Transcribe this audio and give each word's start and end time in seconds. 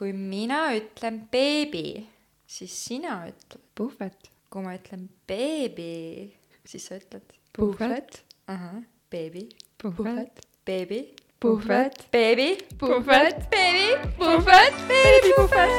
kui 0.00 0.14
mina 0.16 0.70
ütlen 0.72 1.28
beebi, 1.28 2.08
siis 2.48 2.72
sina 2.86 3.18
ütled 3.28 3.60
puhvet. 3.76 4.30
kui 4.50 4.62
ma 4.64 4.72
ütlen 4.72 5.02
beebi, 5.28 6.32
siis 6.64 6.86
sa 6.88 6.96
ütled 6.96 7.34
puhvet. 7.52 8.22
ahah, 8.48 8.80
beebi, 9.12 9.44
puhvet. 9.76 10.40
beebi, 10.64 11.02
puhvet. 11.38 12.08
beebi, 12.16 12.48
puhvet. 12.80 13.44
beebi, 13.52 14.00
puhvet, 14.16 14.74
beebi, 14.88 15.30
puhvet. 15.36 15.72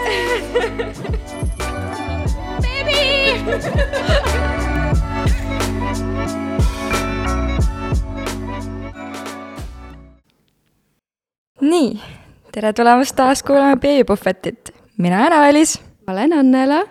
nii, 11.61 12.20
tere 12.51 12.73
tulemast 12.73 13.15
taas 13.15 13.43
kuulama 13.43 13.75
Beebipuhvetit. 13.75 14.73
mina 14.97 15.27
olen 15.27 15.65
ma 16.07 16.13
olen 16.13 16.33
Annela. 16.33 16.83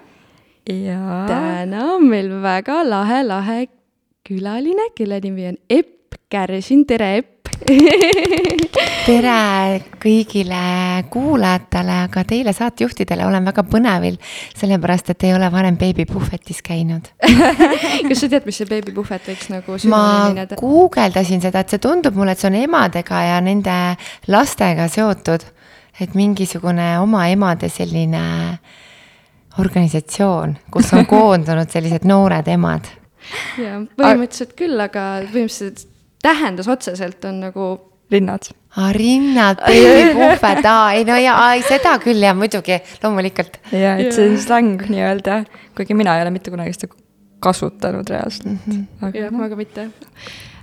ja 0.68 1.26
täna 1.26 1.84
on 1.84 2.06
meil 2.08 2.42
väga 2.42 2.90
lahe, 2.90 3.22
lahe 3.26 3.66
külaline, 4.28 4.90
kelle 4.94 5.20
nimi 5.20 5.48
on 5.48 5.56
Epp 5.70 6.14
Kärsin, 6.28 6.86
tere 6.86 7.16
Epp 7.16 7.40
tere 9.06 9.80
kõigile 10.00 10.60
kuulajatele, 11.12 11.96
aga 12.06 12.24
teile 12.28 12.54
saatejuhtidele 12.56 13.26
olen 13.26 13.46
väga 13.50 13.64
põnevil, 13.68 14.16
sellepärast 14.58 15.12
et 15.12 15.26
ei 15.28 15.34
ole 15.36 15.50
varem 15.52 15.76
beebipuhvetis 15.80 16.62
käinud. 16.66 17.10
kas 18.08 18.22
sa 18.22 18.30
tead, 18.32 18.48
mis 18.48 18.60
see 18.60 18.68
beebipuhvet 18.70 19.30
võiks 19.32 19.50
nagu 19.52 19.78
ma 19.92 20.02
guugeldasin 20.56 21.44
seda, 21.44 21.64
et 21.64 21.72
see 21.72 21.82
tundub 21.82 22.16
mulle, 22.16 22.34
et 22.36 22.42
see 22.42 22.50
on 22.50 22.60
emadega 22.62 23.24
ja 23.28 23.40
nende 23.44 23.78
lastega 24.32 24.88
seotud. 24.92 25.44
Et 26.00 26.14
mingisugune 26.14 26.92
oma 27.00 27.26
emade 27.28 27.68
selline 27.68 28.22
organisatsioon, 29.60 30.56
kus 30.72 30.92
on 30.96 31.06
koondunud 31.14 31.70
sellised 31.70 32.06
noored 32.08 32.48
emad. 32.48 32.88
jaa, 33.60 33.82
põhimõtteliselt 33.98 34.56
küll, 34.58 34.80
aga 34.80 35.06
põhimõtteliselt 35.28 35.86
tähendus 36.22 36.68
otseselt 36.68 37.24
on 37.28 37.40
nagu 37.46 37.70
rinnad. 38.10 38.50
aa, 38.76 38.92
rinnad, 38.96 39.62
beebipuhvet, 39.66 40.64
aa, 40.66 40.92
ei 40.98 41.04
no 41.08 41.16
jaa, 41.20 41.52
ei 41.54 41.64
seda 41.66 41.96
küll 42.02 42.22
ja 42.24 42.34
muidugi, 42.36 42.80
loomulikult. 43.02 43.60
ja 43.72 43.96
et 43.98 44.10
Jaa. 44.10 44.16
see 44.16 44.30
on 44.30 44.38
släng 44.42 44.86
nii-öelda, 44.90 45.42
kuigi 45.76 45.96
mina 45.98 46.16
ei 46.16 46.26
ole 46.26 46.34
mitte 46.34 46.52
kunagi 46.52 46.74
seda 46.76 46.92
kasutanud 47.40 48.08
reaalselt 48.10 48.46
mm. 48.66 48.86
-hmm. 49.00 49.16
jah, 49.16 49.32
ma 49.32 49.48
ka 49.48 49.56
mitte. 49.56 49.88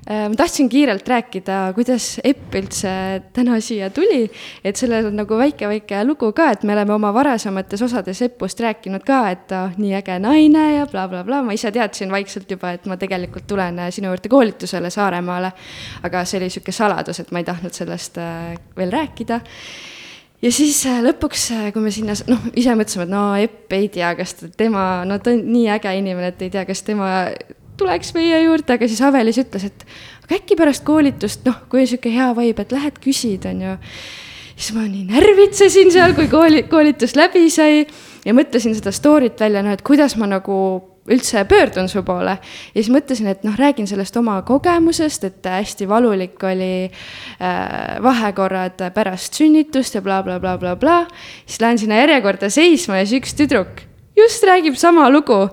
Ma 0.08 0.36
tahtsin 0.40 0.70
kiirelt 0.72 1.08
rääkida, 1.08 1.74
kuidas 1.76 2.22
Epp 2.24 2.56
üldse 2.56 2.92
täna 3.36 3.58
siia 3.64 3.90
tuli, 3.92 4.30
et 4.64 4.80
sellel 4.80 5.10
on 5.10 5.18
nagu 5.20 5.40
väike-väike 5.40 6.00
lugu 6.08 6.30
ka, 6.36 6.52
et 6.56 6.64
me 6.64 6.76
oleme 6.78 6.96
oma 6.96 7.12
varasemates 7.16 7.84
osades 7.84 8.22
Epust 8.24 8.62
rääkinud 8.64 9.04
ka, 9.08 9.20
et 9.34 9.52
on 9.52 9.76
nii 9.76 9.98
äge 10.00 10.16
naine 10.24 10.64
ja 10.78 10.88
blablabla 10.88 11.26
bla,, 11.28 11.42
ma 11.44 11.58
ise 11.58 11.72
teadsin 11.76 12.14
vaikselt 12.14 12.52
juba, 12.52 12.72
et 12.78 12.88
ma 12.88 12.96
tegelikult 13.00 13.48
tulen 13.50 13.84
äh, 13.84 13.92
sinu 13.92 14.14
juurde 14.14 14.32
koolitusele 14.32 14.90
Saaremaale. 14.94 15.52
aga 16.08 16.24
see 16.26 16.40
oli 16.40 16.50
sihuke 16.54 16.72
saladus, 16.72 17.20
et 17.20 17.32
ma 17.36 17.44
ei 17.44 17.48
tahtnud 17.52 17.76
sellest 17.76 18.18
äh, 18.24 18.56
veel 18.78 18.92
rääkida 18.96 19.42
ja 20.42 20.52
siis 20.52 20.86
äh, 20.88 21.04
lõpuks, 21.04 21.50
kui 21.74 21.84
me 21.84 21.92
sinna, 21.92 22.16
noh, 22.32 22.50
ise 22.56 22.80
mõtlesime, 22.80 23.08
et 23.08 23.12
no 23.12 23.28
Epp 23.36 23.76
ei 23.76 23.92
tea, 23.92 24.16
kas 24.16 24.38
tema, 24.58 25.04
no 25.06 25.20
ta 25.20 25.36
on 25.36 25.48
nii 25.52 25.68
äge 25.76 25.96
inimene, 26.00 26.32
et 26.32 26.48
ei 26.48 26.54
tea, 26.54 26.64
kas 26.70 26.86
tema 26.88 27.12
tuleks 27.78 28.14
meie 28.18 28.42
juurde, 28.44 28.78
aga 28.78 28.90
siis 28.90 29.02
Avelis 29.06 29.40
ütles, 29.42 29.68
et 29.70 29.86
aga 30.26 30.40
äkki 30.40 30.58
pärast 30.60 30.86
koolitust, 30.88 31.46
noh, 31.48 31.64
kui 31.72 31.84
on 31.84 31.90
sihuke 31.90 32.12
hea 32.14 32.32
vibe, 32.38 32.66
et 32.66 32.76
lähed 32.76 33.00
küsid, 33.04 33.48
on 33.50 33.64
ju. 33.64 33.78
siis 34.58 34.74
ma 34.74 34.88
nii 34.90 35.06
närvitsesin 35.12 35.94
seal, 35.94 36.16
kui 36.18 36.28
kooli, 36.32 36.66
koolitus 36.70 37.16
läbi 37.16 37.48
sai 37.54 37.86
ja 38.26 38.36
mõtlesin 38.36 38.76
seda 38.78 38.94
story't 38.96 39.40
välja, 39.40 39.64
noh, 39.64 39.76
et 39.78 39.86
kuidas 39.86 40.18
ma 40.18 40.30
nagu 40.30 40.60
üldse 41.08 41.46
pöördun 41.48 41.88
su 41.88 42.02
poole 42.04 42.34
ja 42.36 42.76
siis 42.76 42.90
mõtlesin, 42.92 43.30
et 43.32 43.46
noh, 43.48 43.56
räägin 43.56 43.88
sellest 43.88 44.18
oma 44.20 44.42
kogemusest, 44.48 45.24
et 45.30 45.48
hästi 45.48 45.88
valulik 45.88 46.44
oli 46.44 46.90
äh, 46.90 47.98
vahekorrad 48.04 48.90
pärast 48.96 49.40
sünnitust 49.40 49.96
ja 49.96 50.04
blablabla 50.04 50.58
bla,, 50.58 50.76
bla, 50.76 50.76
bla, 50.76 51.06
bla. 51.08 51.44
siis 51.46 51.62
lähen 51.64 51.80
sinna 51.80 52.02
järjekorda 52.04 52.52
seisma 52.52 53.00
ja 53.00 53.08
siis 53.08 53.22
üks 53.22 53.38
tüdruk 53.40 53.88
just 54.18 54.44
räägib 54.44 54.76
sama 54.76 55.10
lugu 55.10 55.46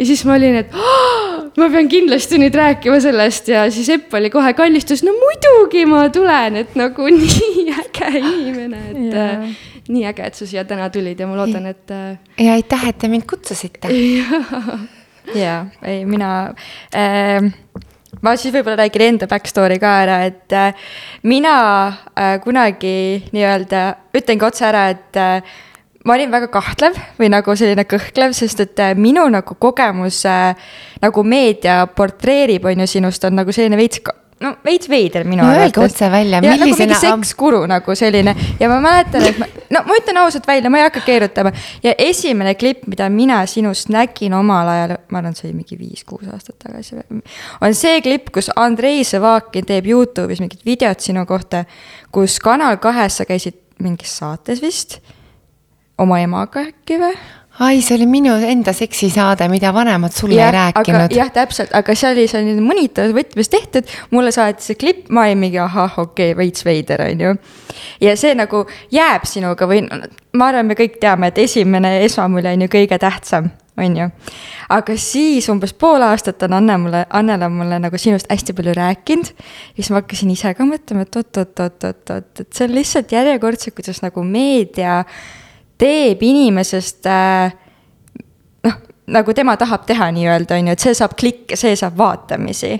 ja 0.00 0.06
siis 0.08 0.22
ma 0.24 0.36
olin, 0.38 0.56
et 0.62 0.70
"Aa, 0.72 1.40
ma 1.60 1.66
pean 1.72 1.88
kindlasti 1.92 2.38
nüüd 2.40 2.54
rääkima 2.56 3.00
sellest 3.04 3.50
ja 3.52 3.66
siis 3.72 3.88
Epp 3.92 4.14
oli 4.16 4.30
kohe 4.32 4.52
kallistus, 4.56 5.02
no 5.04 5.12
muidugi 5.16 5.84
ma 5.88 6.06
tulen, 6.12 6.56
et 6.62 6.72
nagu 6.78 7.08
nii 7.16 7.66
äge 7.82 8.08
inimene, 8.22 8.80
et 8.90 9.02
yeah. 9.10 9.44
nii 9.90 10.06
äge, 10.08 10.30
et 10.30 10.40
sa 10.40 10.48
siia 10.48 10.64
täna 10.64 10.88
tulid 10.94 11.20
ja 11.20 11.28
ma 11.28 11.36
loodan, 11.42 11.68
et 11.70 11.92
äh, 11.94 12.16
ja 12.40 12.56
aitäh, 12.56 12.88
et 12.88 12.98
te 13.02 13.12
mind 13.12 13.28
kutsusite. 13.28 13.92
jaa, 15.44 15.62
ei 15.84 16.04
mina 16.08 16.30
äh,, 16.96 17.50
ma 18.24 18.36
siis 18.40 18.54
võib-olla 18.54 18.80
räägin 18.80 19.04
enda 19.12 19.28
backstory 19.30 19.76
ka 19.82 19.96
ära, 20.06 20.20
et 20.30 20.52
äh, 20.56 20.86
mina 21.28 21.56
äh, 22.16 22.38
kunagi 22.42 22.96
nii-öelda 23.34 23.82
ütlengi 24.16 24.48
otse 24.48 24.64
ära, 24.70 24.88
et 24.96 25.20
äh, 25.20 25.58
ma 26.04 26.16
olin 26.16 26.32
väga 26.32 26.48
kahtlev 26.52 26.96
või 27.18 27.28
nagu 27.32 27.56
selline 27.58 27.84
kõhklev, 27.88 28.32
sest 28.36 28.64
et 28.64 28.80
äh, 28.80 28.94
minu 28.96 29.26
nagu 29.32 29.56
kogemus 29.60 30.22
äh, 30.28 30.56
nagu 31.02 31.24
meedia 31.26 31.82
portreerib, 31.96 32.64
on 32.70 32.84
ju 32.84 32.90
sinust 32.96 33.24
on 33.28 33.36
nagu 33.36 33.52
selline 33.52 33.76
veits, 33.76 34.00
no 34.40 34.54
veits 34.64 34.88
veider 34.88 35.26
minu 35.28 35.44
no 35.44 35.52
öelge 35.52 35.82
otse 35.84 36.08
välja, 36.12 36.40
ja 36.40 36.54
nagu 36.56 36.70
mingi 36.72 36.96
sekskuru 37.02 37.60
nagu 37.68 37.96
selline 37.98 38.34
ja 38.60 38.70
ma 38.72 38.80
mäletan, 38.80 39.26
et 39.28 39.42
ma, 39.42 39.50
no 39.76 39.84
ma 39.90 40.00
ütlen 40.00 40.22
ausalt 40.22 40.48
välja, 40.48 40.72
ma 40.72 40.80
ei 40.80 40.86
hakka 40.86 41.04
keerutama. 41.04 41.52
ja 41.84 41.94
esimene 42.00 42.56
klipp, 42.56 42.86
mida 42.88 43.10
mina 43.12 43.42
sinust 43.50 43.92
nägin 43.92 44.34
omal 44.40 44.72
ajal, 44.72 44.96
ma 45.12 45.20
arvan, 45.20 45.36
see 45.36 45.50
oli 45.50 45.60
mingi 45.60 45.76
viis-kuus 45.80 46.32
aastat 46.32 46.56
tagasi 46.64 46.96
või, 46.96 47.22
on 47.60 47.76
see 47.76 48.00
klipp, 48.06 48.32
kus 48.32 48.48
Andrei 48.56 49.04
Sõvakin 49.04 49.68
teeb 49.68 49.92
Youtube'is 49.92 50.40
mingit 50.40 50.64
videot 50.64 51.04
sinu 51.04 51.28
kohta, 51.28 51.66
kus 52.08 52.40
Kanal 52.40 52.80
kahes 52.80 53.20
sa 53.20 53.28
käisid 53.28 53.60
mingis 53.84 54.16
saates 54.16 54.64
vist, 54.64 55.02
oma 56.00 56.22
emaga 56.24 56.64
äkki 56.70 56.98
või? 57.00 57.14
ai, 57.60 57.80
see 57.84 57.96
oli 57.98 58.06
minu 58.08 58.34
enda 58.34 58.72
seksisaade, 58.72 59.48
mida 59.52 59.72
vanemad 59.74 60.14
sulle 60.16 60.40
ei 60.40 60.52
rääkinud. 60.52 61.12
jah, 61.12 61.30
täpselt, 61.32 61.74
aga 61.76 61.94
see 61.94 62.12
oli 62.14 62.26
selline 62.30 62.64
monitori 62.64 63.12
võtmes 63.16 63.52
tehtud, 63.52 63.88
mulle 64.14 64.32
saati 64.32 64.64
see 64.64 64.78
klipp, 64.80 65.10
ma 65.12 65.26
olin 65.28 65.40
mingi 65.42 65.60
ahah, 65.60 65.98
okei 66.00 66.32
okay,, 66.32 66.38
veits 66.38 66.64
veider, 66.64 67.04
on 67.04 67.24
ju. 67.26 67.34
ja 68.00 68.14
see 68.16 68.34
nagu 68.38 68.64
jääb 68.94 69.26
sinuga 69.28 69.68
või 69.68 69.82
ma 69.86 70.52
arvan, 70.52 70.70
me 70.70 70.76
kõik 70.78 71.00
teame, 71.02 71.30
et 71.30 71.40
esimene 71.42 71.98
esmamulje 72.06 72.54
on 72.56 72.64
ju 72.64 72.70
kõige 72.72 72.98
tähtsam, 73.02 73.50
on 73.80 73.98
ju. 73.98 74.06
aga 74.78 74.96
siis 74.96 75.50
umbes 75.52 75.74
pool 75.76 76.06
aastat 76.06 76.46
on 76.48 76.56
Anne 76.56 76.78
mulle, 76.80 77.02
Annela 77.10 77.50
mulle 77.52 77.80
nagu 77.82 78.00
sinust 78.00 78.30
hästi 78.32 78.56
palju 78.56 78.76
rääkinud. 78.78 79.34
ja 79.34 79.82
siis 79.82 79.92
ma 79.92 80.00
hakkasin 80.00 80.32
ise 80.32 80.54
ka 80.56 80.64
mõtlema, 80.64 81.04
et 81.04 81.20
oot-oot-oot-oot-oot, 81.20 82.32
et 82.40 82.48
see 82.48 82.70
on 82.70 82.74
lihtsalt 82.78 83.12
järjekordselt, 83.18 83.76
kuidas 83.76 84.00
nagu 84.06 84.24
meedia 84.24 85.02
teeb 85.80 86.22
inimesest 86.22 87.08
äh, 87.08 87.54
noh, 88.66 88.76
nagu 89.16 89.34
tema 89.36 89.56
tahab 89.60 89.86
teha 89.88 90.10
nii-öelda, 90.14 90.58
on 90.58 90.70
ju, 90.70 90.76
et 90.76 90.84
see 90.84 90.96
saab 90.96 91.16
klikke, 91.20 91.58
see 91.58 91.76
saab 91.78 91.98
vaatamisi. 91.98 92.76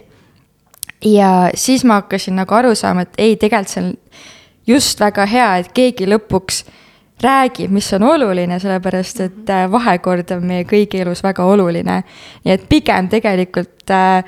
ja 1.05 1.51
siis 1.55 1.85
ma 1.85 2.03
hakkasin 2.03 2.37
nagu 2.37 2.55
aru 2.55 2.75
saama, 2.77 3.07
et 3.07 3.19
ei, 3.19 3.37
tegelikult 3.41 3.73
see 3.73 3.85
on 3.85 3.95
just 4.67 5.01
väga 5.01 5.27
hea, 5.27 5.49
et 5.63 5.73
keegi 5.75 6.09
lõpuks 6.11 6.65
räägib, 7.21 7.73
mis 7.73 7.89
on 7.97 8.05
oluline, 8.09 8.59
sellepärast 8.61 9.25
et 9.25 9.51
äh, 9.53 9.67
vahekord 9.73 10.31
on 10.37 10.47
meie 10.49 10.65
kõigi 10.69 11.03
elus 11.03 11.25
väga 11.25 11.45
oluline. 11.45 12.03
nii 12.45 12.55
et 12.55 12.69
pigem 12.69 13.09
tegelikult 13.13 13.93
äh, 13.93 14.25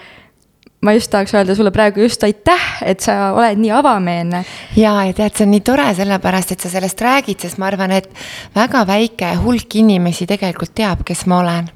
ma 0.82 0.92
just 0.92 1.10
tahaks 1.10 1.30
öelda 1.34 1.54
sulle 1.54 1.70
praegu 1.70 2.00
just 2.02 2.24
aitäh, 2.26 2.62
et 2.82 3.00
sa 3.00 3.30
oled 3.36 3.60
nii 3.62 3.70
avameelne. 3.70 4.40
ja, 4.76 4.94
ja 5.06 5.12
tead, 5.14 5.36
see 5.38 5.44
on 5.46 5.52
nii 5.54 5.62
tore, 5.62 5.84
sellepärast 5.94 6.56
et 6.56 6.64
sa 6.64 6.70
sellest 6.72 7.04
räägid, 7.04 7.38
sest 7.44 7.60
ma 7.62 7.68
arvan, 7.68 7.94
et 7.94 8.08
väga 8.56 8.80
väike 8.88 9.28
hulk 9.44 9.76
inimesi 9.78 10.26
tegelikult 10.26 10.74
teab, 10.74 11.04
kes 11.06 11.22
ma 11.30 11.38
olen. 11.44 11.68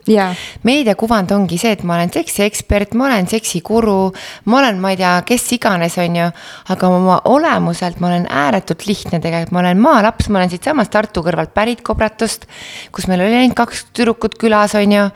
meediakuvand 0.66 1.30
ongi 1.36 1.58
see, 1.62 1.76
et 1.76 1.84
ma 1.86 1.94
olen 2.00 2.10
seksiekspert, 2.16 2.96
ma 2.98 3.06
olen 3.06 3.30
seksikuru, 3.30 4.00
ma 4.50 4.58
olen, 4.58 4.82
ma 4.82 4.90
ei 4.90 4.98
tea, 4.98 5.12
kes 5.28 5.46
iganes, 5.54 6.00
on 6.02 6.18
ju. 6.18 6.26
aga 6.74 6.90
oma 6.98 7.20
olemuselt 7.30 8.02
ma 8.02 8.10
olen 8.10 8.26
ääretult 8.26 8.88
lihtne 8.90 9.20
tegelikult, 9.22 9.54
ma 9.54 9.62
olen 9.62 9.86
maalaps, 9.86 10.32
ma 10.34 10.42
olen 10.42 10.50
siitsamast 10.50 10.90
Tartu 10.96 11.22
kõrvalt 11.22 11.54
pärit 11.54 11.86
Kobratust, 11.86 12.50
kus 12.90 13.06
meil 13.06 13.22
oli 13.22 13.38
ainult 13.38 13.54
kaks 13.62 13.86
tüdrukut 13.92 14.34
külas, 14.42 14.74
on 14.74 14.98
ju. 14.98 15.06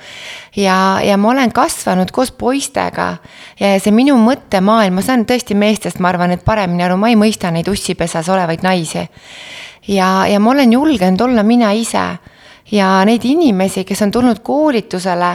Ja, 0.56 1.00
ja 1.04 1.16
ma 1.16 1.30
olen 1.30 1.52
kasvanud 1.52 2.10
koos 2.10 2.32
poistega 2.32 3.16
ja 3.60 3.76
see 3.80 3.94
minu 3.94 4.16
mõttemaailm, 4.20 4.98
ma 4.98 5.04
saan 5.04 5.24
tõesti 5.28 5.56
meestest, 5.58 6.00
ma 6.00 6.10
arvan, 6.10 6.34
et 6.34 6.44
paremini 6.44 6.84
aru, 6.86 6.98
ma 7.00 7.10
ei 7.12 7.18
mõista 7.18 7.52
neid 7.54 7.68
ussipesas 7.70 8.28
olevaid 8.28 8.64
naisi. 8.66 9.06
ja, 9.88 10.26
ja 10.26 10.40
ma 10.40 10.50
olen 10.50 10.72
julgenud 10.72 11.20
olla 11.20 11.42
mina 11.42 11.72
ise 11.72 12.06
ja 12.72 13.00
neid 13.04 13.24
inimesi, 13.24 13.84
kes 13.84 14.02
on 14.02 14.10
tulnud 14.10 14.42
koolitusele, 14.42 15.30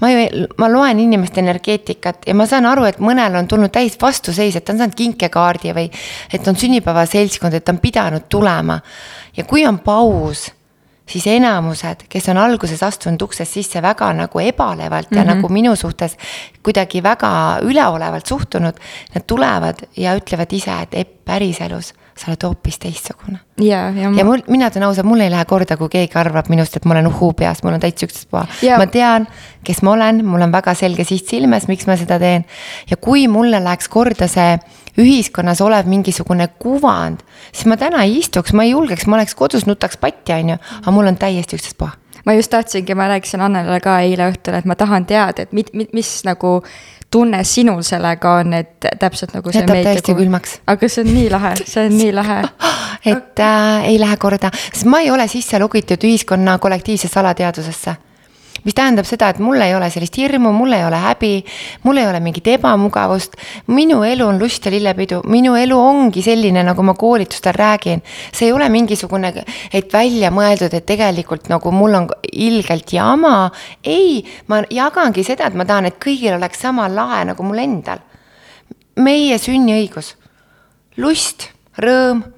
ma 0.00 0.10
ju, 0.10 0.46
ma 0.58 0.68
loen 0.68 0.98
inimeste 1.00 1.40
energeetikat 1.40 2.26
ja 2.26 2.34
ma 2.34 2.46
saan 2.46 2.66
aru, 2.66 2.84
et 2.84 2.98
mõnel 2.98 3.38
on 3.38 3.48
tulnud 3.48 3.72
täis 3.72 3.96
vastuseis, 4.00 4.56
et 4.56 4.64
ta 4.64 4.74
on 4.74 4.82
saanud 4.82 4.98
kinkekaardi 4.98 5.72
või 5.76 5.88
et 6.32 6.48
on 6.48 6.58
sünnipäevaseltskond, 6.58 7.54
et 7.54 7.64
ta 7.64 7.72
on 7.72 7.80
pidanud 7.82 8.28
tulema. 8.28 8.80
ja 9.36 9.44
kui 9.44 9.66
on 9.66 9.78
paus 9.78 10.50
siis 11.06 11.26
enamused, 11.26 12.06
kes 12.08 12.28
on 12.28 12.38
alguses 12.42 12.82
astunud 12.82 13.22
uksest 13.22 13.58
sisse 13.58 13.82
väga 13.82 14.12
nagu 14.12 14.40
ebalevalt 14.40 15.10
ja 15.10 15.16
mm 15.16 15.22
-hmm. 15.22 15.34
nagu 15.34 15.48
minu 15.48 15.76
suhtes 15.76 16.16
kuidagi 16.62 17.02
väga 17.02 17.58
üleolevalt 17.62 18.26
suhtunud, 18.26 18.74
nad 19.14 19.22
tulevad 19.26 19.86
ja 19.96 20.16
ütlevad 20.16 20.52
ise, 20.52 20.82
et 20.82 20.94
Epp 20.94 21.24
päriselus 21.24 21.94
sa 22.16 22.30
oled 22.30 22.46
hoopis 22.46 22.78
teistsugune. 22.80 23.38
ja, 23.60 23.90
ja 23.90 24.10
ma... 24.10 24.18
ja 24.18 24.24
mul, 24.24 24.42
mina 24.48 24.70
ütlen 24.70 24.86
ausalt, 24.88 25.06
mul 25.08 25.20
ei 25.24 25.30
lähe 25.32 25.44
korda, 25.48 25.76
kui 25.76 25.90
keegi 25.92 26.16
arvab 26.18 26.48
minust, 26.52 26.78
et 26.78 26.88
ma 26.88 26.96
olen 26.96 27.10
uhuu 27.10 27.32
peas, 27.36 27.62
mul 27.64 27.76
on 27.76 27.82
täitsa 27.82 28.08
ükstaspuha. 28.08 28.46
ma 28.80 28.86
tean, 28.92 29.28
kes 29.66 29.82
ma 29.86 29.92
olen, 29.96 30.22
mul 30.26 30.46
on 30.46 30.54
väga 30.54 30.74
selge 30.78 31.04
siht 31.08 31.28
silmes, 31.32 31.68
miks 31.68 31.88
ma 31.88 31.98
seda 32.00 32.18
teen. 32.22 32.46
ja 32.90 32.96
kui 32.96 33.26
mulle 33.28 33.60
läheks 33.64 33.92
korda 33.92 34.30
see 34.32 34.56
ühiskonnas 34.96 35.60
olev 35.60 35.88
mingisugune 35.92 36.48
kuvand, 36.62 37.20
siis 37.52 37.68
ma 37.68 37.76
täna 37.76 38.06
ei 38.06 38.18
istuks, 38.22 38.56
ma 38.56 38.64
ei 38.64 38.72
julgeks, 38.72 39.06
ma 39.06 39.20
oleks 39.20 39.36
kodus, 39.36 39.68
nutaks 39.68 40.00
patti, 40.00 40.32
on 40.32 40.56
ju, 40.56 40.58
aga 40.80 40.96
mul 40.96 41.12
on 41.12 41.20
täiesti 41.20 41.60
ükstaspuha 41.60 41.92
ma 42.26 42.34
just 42.34 42.50
tahtsingi, 42.50 42.94
ma 42.98 43.06
rääkisin 43.08 43.40
Annelile 43.44 43.78
ka 43.80 44.00
eile 44.02 44.30
õhtul, 44.32 44.56
et 44.58 44.66
ma 44.66 44.74
tahan 44.74 45.06
teada, 45.06 45.44
et 45.46 45.52
mit, 45.54 45.70
mit, 45.78 45.92
mis 45.94 46.10
nagu 46.26 46.58
tunne 47.16 47.42
sinul 47.48 47.82
sellega 47.86 48.36
on, 48.42 48.56
et 48.60 48.88
täpselt 49.00 49.34
nagu 49.36 49.52
see 49.52 49.64
jätab 49.64 49.82
täiesti 49.88 50.12
kui... 50.12 50.24
külmaks. 50.24 50.58
aga 50.72 50.90
see 50.92 51.04
on 51.04 51.12
nii 51.14 51.28
lahe, 51.32 51.52
see 51.64 51.86
on 51.88 51.96
nii 51.96 52.16
lahe. 52.16 52.42
Et 53.06 53.38
äh, 53.38 53.84
ei 53.86 54.00
lähe 54.02 54.16
korda, 54.18 54.48
sest 54.72 54.88
ma 54.90 54.98
ei 55.04 55.12
ole 55.14 55.28
sisse 55.30 55.60
logitud 55.62 56.02
ühiskonna 56.08 56.56
kollektiivsesse 56.58 57.20
alateadvusesse 57.20 57.94
mis 58.64 58.74
tähendab 58.74 59.06
seda, 59.08 59.28
et 59.30 59.38
mul 59.42 59.60
ei 59.60 59.74
ole 59.74 59.88
sellist 59.92 60.16
hirmu, 60.18 60.52
mul 60.54 60.72
ei 60.76 60.84
ole 60.86 60.98
häbi, 61.00 61.32
mul 61.84 62.00
ei 62.00 62.06
ole 62.08 62.20
mingit 62.20 62.46
ebamugavust. 62.56 63.36
minu 63.66 64.02
elu 64.04 64.26
on 64.26 64.38
lust 64.38 64.66
ja 64.66 64.72
lillepidu, 64.72 65.22
minu 65.26 65.54
elu 65.56 65.78
ongi 65.78 66.22
selline, 66.22 66.62
nagu 66.66 66.82
ma 66.82 66.94
koolitustel 66.94 67.54
räägin. 67.54 68.02
see 68.32 68.48
ei 68.48 68.52
ole 68.52 68.68
mingisugune, 68.68 69.32
et 69.72 69.92
välja 69.92 70.30
mõeldud, 70.30 70.74
et 70.74 70.86
tegelikult 70.86 71.48
nagu 71.48 71.70
mul 71.70 71.94
on 71.94 72.08
ilgelt 72.32 72.92
jama. 72.92 73.50
ei, 73.84 74.24
ma 74.46 74.62
jagangi 74.70 75.24
seda, 75.24 75.46
et 75.46 75.54
ma 75.54 75.64
tahan, 75.64 75.86
et 75.86 75.98
kõigil 76.04 76.36
oleks 76.36 76.60
sama 76.60 76.88
lahe 76.88 77.24
nagu 77.24 77.42
mul 77.42 77.58
endal. 77.58 77.98
meie 78.96 79.38
sünniõigus, 79.38 80.14
lust, 80.96 81.50
rõõm 81.78 82.35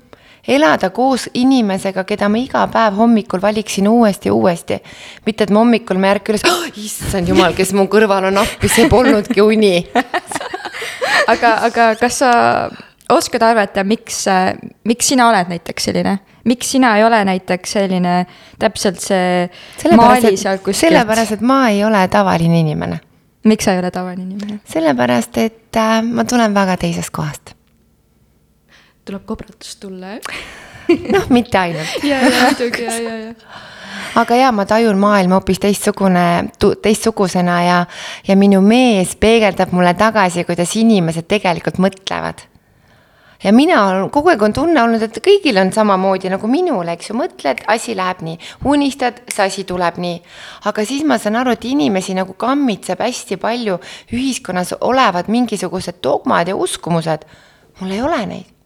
elada 0.48 0.90
koos 0.94 1.28
inimesega, 1.36 2.04
keda 2.08 2.28
ma 2.32 2.40
iga 2.40 2.64
päev 2.72 2.96
hommikul 2.98 3.42
valiksin 3.42 3.88
uuesti 3.88 4.30
ja 4.30 4.34
uuesti. 4.34 4.80
mitte, 5.26 5.44
et 5.44 5.50
ma 5.50 5.60
hommikul 5.60 6.00
ma 6.00 6.08
ei 6.08 6.16
ärka 6.16 6.32
üles 6.32 6.46
oh,, 6.48 6.66
issand 6.76 7.28
jumal, 7.28 7.54
kes 7.56 7.74
mu 7.76 7.88
kõrval 7.92 8.30
on 8.30 8.40
appi, 8.42 8.70
see 8.72 8.88
polnudki 8.88 9.44
uni 9.44 9.74
aga, 11.32 11.54
aga 11.68 11.90
kas 12.00 12.22
sa 12.22 12.30
oskad 13.12 13.44
arvata, 13.44 13.84
miks, 13.84 14.24
miks 14.88 15.12
sina 15.12 15.28
oled 15.28 15.52
näiteks 15.52 15.90
selline? 15.90 16.18
miks 16.48 16.70
sina 16.72 16.94
ei 16.96 17.04
ole 17.04 17.20
näiteks 17.28 17.76
selline 17.76 18.14
täpselt 18.58 19.00
see 19.04 19.92
maali 19.96 20.36
seal 20.36 20.62
kuskilt? 20.62 20.80
sellepärast, 20.86 21.36
et 21.36 21.44
ma 21.44 21.66
ei 21.68 21.84
ole 21.84 22.06
tavaline 22.08 22.60
inimene. 22.64 23.00
miks 23.44 23.68
sa 23.68 23.76
ei 23.76 23.84
ole 23.84 23.92
tavaline 23.92 24.24
inimene? 24.24 24.60
sellepärast, 24.64 25.38
et 25.44 25.76
äh, 25.76 26.00
ma 26.02 26.24
tulen 26.24 26.56
väga 26.56 26.80
teisest 26.80 27.12
kohast 27.12 27.57
tuleb 29.08 29.24
kobratust 29.28 29.80
tulla, 29.82 30.18
jah 30.18 30.68
noh, 31.14 31.26
mitte 31.32 31.58
ainult 31.60 32.04
ja, 32.10 32.22
ja 32.22 32.46
muidugi, 32.46 32.84
ja, 32.84 33.00
ja, 33.02 33.16
ja 33.28 33.66
aga 34.18 34.36
jaa, 34.38 34.52
ma 34.54 34.66
tajun 34.68 34.98
maailma 35.00 35.38
hoopis 35.38 35.60
teistsugune, 35.62 36.50
teistsugusena 36.82 37.56
ja, 37.64 37.78
ja 38.28 38.36
minu 38.38 38.60
mees 38.64 39.16
peegeldab 39.20 39.72
mulle 39.76 39.94
tagasi, 39.98 40.46
kuidas 40.48 40.76
inimesed 40.80 41.28
tegelikult 41.28 41.80
mõtlevad. 41.82 42.44
ja 43.44 43.52
mina 43.54 43.84
olen, 43.86 44.10
kogu 44.10 44.32
aeg 44.32 44.42
on 44.42 44.54
tunne 44.54 44.82
olnud, 44.82 45.02
et 45.02 45.20
kõigil 45.24 45.60
on 45.60 45.72
samamoodi 45.72 46.30
nagu 46.32 46.50
minul, 46.50 46.88
eks 46.94 47.12
ju, 47.12 47.18
mõtled, 47.18 47.62
asi 47.70 47.94
läheb 47.98 48.22
nii, 48.26 48.38
unistad, 48.66 49.22
see 49.30 49.46
asi 49.46 49.64
tuleb 49.68 49.98
nii. 50.02 50.20
aga 50.70 50.84
siis 50.84 51.06
ma 51.06 51.18
saan 51.18 51.38
aru, 51.38 51.54
et 51.54 51.64
inimesi 51.68 52.16
nagu 52.18 52.34
kammitseb 52.38 53.02
hästi 53.04 53.40
palju 53.40 53.78
ühiskonnas 54.12 54.76
olevad 54.80 55.30
mingisugused 55.30 56.02
dogmad 56.02 56.48
ja 56.48 56.56
uskumused. 56.56 57.26
mul 57.80 57.90
ei 57.94 58.02
ole 58.02 58.22
neid 58.26 58.57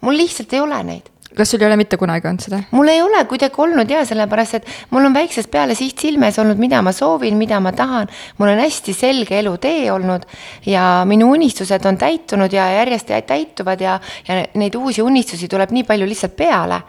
mul 0.00 0.20
lihtsalt 0.22 0.52
ei 0.52 0.60
ole 0.60 0.82
neid 0.86 1.14
kas 1.38 1.50
sul 1.50 1.62
ei 1.62 1.68
ole 1.68 1.76
mitte 1.78 1.96
kunagi 2.00 2.26
olnud 2.28 2.42
seda? 2.42 2.58
mul 2.74 2.88
ei 2.90 3.00
ole 3.02 3.20
kuidagi 3.30 3.62
olnud 3.62 3.90
ja 3.90 4.02
sellepärast, 4.08 4.58
et 4.58 4.70
mul 4.94 5.06
on 5.06 5.14
väiksest 5.14 5.50
peale 5.52 5.76
siht 5.78 6.00
silmes 6.02 6.38
olnud, 6.42 6.58
mida 6.60 6.80
ma 6.82 6.92
soovin, 6.92 7.36
mida 7.38 7.60
ma 7.62 7.72
tahan. 7.76 8.08
mul 8.38 8.52
on 8.54 8.62
hästi 8.62 8.94
selge 8.96 9.38
elutee 9.38 9.90
olnud 9.92 10.24
ja 10.66 11.04
minu 11.08 11.30
unistused 11.36 11.84
on 11.86 11.98
täitunud 12.00 12.52
ja 12.52 12.68
järjest 12.80 13.12
täituvad 13.26 13.84
ja, 13.84 13.98
ja 14.28 14.40
neid 14.58 14.78
uusi 14.78 15.02
unistusi 15.02 15.48
tuleb 15.48 15.74
nii 15.76 15.84
palju 15.88 16.08
lihtsalt 16.08 16.36
peale. 16.36 16.82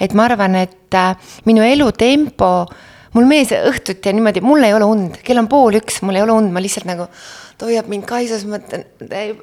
et 0.00 0.14
ma 0.14 0.26
arvan, 0.30 0.56
et 0.64 0.98
äh, 0.98 1.14
minu 1.44 1.62
elutempo, 1.62 2.52
mul 3.12 3.28
mees 3.28 3.52
õhtuti 3.54 4.08
ja 4.08 4.16
niimoodi, 4.16 4.40
mul 4.40 4.64
ei 4.64 4.74
ole 4.74 4.88
und, 4.88 5.22
kell 5.22 5.38
on 5.38 5.48
pool 5.52 5.78
üks, 5.82 6.02
mul 6.02 6.16
ei 6.16 6.24
ole 6.24 6.34
und, 6.40 6.52
ma 6.52 6.64
lihtsalt 6.64 6.88
nagu 6.88 7.10
ta 7.58 7.68
hoiab 7.68 7.88
mind 7.90 8.06
kaisus, 8.08 8.44
ma 8.48 8.58
mõtlen, 8.58 8.84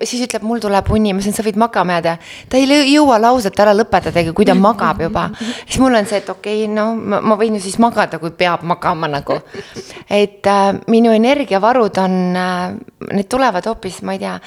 siis 0.04 0.24
ütleb, 0.26 0.46
mul 0.48 0.62
tuleb 0.64 0.90
uni, 0.94 1.14
ma 1.14 1.24
ütlen, 1.24 1.36
sa 1.36 1.46
võid 1.46 1.60
magama 1.60 1.98
jääda. 1.98 2.16
ta 2.50 2.60
ei 2.60 2.68
jõua 2.94 3.20
lauset 3.22 3.60
ära 3.60 3.74
lõpetadagi, 3.76 4.34
kui 4.36 4.48
ta 4.48 4.56
magab 4.58 5.02
juba. 5.04 5.30
siis 5.66 5.80
mul 5.82 5.96
on 6.00 6.10
see, 6.10 6.22
et 6.24 6.30
okei 6.30 6.64
okay,, 6.66 6.74
no 6.74 6.92
ma, 6.96 7.22
ma 7.22 7.38
võin 7.40 7.58
ju 7.58 7.64
siis 7.64 7.80
magada, 7.82 8.20
kui 8.20 8.32
peab 8.32 8.64
magama 8.68 9.10
nagu. 9.12 9.40
et 10.10 10.48
äh, 10.48 10.74
minu 10.88 11.14
energiavarud 11.16 12.02
on 12.04 12.18
äh,, 12.36 12.76
need 13.12 13.30
tulevad 13.30 13.66
hoopis, 13.70 14.02
ma 14.04 14.18
ei 14.18 14.24
tea, 14.24 14.40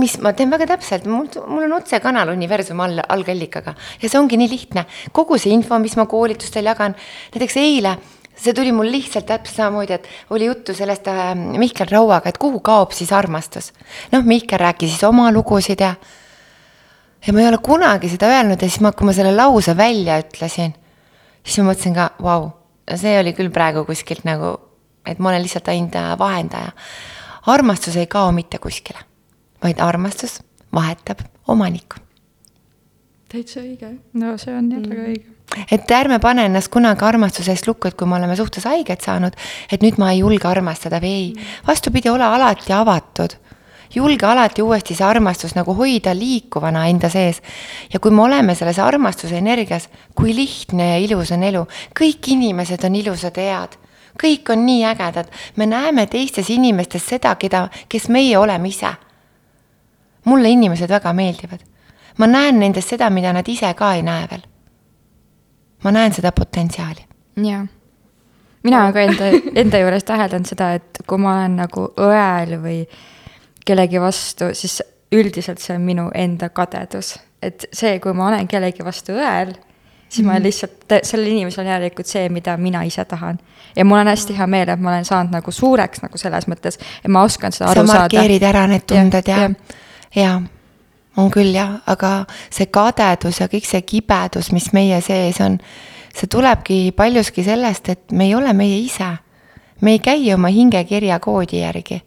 mis 0.00 0.18
ma 0.22 0.34
teen 0.36 0.50
väga 0.52 0.68
täpselt, 0.74 1.06
mul, 1.10 1.28
mul 1.46 1.68
on 1.68 1.78
otsekanal 1.78 2.32
universumi 2.34 2.84
all, 2.84 3.04
algallikaga 3.08 3.74
ja 4.00 4.08
see 4.08 4.18
ongi 4.20 4.38
nii 4.40 4.50
lihtne. 4.50 4.86
kogu 5.12 5.38
see 5.38 5.54
info, 5.54 5.78
mis 5.78 5.96
ma 6.00 6.06
koolitustel 6.10 6.66
jagan, 6.72 6.96
näiteks 7.34 7.58
eile 7.62 7.98
see 8.36 8.54
tuli 8.54 8.72
mul 8.72 8.90
lihtsalt 8.90 9.26
täpselt 9.26 9.56
samamoodi, 9.56 9.92
et 9.92 10.08
oli 10.30 10.48
juttu 10.48 10.74
sellest 10.74 11.08
äh, 11.08 11.32
Mihkel 11.34 11.88
Rauaga, 11.90 12.28
et 12.28 12.38
kuhu 12.38 12.60
kaob 12.60 12.92
siis 12.92 13.12
armastus. 13.12 13.72
noh, 14.12 14.24
Mihkel 14.24 14.58
rääkis 14.58 14.94
siis 14.94 15.04
oma 15.04 15.30
lugusid 15.32 15.80
ja, 15.80 15.94
ja 17.26 17.32
ma 17.32 17.40
ei 17.40 17.48
ole 17.48 17.58
kunagi 17.62 18.10
seda 18.12 18.30
öelnud 18.32 18.62
ja 18.62 18.68
siis 18.68 18.82
ma, 18.84 18.92
kui 18.92 19.06
ma 19.06 19.16
selle 19.16 19.34
lause 19.36 19.76
välja 19.76 20.18
ütlesin, 20.22 20.74
siis 21.42 21.58
ma 21.62 21.70
mõtlesin 21.70 21.96
ka, 21.96 22.10
vau, 22.22 22.50
see 22.94 23.18
oli 23.20 23.34
küll 23.36 23.52
praegu 23.54 23.84
kuskilt 23.88 24.26
nagu, 24.28 24.56
et 25.06 25.18
ma 25.18 25.32
olen 25.32 25.44
lihtsalt 25.44 25.70
ainult 25.72 25.98
äh, 26.00 26.14
vahendaja. 26.18 26.72
armastus 27.46 27.96
ei 27.96 28.06
kao 28.06 28.32
mitte 28.32 28.58
kuskile, 28.58 28.98
vaid 29.62 29.80
armastus 29.80 30.40
vahetab 30.74 31.22
omanikku. 31.48 32.02
täitsa 33.28 33.60
õige. 33.60 33.94
no 34.12 34.36
see 34.38 34.56
on 34.56 34.72
jah 34.72 34.82
mm. 34.82 35.06
õige 35.06 35.33
et 35.70 35.90
ärme 35.90 36.18
pane 36.18 36.44
ennast 36.48 36.70
kunagi 36.72 37.04
armastuse 37.04 37.52
eest 37.52 37.68
lukku, 37.68 37.88
et 37.88 37.96
kui 37.98 38.08
me 38.08 38.16
oleme 38.16 38.36
suhtes 38.36 38.66
haiget 38.68 39.04
saanud, 39.04 39.36
et 39.72 39.82
nüüd 39.82 39.98
ma 39.98 40.12
ei 40.12 40.20
julge 40.22 40.48
armastada 40.48 41.00
või 41.02 41.14
ei. 41.14 41.48
vastupidi, 41.66 42.10
ole 42.10 42.24
alati 42.24 42.72
avatud. 42.72 43.36
julge 43.94 44.26
alati 44.26 44.62
uuesti 44.62 44.94
see 44.94 45.06
armastus 45.06 45.54
nagu 45.54 45.74
hoida 45.74 46.14
liikuvana 46.14 46.86
enda 46.88 47.08
sees. 47.08 47.42
ja 47.92 48.00
kui 48.00 48.10
me 48.10 48.22
oleme 48.22 48.54
selles 48.54 48.78
armastuse 48.78 49.38
energias, 49.38 49.88
kui 50.14 50.34
lihtne 50.34 50.90
ja 50.90 50.98
ilus 50.98 51.32
on 51.32 51.42
elu, 51.42 51.66
kõik 52.00 52.32
inimesed 52.32 52.84
on 52.84 52.94
ilusad 52.94 53.36
head 53.36 53.78
kõik 54.14 54.50
on 54.52 54.66
nii 54.66 54.84
ägedad, 54.86 55.26
me 55.56 55.66
näeme 55.66 56.06
teistes 56.06 56.50
inimestes 56.50 57.02
seda, 57.02 57.34
keda, 57.34 57.68
kes 57.88 58.08
meie 58.08 58.38
oleme 58.38 58.68
ise. 58.68 58.94
mulle 60.24 60.48
inimesed 60.48 60.88
väga 60.88 61.12
meeldivad. 61.12 61.60
ma 62.18 62.26
näen 62.26 62.58
nendes 62.60 62.88
seda, 62.88 63.10
mida 63.10 63.32
nad 63.32 63.48
ise 63.48 63.74
ka 63.74 63.94
ei 63.94 64.02
näe 64.02 64.28
veel 64.30 64.53
ma 65.84 65.92
näen 65.92 66.14
seda 66.14 66.32
potentsiaali. 66.32 67.04
jaa. 67.44 67.66
mina 68.62 68.82
olen 68.82 68.92
ka 68.92 69.00
enda, 69.00 69.24
enda 69.54 69.78
juures 69.78 70.04
täheldanud 70.04 70.48
seda, 70.48 70.72
et 70.78 71.04
kui 71.06 71.18
ma 71.18 71.36
olen 71.38 71.56
nagu 71.60 71.90
õel 72.00 72.56
või 72.62 72.80
kellegi 73.64 74.00
vastu, 74.00 74.50
siis 74.52 74.80
üldiselt 75.12 75.60
see 75.62 75.76
on 75.76 75.84
minu 75.84 76.08
enda 76.14 76.48
kadedus. 76.48 77.18
et 77.42 77.68
see, 77.72 77.98
kui 78.00 78.12
ma 78.12 78.28
olen 78.28 78.48
kellegi 78.48 78.84
vastu 78.84 79.12
õel, 79.12 79.54
siis 80.08 80.18
mm 80.18 80.22
-hmm. 80.22 80.26
ma 80.26 80.32
mhm. 80.32 80.42
lihtsalt, 80.42 80.96
sellel 81.02 81.26
inimesel 81.26 81.64
on 81.64 81.70
järelikult 81.70 82.06
see, 82.06 82.28
mida 82.28 82.56
mina 82.56 82.82
ise 82.82 83.04
tahan. 83.04 83.38
ja 83.76 83.84
mul 83.84 83.98
on 83.98 84.06
hästi 84.06 84.38
hea 84.38 84.46
meel, 84.46 84.68
et 84.68 84.80
ma 84.80 84.90
olen 84.90 85.04
saanud 85.04 85.32
nagu 85.32 85.50
suureks 85.50 86.02
nagu 86.02 86.18
selles 86.18 86.48
mõttes, 86.48 86.78
et 87.04 87.08
ma 87.08 87.22
oskan 87.22 87.52
seda 87.52 87.70
aru 87.70 87.86
saada. 87.86 87.92
sa 87.92 87.98
markeerid 87.98 88.42
ära 88.42 88.66
need 88.66 88.86
tunded 88.86 89.28
ja, 89.28 89.36
ja, 89.36 89.50
ja, 90.14 90.22
ja 90.22 90.40
on 91.16 91.30
küll 91.30 91.54
jah, 91.54 91.78
aga 91.90 92.24
see 92.52 92.68
kadedus 92.72 93.40
ja 93.42 93.48
kõik 93.50 93.66
see 93.68 93.82
kibedus, 93.86 94.50
mis 94.54 94.70
meie 94.76 95.00
sees 95.04 95.40
on, 95.44 95.58
see 96.14 96.30
tulebki 96.30 96.78
paljuski 96.96 97.44
sellest, 97.46 97.90
et 97.92 98.14
me 98.14 98.28
ei 98.28 98.34
ole 98.34 98.52
meie 98.56 98.78
ise. 98.82 99.16
me 99.80 99.92
ei 99.92 99.98
käi 99.98 100.32
oma 100.34 100.48
hingekirja 100.48 101.18
koodi 101.20 101.60
järgi. 101.60 102.02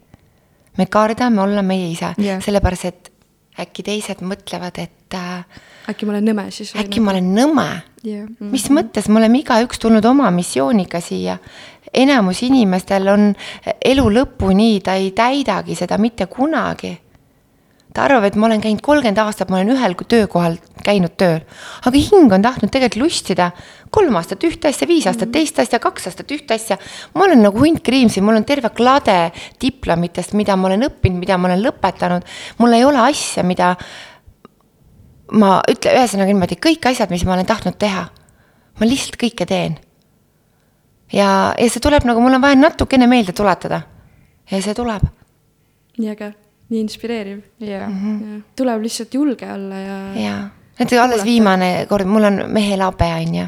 me 0.78 0.86
kardame 0.86 1.42
olla 1.42 1.62
meie 1.62 1.90
ise 1.90 2.14
yeah., 2.18 2.42
sellepärast 2.42 2.84
et 2.84 3.12
äkki 3.58 3.82
teised 3.82 4.22
mõtlevad, 4.22 4.78
et 4.78 5.14
äh,. 5.14 5.44
äkki 5.90 6.06
ma 6.06 6.12
olen 6.12 6.28
nõme 6.30 6.50
siis. 6.50 6.74
äkki 6.76 7.00
ma 7.00 7.10
olen 7.10 7.34
nõme 7.34 7.68
yeah.. 8.04 8.28
Mm 8.28 8.36
-hmm. 8.40 8.50
mis 8.52 8.70
mõttes, 8.70 9.08
me 9.08 9.18
oleme 9.18 9.38
igaüks 9.38 9.78
tulnud 9.78 10.04
oma 10.04 10.30
missiooniga 10.30 11.00
siia. 11.00 11.38
enamus 11.94 12.42
inimestel 12.42 13.08
on 13.08 13.34
elu 13.84 14.10
lõpuni, 14.10 14.82
ta 14.82 14.94
ei 14.94 15.10
täidagi 15.10 15.74
seda 15.74 15.98
mitte 15.98 16.26
kunagi 16.26 16.98
ta 17.98 18.04
arvab, 18.06 18.28
et 18.28 18.36
ma 18.38 18.46
olen 18.46 18.60
käinud 18.62 18.82
kolmkümmend 18.84 19.18
aastat, 19.18 19.50
ma 19.50 19.58
olen 19.58 19.74
ühel 19.74 19.96
töökohal 19.98 20.58
käinud 20.86 21.16
tööl. 21.18 21.42
aga 21.82 21.98
hing 21.98 22.32
on 22.32 22.44
tahtnud 22.44 22.70
tegelikult 22.70 23.02
lustida 23.02 23.50
kolm 23.90 24.14
aastat 24.20 24.44
ühte 24.46 24.70
asja, 24.70 24.86
viis 24.86 25.08
aastat 25.10 25.32
teist 25.34 25.58
asja, 25.58 25.80
kaks 25.82 26.06
aastat 26.10 26.30
ühte 26.30 26.54
asja. 26.54 26.78
ma 27.14 27.26
olen 27.26 27.42
nagu 27.42 27.58
hunt 27.58 27.82
kriimsi, 27.82 28.22
mul 28.22 28.38
on 28.38 28.46
terve 28.46 28.70
klade 28.70 29.32
diplomitest, 29.60 30.36
mida 30.38 30.56
ma 30.56 30.70
olen 30.70 30.86
õppinud, 30.86 31.18
mida 31.18 31.38
ma 31.38 31.50
olen 31.50 31.64
lõpetanud. 31.66 32.30
mul 32.62 32.78
ei 32.78 32.86
ole 32.86 33.02
asja, 33.08 33.42
mida 33.42 33.74
ma 35.34 35.58
ütle, 35.68 35.98
ühesõnaga 35.98 36.32
niimoodi, 36.32 36.62
kõik 36.62 36.90
asjad, 36.92 37.10
mis 37.10 37.26
ma 37.26 37.34
olen 37.34 37.50
tahtnud 37.50 37.76
teha, 37.82 38.08
ma 38.78 38.86
lihtsalt 38.86 39.18
kõike 39.18 39.46
teen. 39.46 39.78
ja, 41.12 41.54
ja 41.58 41.70
see 41.70 41.82
tuleb 41.82 42.06
nagu, 42.06 42.22
mul 42.22 42.38
on 42.38 42.46
vaja 42.46 42.62
natukene 42.62 43.10
meelde 43.10 43.34
tuletada. 43.34 43.82
ja 44.50 44.62
see 44.62 44.74
tuleb. 44.78 45.02
nii 45.98 46.14
äge, 46.14 46.36
nii 46.68 46.80
inspireeriv. 46.80 47.42
jah 47.60 47.88
mm 47.88 48.18
-hmm.. 48.20 48.42
tuleb 48.56 48.82
lihtsalt 48.82 49.14
julge 49.14 49.52
olla 49.52 49.74
ja. 49.74 49.98
jaa, 50.14 50.48
et 50.78 50.92
alles 50.92 51.24
viimane 51.24 51.86
kord, 51.88 52.06
mul 52.06 52.24
on 52.24 52.42
mehel 52.48 52.80
habe, 52.80 53.04
on 53.04 53.34
ju. 53.34 53.46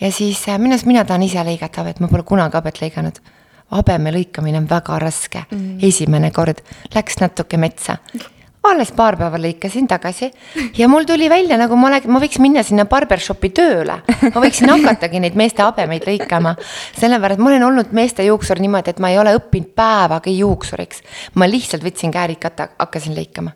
ja 0.00 0.12
siis 0.12 0.48
äh, 0.48 0.58
minu 0.58 0.74
arust 0.74 0.86
mina 0.86 1.04
tahan 1.04 1.22
ise 1.22 1.38
lõigata 1.38 1.82
habet, 1.82 2.00
ma 2.00 2.08
pole 2.08 2.22
kunagi 2.22 2.56
habet 2.56 2.82
lõiganud 2.82 3.20
habeme 3.70 4.12
lõikamine 4.12 4.58
on 4.58 4.68
väga 4.70 4.98
raske 4.98 5.44
mm. 5.50 5.58
-hmm. 5.58 5.88
esimene 5.88 6.30
kord 6.30 6.62
läks 6.94 7.20
natuke 7.20 7.56
metsa 7.56 7.96
alles 8.66 8.90
paar 8.92 9.16
päeva 9.18 9.38
lõikasin 9.40 9.86
tagasi 9.88 10.28
ja 10.76 10.88
mul 10.90 11.06
tuli 11.08 11.28
välja, 11.30 11.56
nagu 11.60 11.76
ma 11.78 11.88
oleks, 11.88 12.08
ma 12.10 12.20
võiks 12.22 12.40
minna 12.42 12.64
sinna 12.66 12.84
barbershopi 12.90 13.50
tööle. 13.54 14.00
ma 14.34 14.42
võiksin 14.42 14.70
hakatagi 14.72 15.22
neid 15.22 15.38
meeste 15.38 15.62
habemeid 15.62 16.06
lõikama. 16.08 16.56
sellepärast 16.98 17.40
ma 17.40 17.52
olen 17.52 17.64
olnud 17.70 17.94
meeste 17.96 18.26
juuksur 18.26 18.60
niimoodi, 18.60 18.94
et 18.94 19.02
ma 19.02 19.12
ei 19.12 19.18
ole 19.18 19.36
õppinud 19.38 19.72
päevagi 19.78 20.36
juuksuriks. 20.40 21.02
ma 21.34 21.48
lihtsalt 21.48 21.86
võtsin 21.86 22.12
käärikata, 22.14 22.70
hakkasin 22.78 23.16
lõikama. 23.16 23.54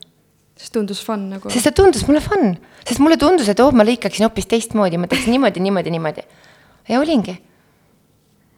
sest 0.57 0.73
tundus 0.73 1.05
fun 1.05 1.29
nagu. 1.35 1.51
sest 1.51 1.69
see 1.69 1.77
tundus 1.77 2.07
mulle 2.09 2.21
fun, 2.25 2.57
sest 2.85 3.03
mulle 3.03 3.19
tundus, 3.21 3.49
et 3.49 3.61
oh, 3.61 3.73
ma 3.73 3.85
lõikaksin 3.85 4.29
hoopis 4.29 4.47
teistmoodi, 4.47 4.99
ma 5.03 5.11
teeksin 5.11 5.35
niimoodi, 5.37 5.61
niimoodi, 5.61 5.97
niimoodi. 5.99 6.29
ja 6.89 7.01
olingi 7.01 7.41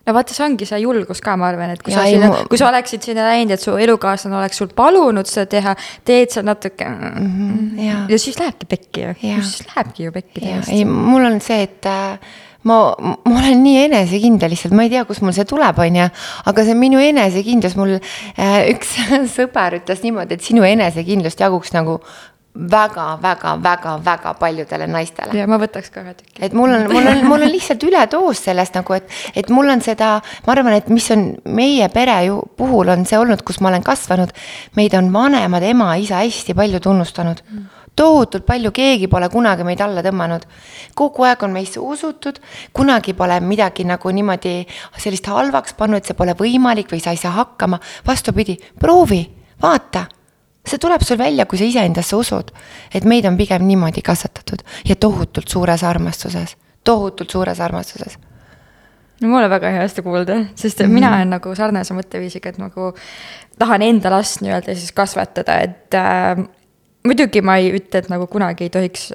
no 0.07 0.15
vaata, 0.17 0.37
see 0.37 0.45
ongi 0.47 0.69
see 0.69 0.81
julgus 0.85 1.23
ka, 1.25 1.37
ma 1.41 1.49
arvan, 1.51 1.75
et 1.75 1.83
kui 1.85 1.95
ja, 1.95 2.03
sa 2.03 2.07
sinna, 2.09 2.45
kui 2.51 2.61
sa 2.61 2.69
oleksid 2.71 3.05
sinna 3.09 3.27
läinud, 3.31 3.57
et 3.57 3.65
su 3.65 3.77
elukaaslane 3.81 4.39
oleks 4.41 4.61
sul 4.61 4.73
palunud 4.77 5.29
seda 5.31 5.49
teha, 5.57 5.77
teed 6.07 6.35
sa 6.35 6.45
natuke 6.47 6.89
mm. 6.89 7.29
-hmm, 7.29 7.85
ja. 7.85 8.01
ja 8.09 8.19
siis 8.19 8.41
lähebki 8.41 8.67
pekki 8.71 9.07
ju, 9.07 9.15
siis 9.21 9.69
lähebki 9.69 10.09
ju 10.09 10.13
pekki 10.13 10.41
täiesti. 10.41 10.73
ei, 10.73 10.85
mul 10.85 11.25
on 11.25 11.41
see, 11.41 11.63
et 11.63 11.87
äh, 11.87 12.19
ma, 12.65 12.79
ma 13.25 13.39
olen 13.41 13.63
nii 13.65 13.85
enesekindel 13.87 14.53
lihtsalt, 14.53 14.75
ma 14.77 14.87
ei 14.87 14.93
tea, 14.93 15.05
kust 15.09 15.25
mul 15.25 15.35
see 15.37 15.49
tuleb, 15.49 15.81
on 15.85 15.99
ju. 16.01 16.11
aga 16.53 16.67
see 16.69 16.77
minu 16.79 17.01
enesekindlus, 17.01 17.77
mul 17.81 17.97
äh, 17.97 18.61
üks 18.75 18.97
sõber 19.37 19.81
ütles 19.81 20.05
niimoodi, 20.05 20.39
et 20.39 20.45
sinu 20.45 20.67
enesekindlust 20.69 21.41
jaguks 21.45 21.75
nagu 21.77 22.01
väga, 22.55 23.19
väga, 23.23 23.57
väga, 23.63 23.97
väga 24.05 24.35
paljudele 24.39 24.87
naistele. 24.87 25.35
ja 25.39 25.47
ma 25.51 25.59
võtaks 25.59 25.91
ka 25.91 26.05
ühe 26.05 26.15
tüki. 26.15 26.39
et 26.47 26.53
mul 26.55 26.71
on, 26.71 26.87
mul 26.93 27.07
on, 27.11 27.23
mul 27.27 27.43
on 27.43 27.51
lihtsalt 27.51 27.83
üledoos 27.83 28.45
sellest 28.47 28.79
nagu, 28.79 28.95
et, 28.95 29.09
et 29.35 29.51
mul 29.51 29.73
on 29.75 29.83
seda, 29.83 30.21
ma 30.47 30.55
arvan, 30.55 30.77
et 30.79 30.89
mis 30.89 31.11
on 31.11 31.33
meie 31.45 31.89
pere 31.95 32.17
ju 32.29 32.41
puhul 32.57 32.93
on 32.95 33.03
see 33.09 33.19
olnud, 33.19 33.43
kus 33.43 33.59
ma 33.61 33.73
olen 33.73 33.83
kasvanud. 33.83 34.31
meid 34.79 34.95
on 34.95 35.13
vanemad, 35.13 35.67
ema, 35.67 35.95
isa 35.99 36.23
hästi 36.23 36.55
palju 36.55 36.81
tunnustanud 36.81 37.43
mm 37.49 37.73
tohutult 37.95 38.43
palju, 38.43 38.73
keegi 38.75 39.07
pole 39.07 39.29
kunagi 39.31 39.63
meid 39.63 39.81
alla 39.81 40.03
tõmmanud. 40.03 40.43
kogu 40.99 41.23
aeg 41.23 41.43
on 41.47 41.53
meisse 41.55 41.79
usutud, 41.79 42.41
kunagi 42.75 43.15
pole 43.15 43.39
midagi 43.41 43.85
nagu 43.87 44.11
niimoodi 44.11 44.67
sellist 44.99 45.31
halvaks 45.31 45.79
pannud, 45.79 46.03
et 46.03 46.11
see 46.11 46.19
pole 46.19 46.35
võimalik 46.35 46.91
või 46.91 47.01
sa 47.01 47.15
ei 47.15 47.23
saa 47.23 47.31
hakkama. 47.39 47.79
vastupidi, 48.07 48.59
proovi, 48.81 49.23
vaata 49.63 50.09
see 50.67 50.81
tuleb 50.81 51.03
sul 51.05 51.19
välja, 51.19 51.47
kui 51.47 51.59
sa 51.59 51.65
iseendasse 51.65 52.17
usud. 52.17 52.53
et 52.95 53.05
meid 53.05 53.25
on 53.25 53.37
pigem 53.37 53.67
niimoodi 53.67 54.03
kasvatatud 54.03 54.65
ja 54.89 54.97
tohutult 54.97 55.49
suures 55.49 55.85
armastuses, 55.85 56.57
tohutult 56.85 57.31
suures 57.31 57.61
armastuses. 57.61 58.19
no 59.21 59.29
mul 59.29 59.45
on 59.45 59.51
väga 59.51 59.71
hea 59.71 59.89
seda 59.89 60.03
kuulda, 60.03 60.39
sest 60.55 60.81
mm 60.81 60.87
-hmm. 60.87 60.95
mina 60.95 61.15
olen 61.17 61.31
nagu 61.31 61.55
sarnase 61.55 61.95
mõtteviisiga, 61.95 62.49
et 62.49 62.59
nagu 62.59 62.95
tahan 63.59 63.83
enda 63.83 64.11
last 64.11 64.41
nii-öelda 64.41 64.75
siis 64.75 64.93
kasvatada, 64.93 65.61
et 65.61 65.95
äh, 65.95 66.45
muidugi 67.05 67.43
ma 67.43 67.57
ei 67.57 67.73
ütle, 67.73 67.99
et 67.99 68.09
nagu 68.09 68.27
kunagi 68.27 68.65
ei 68.65 68.71
tohiks 68.71 69.13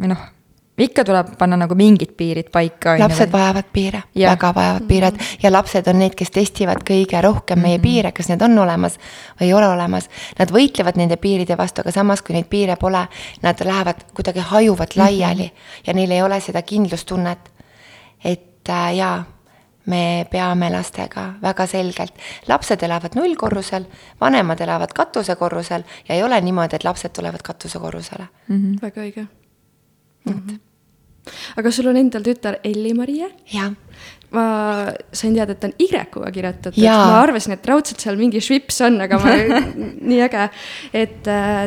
või 0.00 0.08
noh 0.08 0.35
ikka 0.78 1.04
tuleb 1.04 1.36
panna 1.38 1.56
nagu 1.56 1.74
mingid 1.74 2.12
piirid 2.16 2.50
paika. 2.52 2.98
lapsed 2.98 3.32
vajavad 3.32 3.64
piire, 3.72 4.02
väga 4.14 4.54
vajavad 4.54 4.80
mm 4.80 4.84
-hmm. 4.84 4.88
piired 4.88 5.14
ja 5.42 5.52
lapsed 5.52 5.86
on 5.86 5.98
need, 5.98 6.14
kes 6.14 6.30
testivad 6.30 6.82
kõige 6.90 7.22
rohkem 7.22 7.58
meie 7.58 7.76
mm 7.76 7.80
-hmm. 7.80 7.82
piire, 7.82 8.12
kas 8.12 8.28
need 8.28 8.42
on 8.42 8.58
olemas 8.58 8.98
või 9.40 9.46
ei 9.46 9.54
ole 9.54 9.68
olemas. 9.68 10.08
Nad 10.38 10.50
võitlevad 10.50 10.96
nende 10.96 11.16
piiride 11.16 11.56
vastu, 11.56 11.80
aga 11.80 11.92
samas, 11.92 12.22
kui 12.22 12.34
neid 12.34 12.46
piire 12.46 12.76
pole, 12.76 13.08
nad 13.42 13.64
lähevad 13.64 14.04
kuidagi 14.14 14.40
hajuvad 14.40 14.88
mhm. 14.96 15.00
laiali 15.00 15.42
mm 15.42 15.48
-hmm. 15.48 15.82
ja 15.86 15.94
neil 15.94 16.10
ei 16.10 16.22
ole 16.22 16.40
seda 16.40 16.62
kindlustunnet. 16.62 17.38
et 18.24 18.68
äh, 18.68 18.96
jaa 18.96 19.24
me 19.86 20.26
peame 20.30 20.70
lastega 20.70 21.34
väga 21.42 21.66
selgelt, 21.66 22.14
lapsed 22.48 22.82
elavad 22.82 23.14
nullkorrusel, 23.14 23.84
vanemad 24.20 24.60
elavad 24.60 24.92
katusekorrusel 24.92 25.82
ja 26.08 26.14
ei 26.14 26.22
ole 26.22 26.40
niimoodi, 26.40 26.76
et 26.76 26.84
lapsed 26.84 27.10
tulevad 27.10 27.42
katusekorrusele 27.42 28.26
mm. 28.48 28.56
-hmm. 28.56 28.82
väga 28.82 29.00
õige. 29.00 29.26
Mm 30.24 30.32
-hmm 30.32 30.65
aga 31.56 31.72
sul 31.72 31.90
on 31.92 31.98
endal 32.00 32.24
tütar 32.26 32.60
Elli-Marie? 32.64 33.30
jah. 33.52 33.72
ma 34.36 34.44
sain 35.12 35.34
teada, 35.34 35.54
et 35.54 35.60
ta 35.62 35.70
on 35.70 35.74
Y-ga 35.80 36.30
kirjutatud, 36.34 36.82
ma 36.82 37.20
arvasin, 37.22 37.56
et 37.56 37.66
raudselt 37.70 38.02
seal 38.02 38.18
mingi 38.20 38.42
švips 38.42 38.82
on, 38.86 39.00
aga 39.06 39.20
ma 39.22 39.34
nii 40.10 40.20
äge, 40.26 40.48
et 41.04 41.30
äh, 41.30 41.66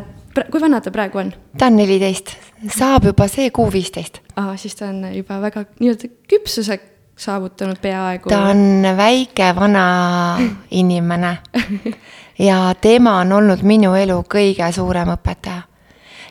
kui 0.52 0.62
vana 0.62 0.82
ta 0.84 0.92
praegu 0.94 1.24
on? 1.24 1.34
ta 1.58 1.72
on 1.72 1.80
neliteist, 1.80 2.36
saab 2.76 3.10
juba 3.10 3.28
see 3.32 3.50
kuu 3.56 3.72
viisteist. 3.74 4.22
aa, 4.36 4.56
siis 4.60 4.78
ta 4.80 4.92
on 4.92 5.08
juba 5.16 5.40
väga 5.42 5.66
nii-öelda 5.80 6.12
küpsuse 6.30 6.80
saavutanud 7.20 7.80
peaaegu. 7.82 8.30
ta 8.30 8.44
on 8.52 8.84
väike 8.98 9.54
vana 9.56 9.86
inimene 10.72 11.38
ja 12.50 12.74
tema 12.82 13.20
on 13.24 13.34
olnud 13.40 13.64
minu 13.64 13.96
elu 13.96 14.22
kõige 14.36 14.72
suurem 14.76 15.16
õpetaja 15.16 15.69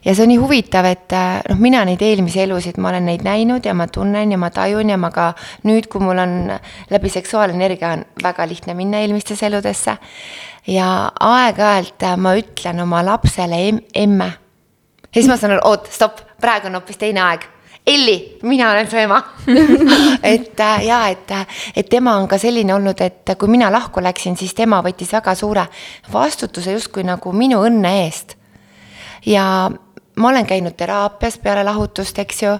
ja 0.04 0.14
see 0.14 0.24
on 0.24 0.32
nii 0.32 0.40
huvitav, 0.40 0.86
et 0.88 1.12
äh, 1.16 1.40
noh, 1.48 1.60
mina 1.62 1.84
neid 1.88 2.02
eelmisi 2.04 2.42
elusid, 2.44 2.78
ma 2.82 2.92
olen 2.92 3.08
neid 3.10 3.24
näinud 3.26 3.66
ja 3.66 3.74
ma 3.74 3.88
tunnen 3.92 4.32
ja 4.32 4.38
ma 4.38 4.50
tajun 4.54 4.94
ja 4.94 4.98
ma 5.00 5.10
ka 5.14 5.32
nüüd, 5.68 5.90
kui 5.90 6.02
mul 6.04 6.22
on 6.22 6.34
läbi 6.90 7.12
seksuaalenergia 7.12 7.92
on 7.96 8.06
väga 8.22 8.48
lihtne 8.48 8.74
minna 8.78 9.02
eelmistesse 9.04 9.46
eludesse. 9.46 9.98
ja 10.66 10.88
aeg-ajalt 11.20 12.02
äh, 12.02 12.16
ma 12.16 12.34
ütlen 12.36 12.82
oma 12.82 13.04
lapsele 13.04 13.68
em 13.68 13.80
emme. 13.94 14.32
ja 15.06 15.14
siis 15.14 15.28
ma 15.28 15.36
saan 15.36 15.56
aru, 15.56 15.62
oot, 15.64 15.92
stopp, 15.92 16.20
praegu 16.40 16.68
on 16.68 16.80
hoopis 16.80 17.00
teine 17.00 17.22
aeg 17.24 17.48
Elli, 17.88 18.38
mina 18.42 18.70
olen 18.70 18.90
su 18.90 18.96
ema 18.96 19.22
et 20.22 20.60
äh, 20.60 20.84
ja 20.86 21.08
et, 21.08 21.30
et 21.76 21.88
tema 21.88 22.18
on 22.20 22.26
ka 22.28 22.36
selline 22.38 22.74
olnud, 22.74 23.00
et 23.00 23.32
kui 23.38 23.48
mina 23.48 23.70
lahku 23.72 24.02
läksin, 24.04 24.36
siis 24.36 24.52
tema 24.54 24.82
võttis 24.84 25.12
väga 25.16 25.32
suure 25.38 25.64
vastutuse 26.12 26.74
justkui 26.74 27.06
nagu 27.08 27.32
minu 27.32 27.62
õnne 27.64 27.94
eest. 28.02 28.36
ja 29.26 29.70
ma 30.18 30.28
olen 30.28 30.46
käinud 30.46 30.76
teraapias 30.76 31.38
peale 31.38 31.64
lahutust, 31.64 32.18
eks 32.18 32.42
ju. 32.42 32.58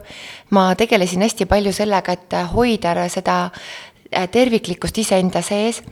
ma 0.51 0.75
tegelesin 0.75 1.23
hästi 1.23 1.47
palju 1.47 1.73
sellega, 1.73 2.13
et 2.13 2.39
hoida 2.55 2.95
seda 3.09 3.39
äh, 3.51 4.29
terviklikkust 4.31 4.99
iseenda 4.99 5.43
sees 5.43 5.83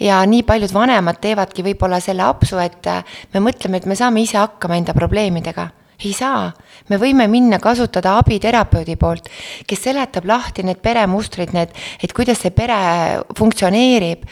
ja 0.00 0.20
nii 0.26 0.42
paljud 0.42 0.72
vanemad 0.74 1.20
teevadki 1.20 1.64
võib-olla 1.64 2.00
selle 2.00 2.22
apsu, 2.22 2.58
et 2.58 2.86
äh, 2.86 3.04
me 3.34 3.44
mõtleme, 3.50 3.80
et 3.80 3.86
me 3.86 3.96
saame 3.96 4.22
ise 4.22 4.38
hakkama 4.38 4.78
enda 4.80 4.94
probleemidega 4.96 5.70
ei 6.04 6.12
saa, 6.16 6.48
me 6.88 6.98
võime 7.00 7.26
minna 7.30 7.58
kasutada 7.62 8.16
abiterapeudi 8.20 8.96
poolt, 9.00 9.28
kes 9.68 9.84
seletab 9.88 10.26
lahti 10.28 10.64
need 10.66 10.80
peremustrid, 10.82 11.52
need, 11.56 11.74
et 12.02 12.14
kuidas 12.16 12.40
see 12.40 12.54
pere 12.56 12.78
funktsioneerib. 13.36 14.24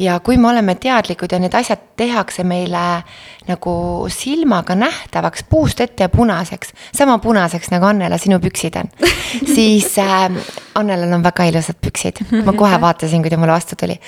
ja 0.00 0.14
kui 0.24 0.38
me 0.40 0.48
oleme 0.48 0.74
teadlikud 0.80 1.32
ja 1.32 1.38
need 1.38 1.54
asjad 1.54 1.80
tehakse 1.96 2.44
meile 2.44 3.02
nagu 3.48 3.72
silmaga 4.08 4.74
nähtavaks, 4.74 5.44
puust 5.50 5.80
ette 5.80 6.06
ja 6.06 6.08
punaseks, 6.08 6.72
sama 6.96 7.18
punaseks 7.18 7.70
nagu 7.74 7.84
Annela, 7.84 8.18
sinu 8.18 8.38
püksid 8.40 8.78
on 8.80 8.88
siis 9.56 9.98
äh, 9.98 10.30
Annelal 10.74 11.12
on 11.12 11.24
väga 11.24 11.50
ilusad 11.50 11.80
püksid, 11.84 12.22
ma 12.44 12.54
kohe 12.56 12.80
vaatasin, 12.86 13.20
kui 13.22 13.30
ta 13.30 13.36
mulle 13.36 13.52
vastu 13.52 13.76
tuli. 13.76 13.98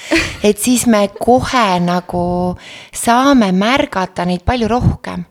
et 0.42 0.58
siis 0.58 0.86
me 0.86 1.08
kohe 1.18 1.66
nagu 1.84 2.24
saame 2.92 3.52
märgata 3.52 4.24
neid 4.24 4.46
palju 4.48 4.70
rohkem 4.72 5.26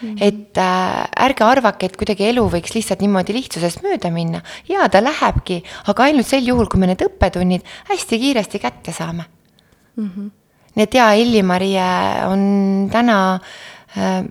Mm 0.00 0.16
et 0.20 0.58
äh, 0.58 1.06
ärge 1.24 1.44
arvake, 1.44 1.88
et 1.88 1.96
kuidagi 1.96 2.26
elu 2.28 2.42
võiks 2.52 2.74
lihtsalt 2.76 3.00
niimoodi 3.00 3.32
lihtsusest 3.36 3.82
mööda 3.84 4.10
minna. 4.12 4.42
jaa, 4.68 4.88
ta 4.92 5.00
lähebki, 5.00 5.62
aga 5.88 6.04
ainult 6.04 6.28
sel 6.28 6.44
juhul, 6.44 6.68
kui 6.68 6.80
me 6.80 6.90
need 6.90 7.00
õppetunnid 7.00 7.64
hästi 7.88 8.18
kiiresti 8.20 8.58
kätte 8.60 8.92
saame 8.92 9.24
mm. 9.96 10.10
-hmm. 10.10 10.30
nii 10.74 10.84
et 10.84 10.94
jaa, 10.94 11.12
Elli-Marie 11.14 11.86
on 12.28 12.88
täna 12.92 13.40
äh,, 13.96 14.24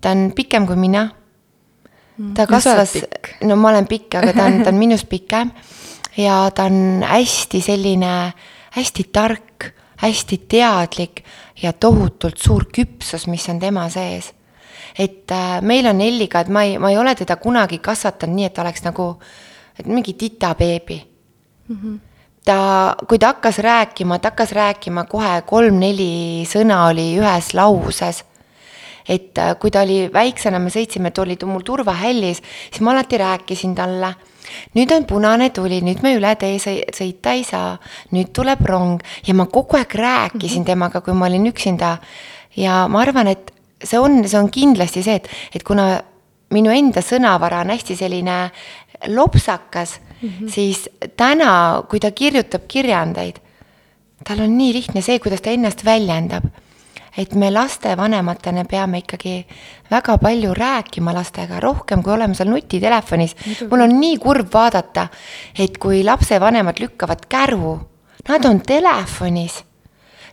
ta 0.00 0.10
on 0.10 0.32
pikem 0.36 0.66
kui 0.66 0.76
mina. 0.76 1.10
Mhm. 2.16 2.34
ta 2.34 2.46
kasvas, 2.46 2.98
no 3.42 3.56
ma 3.56 3.68
olen 3.68 3.86
pikk, 3.86 4.14
aga 4.14 4.32
ta 4.32 4.44
on, 4.44 4.62
ta 4.62 4.68
on 4.68 4.78
minust 4.84 5.08
pikem 5.08 5.50
ja 6.16 6.50
ta 6.50 6.64
on 6.64 7.02
hästi 7.02 7.60
selline, 7.60 8.32
hästi 8.76 9.04
tark, 9.12 9.72
hästi 9.96 10.42
teadlik 10.48 11.24
ja 11.62 11.72
tohutult 11.72 12.36
suur 12.36 12.66
küpsus, 12.68 13.26
mis 13.26 13.48
on 13.48 13.58
tema 13.58 13.88
sees 13.88 14.34
et 15.00 15.32
äh, 15.32 15.60
meil 15.62 15.86
on 15.88 16.00
Elliga, 16.04 16.42
et 16.44 16.52
ma 16.52 16.64
ei, 16.66 16.76
ma 16.78 16.90
ei 16.92 16.98
ole 17.00 17.14
teda 17.16 17.38
kunagi 17.40 17.80
kasvatanud 17.80 18.36
nii, 18.36 18.48
et 18.50 18.54
ta 18.56 18.64
oleks 18.64 18.84
nagu 18.84 19.14
et 19.78 19.86
mingi 19.86 20.14
titabeebi 20.14 20.98
mm. 21.68 21.76
-hmm. 21.76 21.98
ta, 22.44 22.96
kui 23.08 23.18
ta 23.18 23.32
hakkas 23.34 23.58
rääkima, 23.58 24.18
ta 24.18 24.34
hakkas 24.34 24.52
rääkima 24.52 25.04
kohe 25.04 25.42
kolm-neli 25.46 26.44
sõna 26.44 26.88
oli 26.90 27.14
ühes 27.18 27.54
lauses 27.54 28.24
et 29.08 29.38
äh, 29.38 29.56
kui 29.58 29.70
ta 29.70 29.80
oli 29.80 30.10
väiksena, 30.12 30.58
me 30.58 30.70
sõitsime, 30.70 31.10
ta 31.10 31.22
oli 31.22 31.38
mul 31.44 31.62
turvahällis, 31.64 32.42
siis 32.70 32.80
ma 32.80 32.92
alati 32.92 33.18
rääkisin 33.18 33.74
talle 33.74 34.14
nüüd 34.74 34.92
on 34.94 35.06
punane 35.06 35.50
tuli, 35.50 35.80
nüüd 35.84 36.02
me 36.02 36.14
üle 36.16 36.34
tee 36.36 36.58
sõita 36.58 37.34
ei 37.36 37.44
saa, 37.44 37.78
nüüd 38.14 38.32
tuleb 38.36 38.64
rong 38.66 39.02
ja 39.26 39.34
ma 39.34 39.46
kogu 39.46 39.76
aeg 39.76 39.94
rääkisin 39.94 40.62
mhm. 40.62 40.66
temaga, 40.66 41.00
kui 41.00 41.14
ma 41.14 41.26
olin 41.26 41.46
üksinda. 41.46 41.98
ja 42.56 42.88
ma 42.88 43.00
arvan, 43.00 43.26
et 43.26 43.52
see 43.84 43.98
on, 43.98 44.22
see 44.28 44.38
on 44.38 44.50
kindlasti 44.50 45.02
see, 45.02 45.20
et, 45.20 45.28
et 45.54 45.64
kuna 45.66 46.00
minu 46.54 46.72
enda 46.74 47.02
sõnavara 47.04 47.62
on 47.64 47.70
hästi 47.74 47.96
selline 47.96 48.38
lopsakas 49.08 50.00
mm, 50.00 50.28
-hmm. 50.28 50.48
siis 50.50 50.88
täna, 51.16 51.82
kui 51.88 52.00
ta 52.00 52.10
kirjutab 52.10 52.66
kirjandeid, 52.68 53.38
tal 54.24 54.40
on 54.40 54.58
nii 54.58 54.72
lihtne 54.74 55.02
see, 55.02 55.18
kuidas 55.18 55.40
ta 55.40 55.50
ennast 55.50 55.84
väljendab 55.84 56.44
et 57.18 57.34
me 57.34 57.50
lastevanematena 57.50 58.64
peame 58.64 58.98
ikkagi 58.98 59.46
väga 59.90 60.18
palju 60.18 60.54
rääkima 60.54 61.14
lastega, 61.14 61.60
rohkem 61.60 62.02
kui 62.02 62.12
oleme 62.12 62.34
seal 62.34 62.48
nutitelefonis. 62.48 63.36
mul 63.70 63.80
on 63.80 64.00
nii 64.00 64.18
kurb 64.18 64.52
vaadata, 64.52 65.08
et 65.58 65.78
kui 65.78 66.04
lapsevanemad 66.04 66.78
lükkavad 66.80 67.26
käru, 67.28 67.80
nad 68.28 68.44
on 68.44 68.60
telefonis 68.60 69.64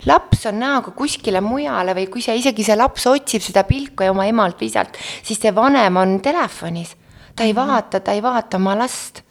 laps 0.05 0.45
on 0.45 0.59
näoga 0.59 0.91
kuskile 0.91 1.41
mujale 1.41 1.95
või 1.97 2.07
kui 2.11 2.21
see 2.21 2.37
isegi 2.39 2.63
see 2.63 2.77
laps 2.77 3.07
otsib 3.09 3.41
seda 3.41 3.63
pilku 3.67 4.05
ja 4.05 4.13
oma 4.13 4.27
emalt 4.29 4.61
või 4.61 4.71
isalt, 4.71 4.97
siis 5.23 5.39
see 5.41 5.53
vanem 5.55 5.97
on 5.97 6.19
telefonis. 6.21 6.95
ta 7.35 7.43
ei 7.43 7.53
mhm. 7.53 7.67
vaata, 7.67 7.99
ta 7.99 8.11
ei 8.11 8.21
vaata 8.21 8.57
oma 8.57 8.77
last 8.77 9.23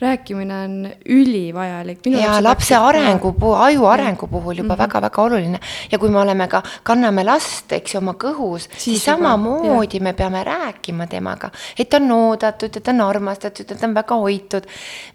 rääkimine 0.00 0.54
on 0.64 0.90
ülivajalik. 1.08 2.06
ja 2.06 2.42
lapse 2.42 2.76
arengu, 2.76 3.34
aju 3.54 3.84
arengu 3.86 4.26
puhul 4.26 4.56
juba 4.58 4.78
väga-väga 4.78 5.22
mm 5.22 5.28
-hmm. 5.28 5.32
oluline 5.32 5.60
ja 5.92 5.98
kui 5.98 6.08
me 6.08 6.18
oleme 6.18 6.48
ka, 6.48 6.62
kanname 6.82 7.24
last, 7.24 7.72
eks 7.72 7.94
ju, 7.94 7.98
oma 7.98 8.12
kõhus, 8.12 8.68
siis, 8.76 9.04
samamoodi 9.04 10.00
me 10.00 10.12
peame 10.12 10.44
rääkima 10.44 11.06
temaga, 11.06 11.50
et 11.78 11.88
ta 11.88 11.96
on 11.96 12.12
oodatud, 12.12 12.76
et 12.76 12.82
ta 12.82 12.90
on 12.90 13.00
armastatud, 13.00 13.70
et 13.70 13.80
ta 13.80 13.86
on 13.86 13.94
väga 13.94 14.14
hoitud. 14.14 14.66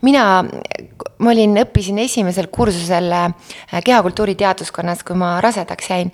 mina, 0.01 0.45
ma 1.17 1.31
olin, 1.31 1.57
õppisin 1.57 1.99
esimesel 1.99 2.47
kursusel 2.47 3.11
äh, 3.11 3.33
kehakultuuri 3.83 4.35
teaduskonnas, 4.35 5.03
kui 5.03 5.15
ma 5.15 5.41
rasedaks 5.41 5.89
jäin 5.89 6.11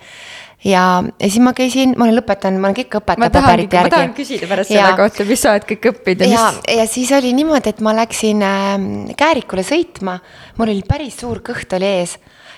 ja, 0.65 1.03
ja 1.19 1.29
siis 1.29 1.43
ma 1.43 1.53
käisin, 1.57 1.93
ma 1.97 2.07
olen 2.07 2.17
lõpetanud, 2.17 2.61
ma 2.61 2.69
olen 2.69 2.79
kõik 2.79 2.97
õpetaja 2.99 3.31
paberite 3.33 3.77
järgi. 3.77 3.91
ma 3.91 3.95
tahan 3.95 4.15
küsida 4.17 4.49
pärast 4.49 4.73
ja, 4.73 4.81
selle 4.81 4.97
kohta, 5.01 5.27
mis 5.29 5.43
sa 5.43 5.53
oled 5.53 5.67
kõik 5.69 5.87
õppinud 5.91 6.25
ja, 6.25 6.49
mis. 6.49 6.75
ja 6.79 6.87
siis 6.89 7.13
oli 7.17 7.33
niimoodi, 7.37 7.73
et 7.75 7.83
ma 7.85 7.93
läksin 7.97 8.43
äh, 8.45 8.75
Käärikule 9.17 9.65
sõitma, 9.67 10.17
mul 10.57 10.73
oli 10.73 10.83
päris 10.87 11.19
suur 11.21 11.43
kõht 11.45 11.77
oli 11.77 11.89
ees 12.01 12.17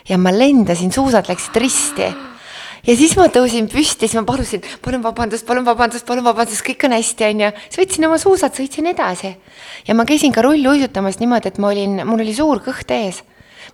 ja 0.10 0.20
ma 0.22 0.34
lendasin, 0.34 0.94
suusad 0.96 1.28
läksid 1.30 1.60
risti 1.60 2.08
ja 2.88 2.96
siis 2.96 3.16
ma 3.20 3.28
tõusin 3.34 3.68
püsti, 3.72 4.08
siis 4.08 4.16
ma 4.20 4.24
palusin, 4.28 4.64
palun 4.86 5.04
vabandust, 5.04 5.46
palun 5.48 5.68
vabandust, 5.68 6.06
palun 6.08 6.26
vabandust, 6.26 6.64
kõik 6.66 6.88
on 6.88 6.96
hästi, 6.96 7.28
onju. 7.34 7.52
siis 7.68 7.82
võtsin 7.84 8.08
oma 8.08 8.20
suusad, 8.22 8.56
sõitsin 8.56 8.88
edasi. 8.94 9.36
ja 9.88 9.96
ma 9.98 10.08
käisin 10.08 10.34
ka 10.36 10.46
rulluisutamas 10.46 11.20
niimoodi, 11.20 11.52
et 11.52 11.60
ma 11.60 11.74
olin, 11.74 12.00
mul 12.08 12.24
oli 12.24 12.36
suur 12.36 12.64
kõht 12.64 12.96
ees 12.96 13.24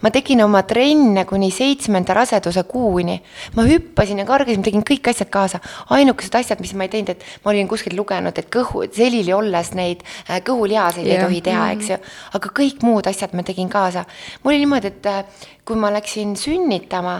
ma 0.01 0.11
tegin 0.11 0.41
oma 0.43 0.63
trenne 0.67 1.25
kuni 1.25 1.51
seitsmenda 1.51 2.15
raseduse 2.17 2.63
kuuni. 2.63 3.21
ma 3.55 3.63
hüppasin 3.67 4.19
ja 4.19 4.25
kargasin, 4.25 4.63
tegin 4.63 4.83
kõik 4.83 5.09
asjad 5.11 5.29
kaasa. 5.29 5.59
ainukesed 5.89 6.35
asjad, 6.35 6.59
mis 6.59 6.73
ma 6.73 6.87
ei 6.87 6.93
teinud, 6.95 7.13
et 7.15 7.23
ma 7.45 7.51
olin 7.51 7.67
kuskilt 7.67 7.97
lugenud, 7.97 8.37
et 8.37 8.49
kõhu, 8.51 8.85
selili 8.93 9.33
olles 9.33 9.71
neid 9.77 10.03
äh, 10.29 10.41
kõhulihaseid 10.45 11.05
yeah. 11.05 11.21
ei 11.21 11.25
tohi 11.27 11.41
teha, 11.41 11.71
eks 11.77 11.89
ju. 11.93 12.01
aga 12.39 12.53
kõik 12.61 12.83
muud 12.85 13.07
asjad 13.07 13.33
ma 13.33 13.43
tegin 13.43 13.69
kaasa. 13.69 14.05
mul 14.43 14.53
oli 14.53 14.65
niimoodi, 14.65 14.93
et 14.93 15.09
äh, 15.11 15.49
kui 15.65 15.79
ma 15.79 15.91
läksin 15.93 16.35
sünnitama, 16.39 17.19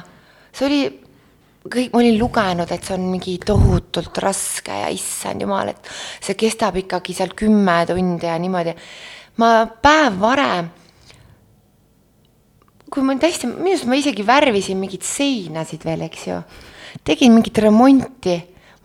see 0.53 0.67
oli 0.67 0.82
kõik, 1.65 1.91
ma 1.93 2.02
olin 2.02 2.17
lugenud, 2.19 2.71
et 2.71 2.86
see 2.86 2.95
on 2.97 3.10
mingi 3.10 3.36
tohutult 3.45 4.17
raske 4.23 4.82
ja 4.84 4.89
issand 4.93 5.45
jumal, 5.45 5.73
et 5.73 5.91
see 6.21 6.38
kestab 6.39 6.78
ikkagi 6.82 7.15
seal 7.17 7.36
kümme 7.38 7.82
tundi 7.89 8.30
ja 8.30 8.38
niimoodi. 8.39 8.76
ma 9.41 9.52
päev 9.67 10.19
varem 10.19 10.69
kui 12.91 13.06
ma 13.06 13.15
täiesti, 13.19 13.50
minu 13.50 13.74
arust 13.74 13.88
ma 13.89 13.98
isegi 14.00 14.26
värvisin 14.26 14.80
mingeid 14.80 15.06
seinasid 15.06 15.86
veel, 15.88 16.06
eks 16.08 16.28
ju. 16.30 16.41
tegin 17.06 17.34
mingit 17.36 17.58
remonti. 17.63 18.36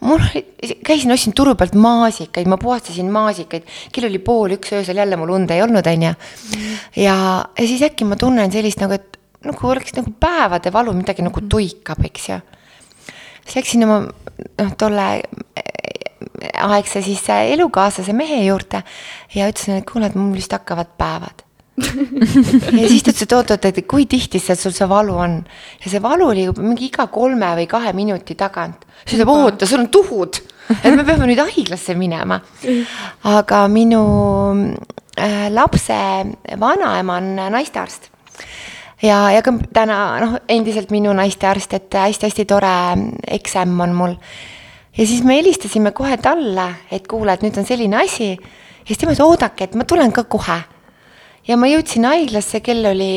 mul 0.00 0.16
oli, 0.16 0.40
käisin, 0.86 1.12
ostsin 1.12 1.34
turu 1.36 1.54
pealt 1.60 1.74
maasikaid, 1.76 2.48
ma 2.48 2.56
puhastasin 2.60 3.10
maasikaid. 3.12 3.66
kell 3.92 4.08
oli 4.08 4.18
pool 4.18 4.56
üks 4.56 4.72
öösel, 4.72 4.96
jälle 4.96 5.16
mul 5.20 5.34
und 5.36 5.50
ei 5.50 5.62
olnud, 5.62 5.86
on 5.86 6.06
ju. 6.08 6.14
ja, 6.96 7.16
ja 7.44 7.66
siis 7.66 7.82
äkki 7.84 8.08
ma 8.08 8.16
tunnen 8.16 8.52
sellist 8.52 8.80
nagu, 8.80 8.96
et 8.96 9.20
nagu 9.44 9.68
oleks 9.68 9.94
nagu 9.96 10.12
päevade 10.20 10.72
valu, 10.72 10.96
midagi 10.96 11.24
nagu 11.24 11.44
tuikab, 11.48 12.00
eks 12.08 12.28
ju. 12.32 12.40
siis 13.44 13.60
läksin 13.60 13.84
oma, 13.84 14.00
noh, 14.06 14.72
tolle 14.80 15.10
aegse 16.60 17.02
siis 17.04 17.22
elukaaslase 17.28 18.16
mehe 18.16 18.42
juurde 18.46 18.82
ja 19.34 19.48
ütlesin, 19.52 19.80
et 19.80 19.88
kuule, 19.88 20.08
et 20.08 20.16
mul 20.16 20.32
vist 20.36 20.52
hakkavad 20.56 20.96
päevad 20.98 21.44
ja 21.80 22.88
siis 22.88 23.02
ta 23.04 23.12
ütles, 23.12 23.24
et 23.24 23.34
oot-oot, 23.36 23.66
et 23.70 23.80
kui 23.88 24.06
tihti 24.10 24.40
see 24.42 24.56
sul 24.58 24.74
see 24.76 24.88
valu 24.90 25.16
on. 25.24 25.40
ja 25.84 25.92
see 25.92 26.02
valu 26.02 26.30
oli 26.32 26.46
mingi 26.60 26.90
iga 26.90 27.08
kolme 27.12 27.54
või 27.58 27.66
kahe 27.70 27.92
minuti 27.96 28.36
tagant. 28.38 28.86
siis 29.04 29.18
ütleb, 29.18 29.32
oota, 29.34 29.68
sul 29.68 29.84
on 29.84 29.90
tuhud, 29.92 30.40
et 30.78 30.92
me 30.94 31.04
peame 31.04 31.28
nüüd 31.30 31.42
haiglasse 31.42 31.96
minema. 31.98 32.40
aga 33.32 33.64
minu 33.72 34.04
äh, 35.18 35.48
lapse 35.52 36.00
vanaema 36.60 37.20
on 37.20 37.34
naistearst 37.56 38.10
ja, 39.02 39.18
ja 39.32 39.42
ka 39.44 39.54
täna 39.74 39.98
noh, 40.22 40.38
endiselt 40.48 40.92
minu 40.94 41.12
naistearst, 41.16 41.76
et 41.76 42.00
hästi-hästi 42.00 42.46
tore 42.48 42.74
eksam 43.38 43.78
on 43.80 43.94
mul. 43.96 44.16
ja 44.96 45.06
siis 45.06 45.22
me 45.24 45.38
helistasime 45.38 45.94
kohe 45.96 46.16
talle, 46.20 46.68
et 46.90 47.08
kuule, 47.08 47.32
et 47.32 47.46
nüüd 47.46 47.56
on 47.58 47.66
selline 47.66 48.02
asi. 48.02 48.34
ja 48.34 48.86
siis 48.86 48.98
tema 48.98 49.14
ütles, 49.14 49.24
oodake, 49.24 49.70
et 49.70 49.74
ma 49.78 49.88
tulen 49.88 50.12
ka 50.12 50.24
kohe 50.24 50.60
ja 51.50 51.58
ma 51.58 51.68
jõudsin 51.70 52.06
haiglasse, 52.06 52.62
kell 52.64 52.86
oli 52.92 53.12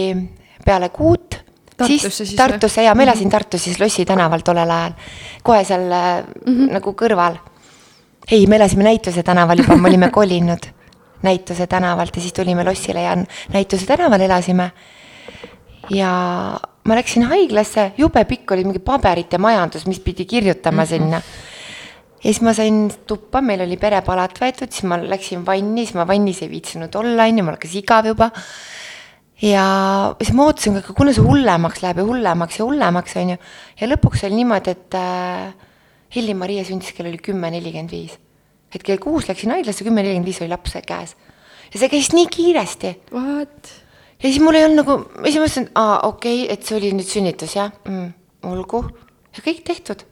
peale 0.66 0.90
kuut. 0.94 1.40
Tartusse 1.74 2.10
siis, 2.10 2.30
siis? 2.30 2.38
Tartusse 2.38 2.84
ja 2.86 2.94
ma 2.96 3.06
elasin 3.06 3.28
mhm. 3.28 3.34
Tartus 3.34 3.64
siis 3.66 3.80
Lossi 3.82 4.06
tänaval 4.06 4.44
tollel 4.46 4.70
ajal, 4.70 4.94
kohe 5.44 5.64
seal 5.66 5.88
mm 5.90 6.54
-hmm. 6.54 6.74
nagu 6.78 6.94
kõrval. 6.94 7.40
ei, 8.32 8.48
me 8.48 8.56
elasime 8.56 8.84
Näituse 8.84 9.24
tänaval 9.24 9.58
juba, 9.58 9.76
me 9.76 9.90
olime 9.90 10.10
kolinud 10.10 10.70
Näituse 11.28 11.68
tänavalt 11.68 12.16
ja 12.16 12.22
siis 12.22 12.34
tulime 12.34 12.64
Lossile 12.64 13.02
ja 13.02 13.18
Näituse 13.54 13.86
tänaval 13.86 14.22
elasime. 14.22 14.72
ja 15.90 16.10
ma 16.84 16.96
läksin 16.96 17.24
haiglasse, 17.24 17.92
jube 17.98 18.26
pikk 18.26 18.52
oli 18.52 18.64
mingi 18.64 18.80
paberite 18.80 19.38
majandus, 19.38 19.86
mis 19.88 20.00
pidi 20.00 20.26
kirjutama 20.26 20.82
mm 20.82 20.86
-hmm. 20.86 20.90
sinna 20.90 21.22
ja 22.24 22.32
siis 22.32 22.40
ma 22.46 22.54
sain 22.56 22.86
tuppa, 23.08 23.42
meil 23.44 23.66
oli 23.66 23.76
perepalat 23.80 24.38
võetud, 24.40 24.72
siis 24.72 24.88
ma 24.88 24.98
läksin 25.02 25.44
vanni, 25.48 25.84
siis 25.84 25.98
ma 25.98 26.06
vannis 26.08 26.40
ei 26.46 26.52
viitsinud 26.52 26.96
olla, 26.96 27.28
on 27.28 27.42
ju, 27.42 27.44
mul 27.44 27.58
hakkas 27.58 27.76
igav 27.80 28.08
juba. 28.08 28.30
ja 29.44 29.66
siis 30.22 30.32
ma 30.38 30.48
ootasin, 30.48 30.80
aga 30.80 30.96
kuna 30.96 31.14
see 31.16 31.26
hullemaks 31.26 31.84
läheb 31.84 32.00
ja 32.00 32.08
hullemaks 32.08 32.60
ja 32.62 32.68
hullemaks, 32.70 33.18
on 33.20 33.34
ju. 33.36 33.38
ja 33.82 33.92
lõpuks 33.92 34.24
oli 34.30 34.40
niimoodi, 34.40 34.76
et 34.78 34.98
äh, 35.00 35.70
Helli-Maria 36.16 36.64
sündis, 36.68 36.94
kell 36.96 37.12
oli 37.12 37.20
kümme 37.20 37.52
nelikümmend 37.52 37.92
viis. 37.92 38.16
et 38.74 38.88
kell 38.88 39.04
kuus 39.04 39.28
läksin 39.28 39.52
haiglasse, 39.58 39.84
kümme 39.84 40.02
nelikümmend 40.02 40.32
viis 40.32 40.40
oli 40.42 40.54
laps 40.54 40.80
käes. 40.88 41.18
ja 41.74 41.82
see 41.82 41.92
käis 41.92 42.14
nii 42.16 42.32
kiiresti. 42.32 42.96
What? 43.12 43.76
ja 44.24 44.30
siis 44.30 44.40
mul 44.40 44.56
ei 44.56 44.70
olnud 44.70 44.80
nagu, 44.86 44.98
siis 45.26 45.36
ma 45.36 45.44
mõtlesin, 45.44 45.70
aa, 45.76 46.00
okei 46.08 46.46
okay,, 46.46 46.56
et 46.56 46.64
see 46.64 46.80
oli 46.80 46.96
nüüd 46.96 47.12
sünnitus, 47.12 47.60
jah 47.60 47.76
mm,, 47.84 48.10
olgu. 48.48 48.86
ja 49.36 49.44
kõik 49.44 49.66
tehtud 49.68 50.08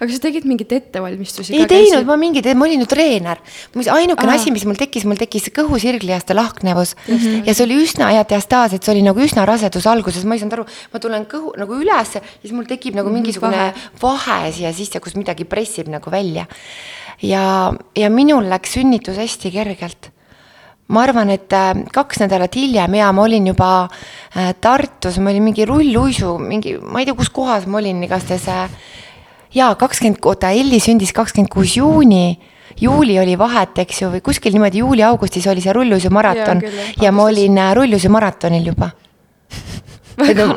aga 0.00 0.08
sa 0.12 0.20
tegid 0.26 0.46
mingeid 0.48 0.72
ettevalmistusi? 0.78 1.54
ei 1.54 1.66
teinud 1.68 1.92
käisid... 1.92 2.08
ma 2.08 2.16
mingeid, 2.20 2.48
ma 2.58 2.66
olin 2.68 2.82
ju 2.84 2.88
treener. 2.90 3.42
ainukene 3.74 4.34
asi, 4.34 4.52
mis 4.54 4.66
mul 4.68 4.78
tekkis, 4.80 5.06
mul 5.08 5.20
tekkis 5.20 5.50
kõhusirglihaste 5.56 6.36
lahknevus 6.36 6.96
mm 6.96 7.14
-hmm. 7.14 7.46
ja 7.46 7.54
see 7.54 7.66
oli 7.68 7.78
üsna 7.84 8.10
hea 8.14 8.24
diastaas, 8.28 8.74
et 8.76 8.82
see 8.82 8.94
oli 8.94 9.04
nagu 9.06 9.20
üsna 9.20 9.46
raseduse 9.48 9.90
alguses, 9.90 10.24
ma 10.24 10.34
ei 10.34 10.42
saanud 10.42 10.58
aru, 10.58 10.66
ma 10.92 11.02
tulen 11.02 11.28
kõhu 11.30 11.54
nagu 11.60 11.78
ülesse 11.78 12.20
ja 12.20 12.42
siis 12.42 12.52
mul 12.56 12.66
tekib 12.66 12.94
nagu 12.94 13.08
mhm, 13.08 13.20
mingisugune 13.20 13.72
vahe, 14.02 14.02
vahe 14.02 14.52
siia 14.52 14.72
sisse, 14.72 15.00
kus 15.00 15.16
midagi 15.16 15.44
pressib 15.44 15.88
nagu 15.88 16.10
välja. 16.10 16.46
ja, 17.22 17.72
ja 17.96 18.10
minul 18.10 18.48
läks 18.48 18.76
sünnitus 18.76 19.16
hästi 19.16 19.50
kergelt 19.50 20.10
ma 20.88 21.02
arvan, 21.02 21.30
et 21.34 21.52
äh, 21.56 21.72
kaks 21.92 22.20
nädalat 22.22 22.54
hiljem 22.56 22.94
ja 22.94 23.10
ma 23.14 23.24
olin 23.26 23.48
juba 23.50 23.70
äh, 23.86 24.52
Tartus, 24.60 25.18
ma 25.18 25.32
olin 25.32 25.48
mingi 25.48 25.66
rulluisu, 25.66 26.36
mingi, 26.38 26.76
ma 26.78 27.02
ei 27.02 27.08
tea, 27.08 27.16
kus 27.18 27.32
kohas 27.34 27.66
ma 27.66 27.80
olin, 27.80 28.04
igastahes 28.06 28.46
äh, 28.52 28.68
jaa, 29.54 29.74
kakskümmend, 29.78 30.20
oota, 30.24 30.50
Elli 30.50 30.80
sündis 30.82 31.12
kakskümmend 31.16 31.52
kuus 31.52 31.76
juuni. 31.76 32.38
Juuli 32.80 33.14
oli 33.20 33.38
vahet, 33.40 33.78
eks 33.80 34.02
ju, 34.02 34.10
või 34.12 34.20
kuskil 34.20 34.52
niimoodi 34.52 34.82
juuli-augustis 34.82 35.46
oli 35.48 35.62
see 35.64 35.72
rulluisu 35.72 36.10
maraton. 36.12 36.60
Ja, 36.60 36.88
ja 37.06 37.12
ma 37.14 37.24
olin 37.30 37.56
äh, 37.62 37.70
rulluisu 37.76 38.10
maratonil 38.12 38.66
juba. 38.68 38.90
Et 40.28 40.36
no, 40.36 40.48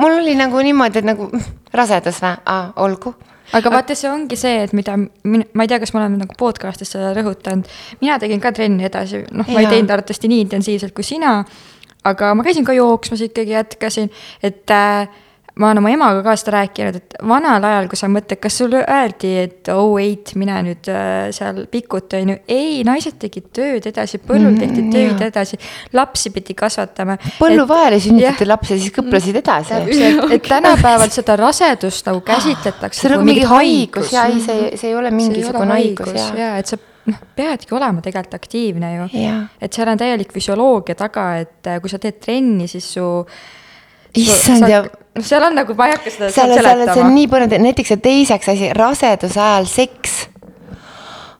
mul 0.00 0.18
oli 0.20 0.34
nagu 0.38 0.60
niimoodi, 0.62 0.98
et 0.98 1.06
nagu 1.06 1.28
rasedus 1.78 2.18
või, 2.22 2.32
aa, 2.50 2.72
olgu. 2.82 3.12
aga 3.54 3.70
vaata, 3.70 3.94
see 3.94 4.10
ongi 4.10 4.36
see, 4.36 4.64
et 4.66 4.74
mida, 4.74 4.96
ma 4.98 5.64
ei 5.64 5.70
tea, 5.70 5.78
kas 5.78 5.94
ma 5.94 6.00
olen 6.02 6.16
nagu 6.18 6.34
podcast'is 6.38 6.90
seda 6.96 7.12
rõhutanud, 7.16 7.70
mina 8.02 8.18
tegin 8.18 8.42
ka 8.42 8.50
trenni 8.56 8.88
edasi, 8.88 9.22
noh, 9.30 9.46
ma 9.46 9.62
ei 9.62 9.70
teinud 9.70 9.94
arvatavasti 9.94 10.28
nii 10.32 10.42
intensiivselt 10.48 10.96
kui 10.96 11.06
sina, 11.06 11.36
aga 12.10 12.32
ma 12.34 12.44
käisin 12.46 12.66
ka 12.66 12.74
jooksmas 12.74 13.22
ikkagi, 13.28 13.54
jätkasin, 13.54 14.10
et 14.42 14.74
äh, 14.74 15.06
ma 15.58 15.68
olen 15.68 15.80
oma 15.80 15.90
emaga 15.90 16.22
ka 16.22 16.34
seda 16.38 16.54
rääkinud, 16.54 16.96
et 17.00 17.16
vanal 17.26 17.64
ajal, 17.66 17.88
kui 17.90 17.98
sa 17.98 18.08
mõtled, 18.12 18.38
kas 18.42 18.58
sulle 18.60 18.82
öeldi, 18.84 19.30
et 19.42 19.70
oh 19.74 19.94
wait, 19.96 20.32
mine 20.38 20.58
nüüd 20.68 20.90
äh, 20.92 21.28
seal 21.34 21.64
pikuta, 21.72 22.20
on 22.22 22.32
ju. 22.32 22.38
ei, 22.54 22.82
naised 22.86 23.18
tegid 23.22 23.48
tööd 23.56 23.88
edasi, 23.90 24.20
põllul 24.22 24.52
mm, 24.52 24.60
tehti 24.62 24.84
tööd 24.92 25.24
jah. 25.24 25.24
edasi, 25.32 25.58
lapsi 25.98 26.32
pidi 26.34 26.54
kasvatama. 26.58 27.18
põllu 27.40 27.66
vahele 27.68 27.98
sünnitati 28.02 28.46
lapsi, 28.46 28.78
siis 28.78 28.94
kõplesid 28.94 29.40
edasi. 29.42 29.82
et 30.36 30.46
tänapäeval 30.46 31.10
seda 31.14 31.38
rasedust 31.40 32.06
nagu 32.06 32.22
käsitletakse. 32.32 33.02
see 33.02 33.10
on 33.10 33.18
nagu 33.18 33.28
mingi 33.28 33.48
haigus 33.50 34.14
ja 34.14 34.28
ei, 34.30 34.38
see, 34.44 34.70
see 34.78 34.92
ei 34.92 34.98
ole 34.98 35.10
mingisugune 35.14 35.74
haigus, 35.74 36.14
haigus 36.14 36.38
ja, 36.38 36.52
ja, 36.52 36.54
et 36.62 36.70
sa 36.70 36.78
noh, 37.08 37.22
peadki 37.36 37.74
olema 37.74 38.04
tegelikult 38.04 38.38
aktiivne 38.38 38.94
ju. 38.94 39.12
et 39.60 39.74
seal 39.74 39.90
on 39.90 39.98
täielik 39.98 40.32
füsioloogia 40.34 40.98
taga, 40.98 41.30
et 41.42 41.66
äh, 41.66 41.82
kui 41.82 41.90
sa 41.90 41.98
teed 42.02 42.22
trenni, 42.22 42.70
siis 42.70 42.94
su 42.94 43.08
issand 44.16 44.68
ja. 44.68 44.82
noh, 44.84 45.24
seal 45.24 45.44
on 45.48 45.56
nagu, 45.58 45.76
ma 45.78 45.88
ei 45.88 45.96
hakka 45.96 46.12
seda 46.14 46.32
seal, 46.32 46.54
seal, 46.56 46.84
see 46.88 47.04
on 47.04 47.14
nii 47.14 47.28
põnev, 47.30 47.54
näiteks 47.62 47.94
see 47.94 48.02
teiseks 48.04 48.52
asi, 48.54 48.72
raseduse 48.76 49.40
ajal 49.42 49.68
seks. 49.70 50.18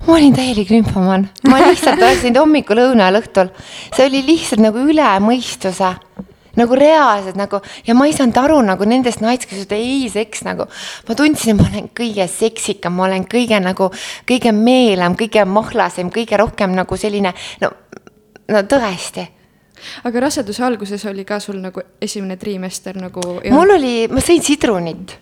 ma 0.07 0.17
olin 0.17 0.37
täielik 0.37 0.71
lümfomaan, 0.73 1.29
ma 1.49 1.61
lihtsalt 1.63 2.01
oleksin 2.03 2.39
hommikul, 2.39 2.83
õunal, 2.89 3.21
õhtul, 3.23 3.53
see 3.95 4.09
oli 4.09 4.25
lihtsalt 4.27 4.65
nagu 4.65 4.83
üle 4.89 5.13
mõistuse 5.25 5.95
nagu 6.59 6.75
reaalselt 6.75 7.37
nagu 7.39 7.61
ja 7.87 7.95
ma 7.95 8.09
ei 8.09 8.15
saanud 8.17 8.39
aru 8.41 8.57
nagu 8.67 8.87
nendest 8.89 9.23
naistest, 9.23 9.51
kes 9.51 9.65
ütlesid 9.67 9.77
ei 9.79 10.09
seks 10.11 10.43
nagu. 10.47 10.67
ma 11.09 11.15
tundsin, 11.15 11.55
et 11.55 11.61
ma 11.61 11.69
olen 11.71 11.91
kõige 11.95 12.27
seksikam, 12.33 12.97
ma 12.99 13.07
olen 13.07 13.29
kõige 13.31 13.61
nagu, 13.63 13.91
kõige 14.27 14.53
meelam, 14.57 15.15
kõige 15.19 15.45
mahlasem, 15.47 16.11
kõige 16.11 16.41
rohkem 16.41 16.75
nagu 16.75 16.99
selline 16.99 17.35
no, 17.63 17.71
no 18.51 18.65
tõesti 18.67 19.29
aga 20.09 20.23
raseduse 20.27 20.65
alguses 20.65 21.05
oli 21.11 21.25
ka 21.25 21.41
sul 21.41 21.61
nagu 21.63 21.83
esimene 22.01 22.37
trimester 22.37 22.99
nagu? 23.01 23.23
mul 23.51 23.75
oli, 23.77 23.95
ma 24.11 24.23
sõin 24.25 24.45
sidrunit. 24.45 25.17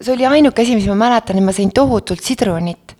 see 0.00 0.14
oli 0.14 0.26
ainuke 0.26 0.62
asi, 0.62 0.76
mis 0.78 0.88
ma 0.90 0.98
mäletan, 1.06 1.38
et 1.38 1.46
ma 1.46 1.54
sõin 1.54 1.72
tohutult 1.74 2.22
sidrunit. 2.24 2.96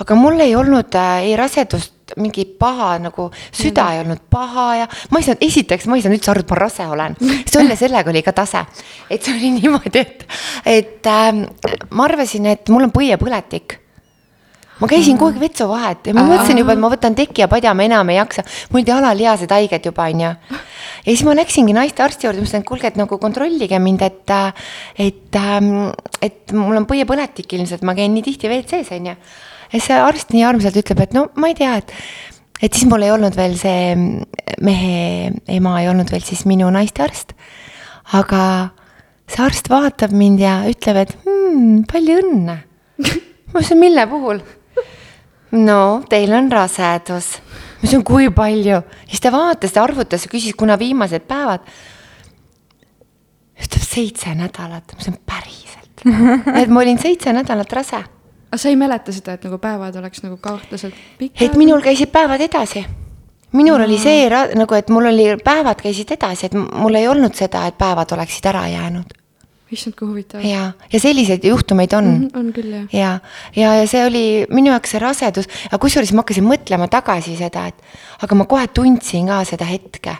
aga 0.00 0.18
mul 0.18 0.40
ei 0.40 0.56
olnud 0.58 0.94
äh, 0.98 1.28
ei 1.30 1.36
rasedust 1.38 1.92
mingi 2.20 2.44
paha 2.44 2.98
nagu, 3.00 3.30
süda 3.52 3.84
mm. 3.84 3.92
ei 3.92 4.00
olnud 4.02 4.24
paha 4.30 4.66
ja 4.82 4.88
ma 5.10 5.20
ei 5.20 5.28
saanud, 5.28 5.44
esiteks 5.46 5.86
ma 5.88 5.96
ei 5.96 6.02
saanud 6.04 6.18
üldse 6.18 6.34
aru, 6.34 6.42
et 6.44 6.50
ma 6.50 6.58
rase 6.58 6.88
olen. 6.96 7.16
selle, 7.54 7.78
sellega 7.80 8.12
oli 8.12 8.22
ka 8.26 8.34
tase. 8.36 8.66
et 9.10 9.22
see 9.22 9.36
oli 9.36 9.54
niimoodi, 9.60 10.02
et, 10.02 10.26
et 10.66 11.08
äh, 11.08 11.32
ma 11.90 12.10
arvasin, 12.10 12.52
et 12.52 12.74
mul 12.74 12.88
on 12.88 12.94
põiepõletik 12.94 13.80
ma 14.80 14.88
käisin 14.90 15.18
kogu 15.18 15.34
aeg 15.34 15.42
vetsuvahet 15.42 16.08
ja 16.10 16.14
ma 16.16 16.24
mõtlesin 16.26 16.58
juba, 16.58 16.74
et 16.74 16.82
ma 16.82 16.90
võtan 16.92 17.14
teki 17.16 17.44
ja 17.44 17.48
padja, 17.50 17.74
ma 17.76 17.86
enam 17.86 18.10
ei 18.10 18.18
jaksa. 18.18 18.44
mul 18.74 18.84
jalalihased 18.86 19.54
haiged 19.54 19.86
juba, 19.86 20.08
onju. 20.10 20.30
ja 20.34 21.06
siis 21.06 21.24
ma 21.26 21.36
läksingi 21.38 21.76
naistearsti 21.76 22.26
juurde, 22.26 22.42
mõtlesin, 22.42 22.64
et 22.64 22.68
kuulge, 22.68 22.90
et 22.90 22.98
nagu 22.98 23.18
kontrollige 23.22 23.78
mind, 23.78 24.02
et, 24.02 24.34
et, 24.98 25.40
ähm, 25.40 25.72
et 26.22 26.54
mul 26.56 26.80
on 26.80 26.88
põiepõletik 26.90 27.54
ilmselt, 27.58 27.84
ma 27.86 27.94
käin 27.94 28.14
nii 28.16 28.26
tihti 28.26 28.50
WC-s, 28.50 28.94
onju. 28.98 29.16
ja 29.74 29.82
see 29.82 29.98
arst 29.98 30.34
nii 30.34 30.46
armsalt 30.46 30.78
ütleb, 30.82 31.04
et 31.06 31.14
no 31.14 31.28
ma 31.38 31.52
ei 31.52 31.58
tea, 31.58 31.76
et, 31.78 31.94
et 32.60 32.74
siis 32.74 32.90
mul 32.90 33.06
ei 33.06 33.14
olnud 33.14 33.38
veel 33.38 33.54
see 33.60 33.94
mehe 34.64 35.30
ema 35.54 35.76
ei 35.82 35.90
olnud 35.92 36.10
veel 36.10 36.24
siis 36.26 36.44
minu 36.50 36.66
naistearst. 36.74 37.36
aga 38.18 38.42
see 39.30 39.46
arst 39.46 39.70
vaatab 39.70 40.12
mind 40.12 40.42
ja 40.42 40.58
ütleb, 40.66 41.04
et 41.06 41.16
hmm, 41.22 41.86
palju 41.90 42.18
õnne 42.24 42.58
ma 43.54 43.62
ütlesin, 43.62 43.78
mille 43.78 44.06
puhul? 44.10 44.42
No 45.54 46.02
teil 46.10 46.32
on 46.34 46.50
rasedus. 46.52 47.30
ma 47.38 47.82
ütlesin, 47.82 48.04
kui 48.06 48.30
palju? 48.34 48.80
siis 49.08 49.22
ta 49.22 49.32
vaatas, 49.34 49.74
ta 49.74 49.84
arvutas 49.84 50.26
ja 50.26 50.32
küsis, 50.32 50.56
kuna 50.58 50.78
viimased 50.80 51.26
päevad. 51.28 51.66
ütleb 53.54 53.86
seitse 53.86 54.34
nädalat, 54.34 54.84
ma 54.90 54.98
ütlesin 54.98 55.18
päriselt, 55.26 56.04
et 56.60 56.68
ma 56.68 56.82
olin 56.82 56.98
seitse 56.98 57.32
nädalat 57.32 57.72
rase. 57.72 58.02
aga 58.50 58.60
sa 58.60 58.68
ei 58.68 58.76
mäleta 58.76 59.14
seda, 59.14 59.38
et 59.38 59.46
nagu 59.46 59.58
päevad 59.62 59.96
oleks 60.02 60.22
nagu 60.26 60.36
kahtlaselt 60.36 60.94
pikad? 61.18 61.48
et 61.48 61.58
minul 61.60 61.82
käisid 61.84 62.12
päevad 62.14 62.44
edasi 62.44 62.84
minul 63.54 63.78
mm. 63.78 63.84
oli 63.84 63.98
see 64.02 64.30
nagu, 64.58 64.74
et 64.74 64.88
mul 64.90 65.12
oli, 65.12 65.28
päevad 65.44 65.82
käisid 65.82 66.10
edasi, 66.16 66.48
et 66.48 66.56
mul 66.58 66.98
ei 66.98 67.06
olnud 67.08 67.36
seda, 67.38 67.68
et 67.70 67.78
päevad 67.78 68.10
oleksid 68.16 68.50
ära 68.50 68.66
jäänud 68.68 69.23
issand, 69.74 69.96
kui 69.98 70.08
huvitav. 70.08 70.44
ja, 70.46 70.70
ja 70.92 71.00
selliseid 71.00 71.44
juhtumeid 71.44 71.92
on 71.98 72.04
mm. 72.04 72.20
-hmm, 72.22 72.38
on 72.38 72.52
küll, 72.56 72.70
jah. 72.72 72.86
ja, 72.92 73.10
ja, 73.56 73.74
ja 73.80 73.88
see 73.90 74.04
oli 74.06 74.24
minu 74.50 74.72
jaoks 74.72 74.94
see 74.94 75.02
rasedus, 75.02 75.50
aga 75.70 75.80
kusjuures 75.82 76.12
ma 76.12 76.24
hakkasin 76.24 76.46
mõtlema 76.48 76.88
tagasi 76.90 77.36
seda, 77.36 77.66
et 77.72 78.24
aga 78.24 78.38
ma 78.38 78.48
kohe 78.50 78.66
tundsin 78.68 79.28
ka 79.30 79.42
seda 79.48 79.68
hetke 79.68 80.16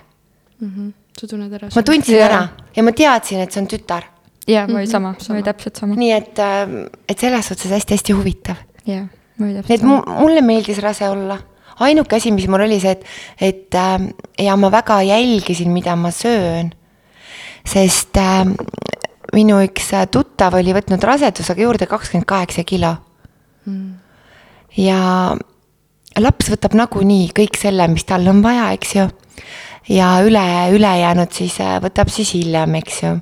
mm. 0.61 0.69
-hmm. 0.69 0.93
sa 1.21 1.27
tunned 1.31 1.53
ära? 1.53 1.71
ma 1.75 1.83
tundsin 1.83 2.21
ära 2.21 2.43
ja 2.77 2.83
ma 2.83 2.93
teadsin, 2.93 3.41
et 3.41 3.53
see 3.53 3.63
on 3.63 3.71
tütar. 3.71 4.11
ja, 4.47 4.67
mul 4.67 4.83
oli 4.83 4.87
sama, 4.87 5.13
mhm, 5.13 5.21
sama., 5.21 5.35
mul 5.35 5.43
oli 5.43 5.49
täpselt 5.53 5.77
sama. 5.77 5.95
nii 5.95 6.13
et, 6.13 6.39
ähm, 6.39 6.79
et 7.09 7.19
selles 7.19 7.47
suhtes 7.49 7.71
hästi-hästi 7.71 8.13
huvitav. 8.13 8.57
jah, 8.87 9.09
mul 9.39 9.49
oli 9.49 9.63
täpselt 9.63 9.81
sama. 9.81 10.21
mulle 10.21 10.41
meeldis 10.41 10.79
rase 10.79 11.09
olla 11.09 11.39
ainuke 11.81 12.17
asi, 12.17 12.33
mis 12.33 12.47
mul 12.49 12.67
oli 12.67 12.79
see, 12.83 12.95
et, 12.95 13.05
et 13.41 13.79
äh, 13.79 14.09
ja 14.47 14.57
ma 14.57 14.71
väga 14.73 15.01
jälgisin, 15.03 15.71
mida 15.75 15.97
ma 15.97 16.11
söön. 16.11 16.73
sest 17.65 18.17
äh, 18.17 18.45
minu 19.33 19.61
üks 19.65 19.93
äh, 19.97 20.07
tuttav 20.11 20.57
oli 20.59 20.75
võtnud 20.77 21.03
rasedusega 21.05 21.65
juurde 21.65 21.89
kakskümmend 21.91 22.29
kaheksa 22.29 22.65
kilo 22.69 22.95
mm.. 23.67 23.93
ja 24.77 24.99
laps 26.21 26.51
võtab 26.53 26.77
nagunii 26.79 27.31
kõik 27.37 27.59
selle, 27.59 27.89
mis 27.93 28.05
tal 28.09 28.27
on 28.31 28.43
vaja, 28.45 28.73
eks 28.77 28.97
ju. 28.99 29.07
ja 29.95 30.17
üle, 30.27 30.45
ülejäänud 30.75 31.33
siis 31.33 31.61
äh, 31.65 31.79
võtab 31.85 32.13
siis 32.13 32.35
hiljem, 32.37 32.77
eks 32.83 33.01
ju. 33.07 33.15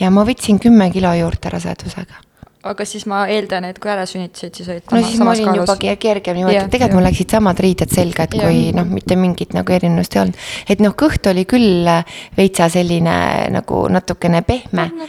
ja 0.00 0.14
ma 0.14 0.24
võtsin 0.28 0.62
kümme 0.62 0.90
kilo 0.94 1.12
juurde 1.18 1.52
rasedusega 1.52 2.27
aga 2.70 2.86
siis 2.88 3.06
ma 3.10 3.22
eeldan, 3.30 3.68
et 3.68 3.78
kui 3.82 3.92
ära 3.92 4.04
sünnitasid, 4.08 4.54
siis 4.58 4.68
olid 4.72 4.92
no 4.92 5.02
siis 5.04 5.22
ma 5.22 5.32
olin 5.32 5.50
kaalus. 5.50 5.62
juba 5.64 5.96
kergem 6.00 6.38
niimoodi, 6.38 6.58
et 6.60 6.70
tegelikult 6.72 6.98
mul 6.98 7.08
läksid 7.08 7.34
samad 7.38 7.64
riided 7.64 7.94
selga, 7.94 8.28
et 8.28 8.36
kui 8.36 8.60
noh, 8.76 8.86
mitte 8.88 9.16
mingit 9.20 9.56
nagu 9.56 9.74
erinevust 9.78 10.16
ei 10.16 10.22
olnud. 10.24 10.44
et 10.68 10.84
noh, 10.84 10.94
kõht 10.98 11.30
oli 11.30 11.46
küll 11.48 11.88
veitsa 12.36 12.68
selline 12.72 13.16
nagu 13.54 13.86
natukene 13.92 14.44
pehme. 14.46 14.88
No, 14.94 15.08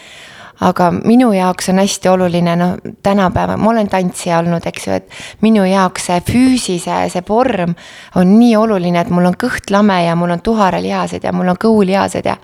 aga 0.65 0.89
minu 0.91 1.29
jaoks 1.33 1.69
on 1.71 1.79
hästi 1.79 2.09
oluline, 2.11 2.55
noh, 2.59 2.75
tänapäeval, 3.03 3.59
ma 3.61 3.71
olen 3.71 3.89
tantsija 3.91 4.41
olnud, 4.41 4.65
eks 4.67 4.87
ju, 4.87 4.97
et 4.99 5.21
minu 5.45 5.63
jaoks 5.67 6.09
see 6.09 6.19
füüsise, 6.31 6.97
see 7.13 7.23
vorm 7.27 7.75
on 8.19 8.35
nii 8.39 8.57
oluline, 8.59 8.99
et 8.99 9.13
mul 9.13 9.29
on 9.31 9.39
kõht 9.39 9.71
lame 9.71 10.01
ja 10.03 10.17
mul 10.19 10.35
on 10.35 10.43
tuharalihased 10.43 11.23
ja 11.23 11.33
mul 11.35 11.53
on 11.53 11.59
kõhulihased 11.59 12.27
ja 12.27 12.35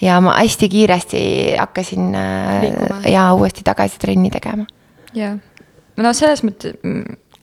ja 0.00 0.20
ma 0.20 0.36
hästi 0.38 0.68
kiiresti 0.68 1.22
hakkasin 1.58 2.14
äh, 2.14 2.60
Liikuma. 2.62 3.00
ja 3.08 3.32
uuesti 3.34 3.64
tagasi 3.64 3.98
trenni 3.98 4.30
tegema. 4.30 4.66
jah, 5.14 5.38
no 5.96 6.12
selles 6.16 6.44
mõttes 6.46 6.78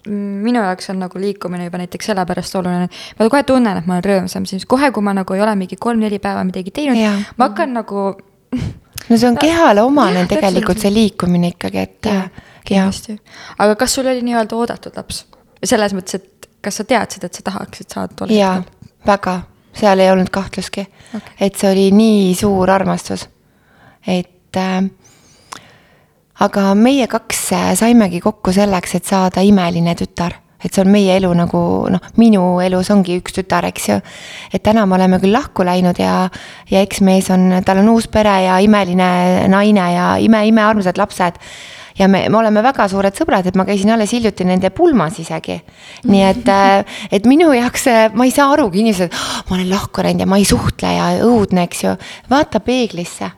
minu 0.08 0.62
jaoks 0.64 0.90
on 0.90 1.02
nagu 1.04 1.20
liikumine 1.20 1.68
juba 1.68 1.82
näiteks 1.82 2.12
sellepärast 2.12 2.56
oluline, 2.56 2.88
et 2.88 3.20
ma 3.20 3.30
kohe 3.30 3.44
tunnen, 3.44 3.80
et 3.80 3.88
ma 3.90 3.98
olen 3.98 4.06
rõõmsam, 4.06 4.46
siis 4.48 4.66
kohe, 4.70 4.92
kui 4.96 5.04
ma 5.04 5.14
nagu 5.18 5.36
ei 5.36 5.44
ole 5.44 5.56
mingi 5.60 5.76
kolm-neli 5.80 6.20
päeva 6.24 6.46
midagi 6.48 6.72
teinud, 6.72 7.26
ma 7.38 7.50
hakkan 7.50 7.76
nagu 7.76 8.06
no 9.10 9.18
see 9.18 9.28
on 9.28 9.40
kehale 9.46 9.84
omane 9.84 10.24
ja, 10.24 10.30
tegelikult 10.32 10.80
see 10.84 10.94
liikumine 10.94 11.52
ikkagi, 11.56 11.84
et. 11.84 12.12
kindlasti, 12.68 13.18
aga 13.64 13.76
kas 13.80 13.94
sul 13.96 14.08
oli 14.08 14.24
nii-öelda 14.28 14.56
oodatud 14.56 14.96
laps? 15.00 15.26
selles 15.64 15.94
mõttes, 15.98 16.22
et 16.22 16.50
kas 16.64 16.80
sa 16.80 16.88
teadsid, 16.88 17.24
et 17.28 17.38
sa 17.40 17.46
tahaksid 17.52 17.94
saada 17.96 18.16
tol 18.16 18.32
hetkel? 18.32 18.68
väga, 19.08 19.40
seal 19.80 20.00
ei 20.00 20.12
olnud 20.12 20.32
kahtlustki 20.34 20.88
okay.. 21.16 21.36
et 21.40 21.56
see 21.56 21.72
oli 21.72 21.92
nii 21.96 22.34
suur 22.36 22.72
armastus. 22.72 23.28
et 24.08 24.58
äh, 24.58 24.82
aga 26.40 26.74
meie 26.76 27.08
kaks 27.08 27.46
äh, 27.54 27.72
saimegi 27.78 28.22
kokku 28.22 28.54
selleks, 28.54 28.96
et 28.96 29.06
saada 29.06 29.46
imeline 29.46 29.96
tütar 29.98 30.42
et 30.64 30.74
see 30.74 30.82
on 30.82 30.90
meie 30.92 31.18
elu 31.20 31.30
nagu 31.38 31.60
noh, 31.94 32.06
minu 32.18 32.44
elus 32.66 32.90
ongi 32.94 33.20
üks 33.22 33.36
tütar, 33.38 33.68
eks 33.70 33.90
ju. 33.92 33.98
et 34.54 34.64
täna 34.66 34.86
me 34.90 34.98
oleme 34.98 35.20
küll 35.22 35.36
lahku 35.36 35.66
läinud 35.68 36.00
ja, 36.02 36.28
ja 36.72 36.84
eksmees 36.86 37.30
on, 37.34 37.50
tal 37.66 37.84
on 37.84 37.92
uus 37.94 38.10
pere 38.12 38.34
ja 38.48 38.58
imeline 38.64 39.10
naine 39.54 39.90
ja 39.94 40.08
ime-imearmsad 40.24 40.98
lapsed. 40.98 41.38
Ja 42.00 42.08
me, 42.08 42.30
me 42.30 42.38
oleme 42.38 42.64
väga 42.64 42.88
suured 42.92 43.16
sõbrad, 43.18 43.48
et 43.48 43.56
ma 43.56 43.66
käisin 43.66 43.92
alles 43.94 44.14
hiljuti 44.14 44.46
nende 44.48 44.70
pulmas 44.70 45.20
isegi. 45.20 45.62
nii 46.04 46.24
et, 46.24 46.48
äh, 46.48 47.02
et 47.12 47.26
minu 47.26 47.52
jaoks 47.54 47.88
äh, 47.88 48.14
ma 48.14 48.26
ei 48.26 48.32
saa 48.32 48.52
arugi, 48.54 48.84
inimesed, 48.86 49.14
ma 49.50 49.56
olen 49.56 49.70
lahku 49.70 50.04
läinud 50.04 50.26
ja 50.26 50.30
ma 50.30 50.38
ei 50.38 50.46
suhtle 50.46 50.94
ja 50.94 51.12
õudne, 51.26 51.68
eks 51.68 51.84
ju. 51.84 51.98
vaata 52.30 52.60
peeglisse 52.60 53.32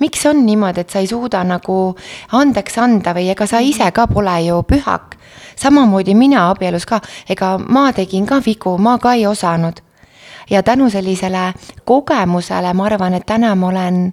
miks 0.00 0.24
on 0.26 0.46
niimoodi, 0.46 0.80
et 0.80 0.90
sa 0.90 0.98
ei 0.98 1.06
suuda 1.06 1.44
nagu 1.44 1.94
andeks 2.32 2.78
anda 2.78 3.12
või 3.14 3.28
ega 3.30 3.46
sa 3.46 3.60
ise 3.60 3.90
ka 3.94 4.06
pole 4.10 4.38
ju 4.46 4.62
pühak 4.66 5.18
samamoodi 5.56 6.14
mina 6.14 6.48
abielus 6.50 6.86
ka, 6.86 7.00
ega 7.28 7.58
ma 7.58 7.92
tegin 7.92 8.26
ka 8.26 8.40
vigu, 8.44 8.76
ma 8.78 8.98
ka 8.98 9.14
ei 9.14 9.26
osanud. 9.26 9.82
ja 10.50 10.62
tänu 10.62 10.90
sellisele 10.90 11.52
kogemusele 11.84 12.72
ma 12.74 12.86
arvan, 12.86 13.14
et 13.14 13.26
täna 13.26 13.54
ma 13.54 13.68
olen 13.68 14.12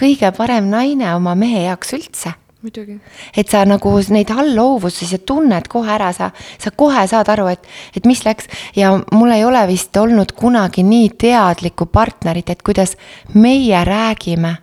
kõige 0.00 0.30
parem 0.36 0.70
naine 0.70 1.14
oma 1.14 1.34
mehe 1.34 1.64
jaoks 1.64 1.92
üldse 1.92 2.32
muidugi. 2.62 2.98
et 3.36 3.48
sa 3.48 3.64
nagu 3.64 3.92
neid 4.10 4.30
allhoovusi, 4.34 5.06
sa 5.06 5.18
tunned 5.18 5.68
kohe 5.70 5.90
ära, 5.94 6.10
sa, 6.12 6.30
sa 6.58 6.72
kohe 6.74 7.04
saad 7.06 7.30
aru, 7.30 7.46
et, 7.52 7.66
et 7.94 8.06
mis 8.06 8.24
läks 8.24 8.48
ja 8.76 8.96
mul 9.12 9.32
ei 9.34 9.44
ole 9.46 9.62
vist 9.70 9.96
olnud 9.96 10.34
kunagi 10.34 10.82
nii 10.82 11.12
teadlikku 11.14 11.86
partnerit, 11.86 12.50
et 12.50 12.62
kuidas 12.62 12.96
meie 13.34 13.84
räägime. 13.84 14.56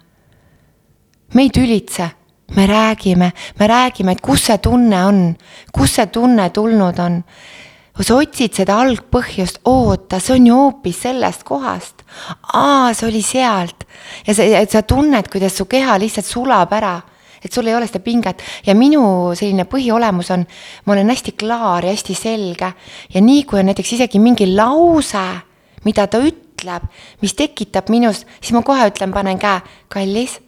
me 1.33 1.41
ei 1.41 1.49
tülitse, 1.49 2.09
me 2.55 2.67
räägime, 2.67 3.31
me 3.59 3.67
räägime, 3.67 4.11
et 4.11 4.21
kus 4.21 4.45
see 4.45 4.57
tunne 4.57 5.05
on, 5.05 5.21
kust 5.71 5.95
see 5.95 6.07
tunne 6.07 6.49
tulnud 6.49 6.99
on 6.99 7.23
sa 7.95 8.15
otsid 8.19 8.51
seda 8.51 8.75
algpõhjust, 8.83 9.61
oota, 9.71 10.19
see 10.19 10.35
on 10.35 10.47
ju 10.49 10.55
hoopis 10.59 10.97
sellest 11.07 11.47
kohast. 11.47 12.03
aa, 12.53 12.93
see 12.93 13.07
oli 13.07 13.21
sealt 13.23 13.87
ja 14.27 14.35
sa, 14.35 14.43
sa 14.67 14.81
tunned, 14.83 15.31
kuidas 15.31 15.55
su 15.55 15.65
keha 15.65 15.95
lihtsalt 15.99 16.27
sulab 16.27 16.73
ära 16.75 16.97
et 17.45 17.53
sul 17.53 17.67
ei 17.69 17.75
ole 17.77 17.87
seda 17.87 18.01
pinget. 18.03 18.41
Ja 18.65 18.73
minu 18.75 19.03
selline 19.37 19.67
põhiolemus 19.69 20.31
on, 20.33 20.45
ma 20.85 20.95
olen 20.95 21.11
hästi 21.13 21.35
klaar 21.37 21.85
ja 21.85 21.93
hästi 21.93 22.17
selge. 22.17 22.71
Ja 23.13 23.21
nii 23.21 23.43
kui 23.45 23.61
on 23.61 23.69
näiteks 23.69 23.93
isegi 23.99 24.19
mingi 24.19 24.49
lause, 24.55 25.23
mida 25.85 26.07
ta 26.09 26.21
ütleb, 26.25 26.89
mis 27.21 27.37
tekitab 27.37 27.91
minus, 27.93 28.23
siis 28.39 28.55
ma 28.57 28.63
kohe 28.65 28.89
ütlen, 28.89 29.13
panen 29.13 29.39
käe, 29.41 29.61
kallis, 29.93 30.39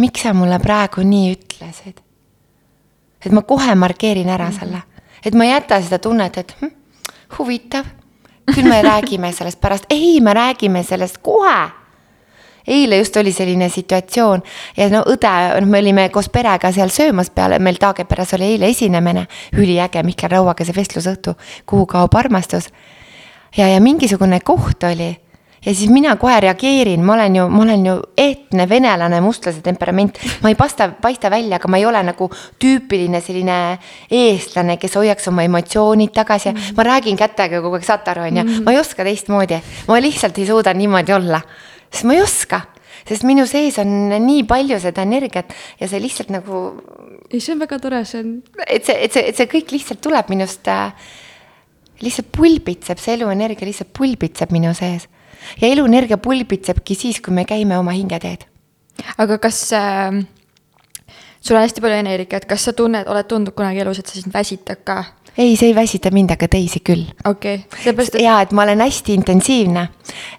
miks 0.00 0.24
sa 0.24 0.32
mulle 0.36 0.58
praegu 0.62 1.04
nii 1.04 1.36
ütlesid? 1.36 2.02
et 3.26 3.32
ma 3.34 3.42
kohe 3.42 3.72
markeerin 3.74 4.28
ära 4.30 4.46
mhm. 4.52 4.58
selle, 4.60 4.82
et 5.24 5.34
ma 5.34 5.48
ei 5.48 5.50
jäta 5.50 5.80
seda 5.82 5.98
tunnet, 5.98 6.36
et 6.38 6.52
hm, 6.60 6.70
huvitav, 7.38 7.88
küll 8.52 8.68
me 8.70 8.78
räägime 8.84 9.32
sellest 9.34 9.58
pärast, 9.58 9.88
ei, 9.90 10.20
me 10.22 10.34
räägime 10.36 10.84
sellest 10.86 11.18
kohe 11.26 11.56
eile 12.66 12.98
just 12.98 13.16
oli 13.16 13.32
selline 13.32 13.68
situatsioon 13.68 14.42
ja 14.76 14.88
no 14.92 15.02
õde, 15.06 15.34
noh, 15.60 15.68
me 15.70 15.82
olime 15.84 16.08
koos 16.14 16.28
perega 16.32 16.72
seal 16.74 16.90
söömas 16.94 17.30
peale, 17.30 17.58
meil 17.58 17.78
Taageperes 17.80 18.34
oli 18.38 18.52
eile 18.54 18.70
esinemine, 18.72 19.26
üliäge 19.56 20.02
Mihkel 20.06 20.32
Rauaga 20.32 20.66
see 20.66 20.76
vestlusõhtu, 20.76 21.36
kuhu 21.66 21.86
kaob 21.86 22.14
armastus. 22.18 22.70
ja, 23.56 23.68
ja 23.68 23.80
mingisugune 23.80 24.40
koht 24.40 24.84
oli 24.84 25.14
ja 25.66 25.74
siis 25.74 25.90
mina 25.90 26.14
kohe 26.16 26.36
reageerin, 26.40 27.02
ma 27.04 27.14
olen 27.14 27.36
ju, 27.36 27.48
ma 27.50 27.62
olen 27.62 27.86
ju 27.86 27.94
ehtne 28.18 28.68
venelane, 28.68 29.20
mustlase 29.20 29.60
temperament. 29.62 30.18
ma 30.42 30.48
ei 30.48 30.54
pasta, 30.54 30.88
paista 31.02 31.30
välja, 31.30 31.56
aga 31.56 31.68
ma 31.68 31.80
ei 31.80 31.86
ole 31.86 32.02
nagu 32.06 32.30
tüüpiline 32.62 33.20
selline 33.20 33.78
eestlane, 34.10 34.76
kes 34.76 34.94
hoiaks 34.94 35.28
oma 35.28 35.42
emotsioonid 35.42 36.14
tagasi 36.14 36.52
mm. 36.52 36.56
-hmm. 36.56 36.76
ma 36.76 36.82
räägin 36.82 37.16
kätega 37.16 37.60
kogu 37.62 37.74
aeg, 37.74 37.84
saate 37.84 38.10
aru, 38.10 38.22
on 38.22 38.36
ju, 38.36 38.44
mhm. 38.44 38.64
ma 38.64 38.72
ei 38.72 38.78
oska 38.78 39.04
teistmoodi. 39.04 39.60
ma 39.88 40.00
lihtsalt 40.00 40.38
ei 40.38 40.46
suuda 40.46 40.74
niimoodi 40.74 41.12
olla 41.12 41.40
sest 41.90 42.06
ma 42.08 42.16
ei 42.16 42.22
oska, 42.22 42.62
sest 43.06 43.26
minu 43.28 43.46
sees 43.48 43.78
on 43.82 43.92
nii 44.24 44.44
palju 44.48 44.78
seda 44.82 45.04
energiat 45.06 45.54
ja 45.80 45.88
see 45.90 46.00
lihtsalt 46.02 46.32
nagu. 46.34 46.64
ei, 47.30 47.40
see 47.40 47.54
on 47.54 47.62
väga 47.62 47.78
tore, 47.82 48.04
see 48.08 48.22
on. 48.22 48.34
et 48.66 48.86
see, 48.86 48.96
et 48.96 49.12
see, 49.12 49.24
et 49.30 49.38
see 49.38 49.50
kõik 49.50 49.74
lihtsalt 49.74 50.02
tuleb 50.04 50.32
minust 50.32 50.68
äh,, 50.70 50.92
lihtsalt 52.04 52.30
pulbitseb, 52.36 53.00
see 53.00 53.16
eluenergia 53.16 53.68
lihtsalt 53.68 53.92
pulbitseb 53.96 54.54
minu 54.54 54.74
sees. 54.76 55.08
ja 55.60 55.68
eluenergia 55.68 56.18
pulbitsebki 56.18 56.98
siis, 56.98 57.20
kui 57.20 57.34
me 57.34 57.46
käime 57.48 57.78
oma 57.78 57.94
hingeteed. 57.96 58.48
aga 59.18 59.38
kas 59.38 59.62
äh, 59.76 60.24
sul 61.40 61.56
on 61.56 61.62
hästi 61.62 61.84
palju 61.84 62.00
energiat, 62.02 62.46
kas 62.48 62.66
sa 62.66 62.74
tunned, 62.76 63.06
oled 63.06 63.28
tundnud 63.30 63.54
kunagi 63.56 63.84
elus, 63.84 64.00
et 64.00 64.10
sa 64.10 64.18
sind 64.18 64.34
väsitad 64.34 64.82
ka? 64.84 65.04
Ei, 65.38 65.56
see 65.56 65.68
ei 65.68 65.74
väsita 65.74 66.10
mind, 66.12 66.32
aga 66.36 66.48
teisi 66.48 66.80
küll. 66.80 67.04
okei 67.24 67.60
okay., 67.60 67.82
seepärast 67.84 68.16
et. 68.16 68.22
ja, 68.24 68.40
et 68.40 68.52
ma 68.56 68.64
olen 68.64 68.80
hästi 68.84 69.14
intensiivne, 69.14 69.88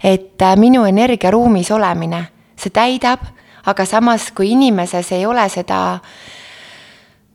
et 0.03 0.41
äh, 0.41 0.55
minu 0.57 0.85
energiaruumis 0.89 1.71
olemine, 1.71 2.23
see 2.57 2.73
täidab, 2.73 3.25
aga 3.67 3.85
samas, 3.85 4.31
kui 4.35 4.51
inimeses 4.55 5.11
ei 5.15 5.25
ole 5.25 5.45
seda, 5.53 5.81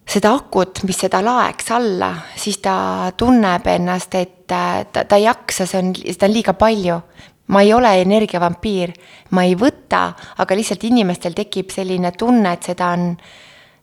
seda 0.09 0.33
akut, 0.35 0.83
mis 0.89 0.99
seda 1.05 1.23
laeks 1.25 1.71
alla, 1.77 2.15
siis 2.37 2.59
ta 2.65 3.13
tunneb 3.17 3.69
ennast, 3.77 4.17
et 4.19 4.53
äh, 4.53 4.83
ta, 4.93 5.05
ta 5.05 5.21
ei 5.21 5.29
jaksa, 5.29 5.67
see 5.67 5.83
on, 5.83 5.95
seda 6.03 6.29
on 6.31 6.35
liiga 6.35 6.57
palju 6.59 7.03
ma 7.53 7.61
ei 7.61 7.73
ole 7.75 7.91
energiavampiir, 8.01 8.93
ma 9.37 9.43
ei 9.45 9.57
võta, 9.59 10.07
aga 10.41 10.57
lihtsalt 10.57 10.85
inimestel 10.89 11.35
tekib 11.37 11.73
selline 11.75 12.13
tunne, 12.17 12.55
et 12.55 12.71
seda 12.71 12.93
on, 12.95 13.11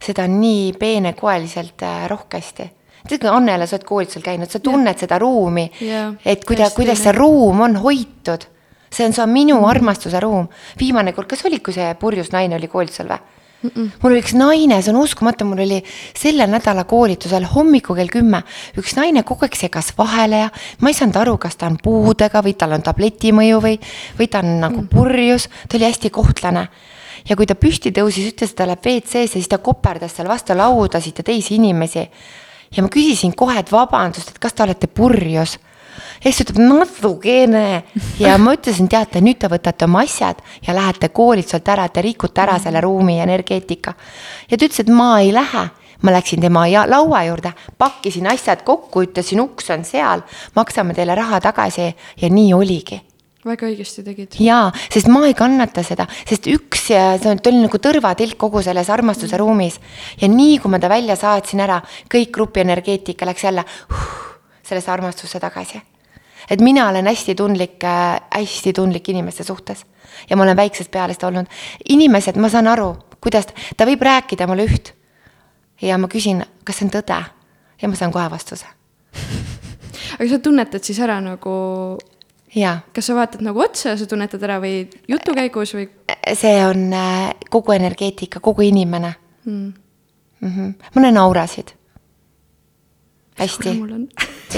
seda 0.02 0.26
on 0.26 0.40
nii 0.42 0.72
peenekoeliselt 0.80 1.84
äh, 1.86 2.04
rohkesti 2.10 2.66
tead, 3.08 3.20
kui 3.22 3.32
Annele, 3.32 3.68
sa 3.68 3.78
oled 3.78 3.88
koolitusel 3.88 4.26
käinud, 4.26 4.52
sa 4.52 4.62
tunned 4.64 4.94
ja. 4.94 5.00
seda 5.06 5.20
ruumi 5.22 5.70
yeah., 5.82 6.14
et 6.26 6.46
kuida-, 6.48 6.72
kuidas 6.76 7.04
see 7.04 7.16
ruum 7.16 7.62
on 7.66 7.80
hoitud. 7.84 8.48
see 8.90 9.06
on, 9.06 9.14
see 9.14 9.24
on 9.24 9.30
minu 9.30 9.60
armastuse 9.68 10.20
ruum. 10.20 10.48
viimane 10.80 11.14
kord, 11.14 11.30
kas 11.30 11.46
oli, 11.46 11.60
kui 11.64 11.76
see 11.76 11.94
purjus 12.00 12.34
naine 12.36 12.58
oli 12.60 12.68
koolitusel 12.68 13.12
või? 13.12 13.38
Mm 13.60 13.72
-mm. 13.76 13.90
mul 14.02 14.12
oli 14.12 14.22
üks 14.22 14.36
naine, 14.36 14.82
see 14.82 14.94
on 14.94 15.02
uskumatu, 15.02 15.46
mul 15.46 15.60
oli 15.60 15.84
selle 16.16 16.48
nädala 16.48 16.84
koolitusel 16.84 17.44
hommikul 17.44 17.96
kell 17.96 18.08
kümme 18.08 18.44
üks 18.80 18.96
naine 18.96 19.24
kogu 19.24 19.44
aeg 19.44 19.56
segas 19.56 19.92
vahele 19.98 20.38
ja 20.46 20.50
ma 20.80 20.90
ei 20.90 20.96
saanud 20.96 21.16
aru, 21.16 21.38
kas 21.38 21.56
ta 21.56 21.68
on 21.68 21.76
puudega 21.84 22.40
või 22.40 22.56
tal 22.56 22.72
on 22.72 22.82
tabletimõju 22.82 23.60
või, 23.60 23.76
või 24.20 24.28
ta 24.32 24.40
on 24.40 24.60
nagu 24.62 24.86
purjus, 24.88 25.50
ta 25.68 25.76
oli 25.78 25.86
hästi 25.86 26.10
kohtlane 26.10 26.68
ja 27.30 27.36
kui 27.36 27.46
ta 27.46 27.56
püsti 27.56 27.92
tõusis, 27.92 28.32
ütles, 28.32 28.54
et 28.54 28.56
ta 28.56 28.68
läheb 28.70 28.86
WC-sse, 28.86 29.28
siis 29.28 29.48
ta 29.52 29.58
koperdas 29.58 30.16
seal 30.16 30.30
vastu 30.30 30.56
laudasid 30.56 31.20
ja 31.20 31.24
teisi 31.24 31.56
inimesi 31.56 32.08
ja 32.76 32.84
ma 32.84 32.92
küsisin 32.92 33.34
kohe, 33.38 33.58
et 33.60 33.72
vabandust, 33.72 34.32
et 34.34 34.40
kas 34.40 34.54
te 34.54 34.64
olete 34.64 34.88
purjus. 34.88 35.58
ja 36.24 36.32
siis 36.32 36.38
ta 36.38 36.46
ütleb 36.54 36.62
natukene 36.68 37.84
ja 38.20 38.38
ma 38.38 38.54
ütlesin, 38.58 38.90
teate, 38.92 39.22
nüüd 39.22 39.40
te 39.40 39.50
võtate 39.52 39.88
oma 39.88 40.04
asjad 40.06 40.42
ja 40.68 40.76
lähete 40.76 41.10
koolituselt 41.10 41.68
ära, 41.68 41.88
te 41.90 42.02
rikute 42.06 42.42
ära 42.42 42.60
selle 42.60 42.82
ruumi 42.82 43.20
energeetika. 43.20 43.94
ja 44.50 44.58
ta 44.58 44.66
ütles, 44.66 44.80
et 44.80 44.90
ma 44.94 45.20
ei 45.20 45.34
lähe 45.34 45.70
ma 46.02 46.14
läksin 46.16 46.40
tema 46.40 46.64
laua 46.88 47.24
juurde, 47.28 47.52
pakkisin 47.78 48.28
asjad 48.32 48.64
kokku, 48.64 49.04
ütlesin, 49.04 49.42
uks 49.44 49.70
on 49.70 49.84
seal, 49.84 50.24
maksame 50.56 50.94
teile 50.94 51.16
raha 51.16 51.42
tagasi 51.44 51.92
ja 52.22 52.30
nii 52.30 52.54
oligi 52.54 53.02
väga 53.46 53.68
õigesti 53.70 54.04
tegid. 54.04 54.36
jaa, 54.44 54.70
sest 54.92 55.08
ma 55.12 55.22
ei 55.28 55.36
kannata 55.38 55.84
seda, 55.86 56.06
sest 56.28 56.48
üks, 56.52 56.90
see 56.90 57.36
oli 57.38 57.62
nagu 57.62 57.80
tõrvatilk 57.80 58.36
kogu 58.40 58.64
selles 58.66 58.90
armastuse 58.92 59.36
mm. 59.36 59.40
ruumis. 59.40 59.80
ja 60.20 60.28
nii, 60.32 60.58
kui 60.60 60.72
ma 60.72 60.80
ta 60.80 60.90
välja 60.92 61.16
saatsin 61.20 61.64
ära, 61.64 61.80
kõik 62.12 62.34
grupi 62.36 62.64
energeetika 62.66 63.28
läks 63.30 63.46
jälle 63.48 63.64
uh, 63.64 64.10
sellesse 64.64 64.92
armastusse 64.92 65.40
tagasi. 65.40 65.82
et 66.50 66.62
mina 66.62 66.90
olen 66.90 67.08
hästi 67.08 67.36
tundlik 67.36 67.84
äh,, 67.84 68.20
hästi 68.36 68.74
tundlik 68.74 69.10
inimeste 69.10 69.44
suhtes. 69.44 69.86
ja 70.30 70.36
ma 70.36 70.44
olen 70.44 70.58
väiksest 70.58 70.92
peale 70.92 71.14
seda 71.14 71.32
olnud. 71.32 71.48
inimesed, 71.90 72.36
ma 72.36 72.50
saan 72.50 72.68
aru, 72.68 72.96
kuidas, 73.22 73.48
ta 73.78 73.88
võib 73.88 74.04
rääkida 74.04 74.48
mulle 74.48 74.68
üht. 74.68 74.94
ja 75.82 75.98
ma 75.98 76.12
küsin, 76.12 76.44
kas 76.64 76.82
see 76.82 76.90
on 76.90 76.96
tõde? 77.00 77.24
ja 77.82 77.88
ma 77.88 77.96
saan 77.96 78.12
kohe 78.12 78.28
vastuse 78.30 78.68
aga 80.20 80.28
sa 80.28 80.40
tunnetad 80.44 80.84
siis 80.84 81.00
ära 81.00 81.22
nagu 81.24 81.56
jaa. 82.56 82.80
kas 82.94 83.10
sa 83.10 83.16
vaatad 83.16 83.44
nagu 83.46 83.62
otsa 83.62 83.94
ja 83.94 83.98
sa 83.98 84.06
tunnetad 84.10 84.44
ära 84.44 84.60
või 84.62 84.88
jutu 85.08 85.36
käigus 85.38 85.74
või? 85.78 85.90
see 86.34 86.56
on 86.66 86.94
äh, 86.94 87.34
kogu 87.50 87.76
energeetika, 87.76 88.40
kogu 88.40 88.66
inimene 88.68 89.14
mm.. 89.46 89.74
Mm 90.40 90.52
-hmm. 90.56 90.74
ma 90.96 91.02
näen 91.02 91.18
aurasid. 91.18 91.76
hästi. 93.40 93.70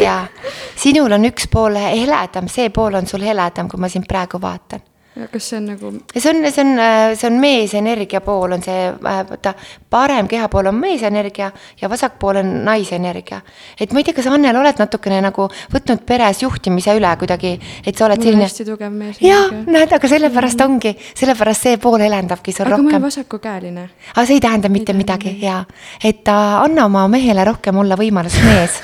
jaa, 0.01 0.27
sinul 0.75 1.11
on 1.11 1.25
üks 1.25 1.47
pool 1.51 1.75
heledam, 1.75 2.47
see 2.47 2.69
pool 2.69 2.93
on 2.93 3.07
sul 3.07 3.21
heledam, 3.21 3.69
kui 3.69 3.79
ma 3.79 3.89
sind 3.89 4.07
praegu 4.07 4.41
vaatan 4.41 4.81
kas 5.11 5.49
see 5.49 5.57
on 5.57 5.65
nagu? 5.67 5.91
see 6.15 6.29
on, 6.29 6.51
see 6.51 6.63
on, 6.63 6.79
see 7.19 7.27
on 7.27 7.39
meesenergia 7.41 8.21
pool 8.23 8.55
on 8.55 8.61
see, 8.63 8.91
vaata, 9.03 9.53
parem 9.91 10.27
kehapool 10.31 10.69
on 10.71 10.77
meesenergia 10.79 11.49
ja 11.81 11.89
vasak 11.91 12.15
pool 12.19 12.39
on 12.39 12.53
naisenergia. 12.65 13.41
et 13.79 13.91
ma 13.91 13.99
ei 13.99 14.07
tea, 14.07 14.15
kas 14.15 14.29
Annel 14.31 14.55
oled 14.61 14.79
natukene 14.79 15.19
nagu 15.23 15.49
võtnud 15.73 16.05
peres 16.07 16.41
juhtimise 16.45 16.95
üle 16.95 17.11
kuidagi, 17.19 17.57
et 17.85 17.97
sa 17.97 18.07
oled 18.07 18.23
selline. 18.23 18.47
hästi 18.47 18.67
tugev 18.69 18.93
meesenergia. 18.93 19.35
jah, 19.35 19.67
näed, 19.67 19.97
aga 19.99 20.13
sellepärast 20.15 20.65
ongi, 20.67 20.95
sellepärast 21.11 21.67
see 21.67 21.81
pool 21.81 22.07
elendabki 22.07 22.55
sul 22.55 22.69
aga 22.69 22.77
rohkem. 22.77 22.87
aga 22.87 22.95
ma 22.95 22.97
olen 23.03 23.07
vasakukäeline. 23.09 23.85
aga 24.15 24.25
see 24.25 24.39
ei 24.39 24.47
tähenda 24.47 24.71
mitte 24.71 24.95
ei 24.95 25.01
midagi 25.03 25.37
ja, 25.43 25.59
et 26.03 26.23
uh, 26.31 26.63
anna 26.63 26.87
oma 26.87 27.05
mehele 27.11 27.43
rohkem 27.51 27.83
olla 27.83 27.99
võimalus 27.99 28.39
mees 28.47 28.79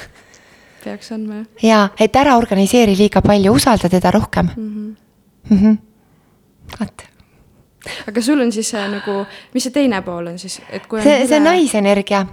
peaks 0.83 1.11
andma 1.15 1.39
jah. 1.39 1.49
ja, 1.63 1.81
et 1.99 2.15
ära 2.19 2.35
organiseeri 2.35 2.99
liiga 2.99 3.23
palju, 3.23 3.55
usalda 3.55 3.87
teda 3.87 4.11
rohkem 4.11 4.51
mm. 4.55 4.71
-hmm. 4.71 4.95
Mm 5.47 5.59
-hmm 5.63 5.86
vot 6.79 7.07
aga 8.07 8.21
sul 8.21 8.41
on 8.41 8.51
siis 8.51 8.73
äh, 8.75 8.87
nagu, 8.91 9.21
mis 9.53 9.67
see 9.67 9.75
teine 9.75 10.01
pool 10.05 10.27
on 10.33 10.39
siis, 10.39 10.59
et 10.69 10.87
kui 10.89 10.99
on 10.99 11.05
see, 11.05 11.27
see 11.29 11.39
naisenergia, 11.43 12.25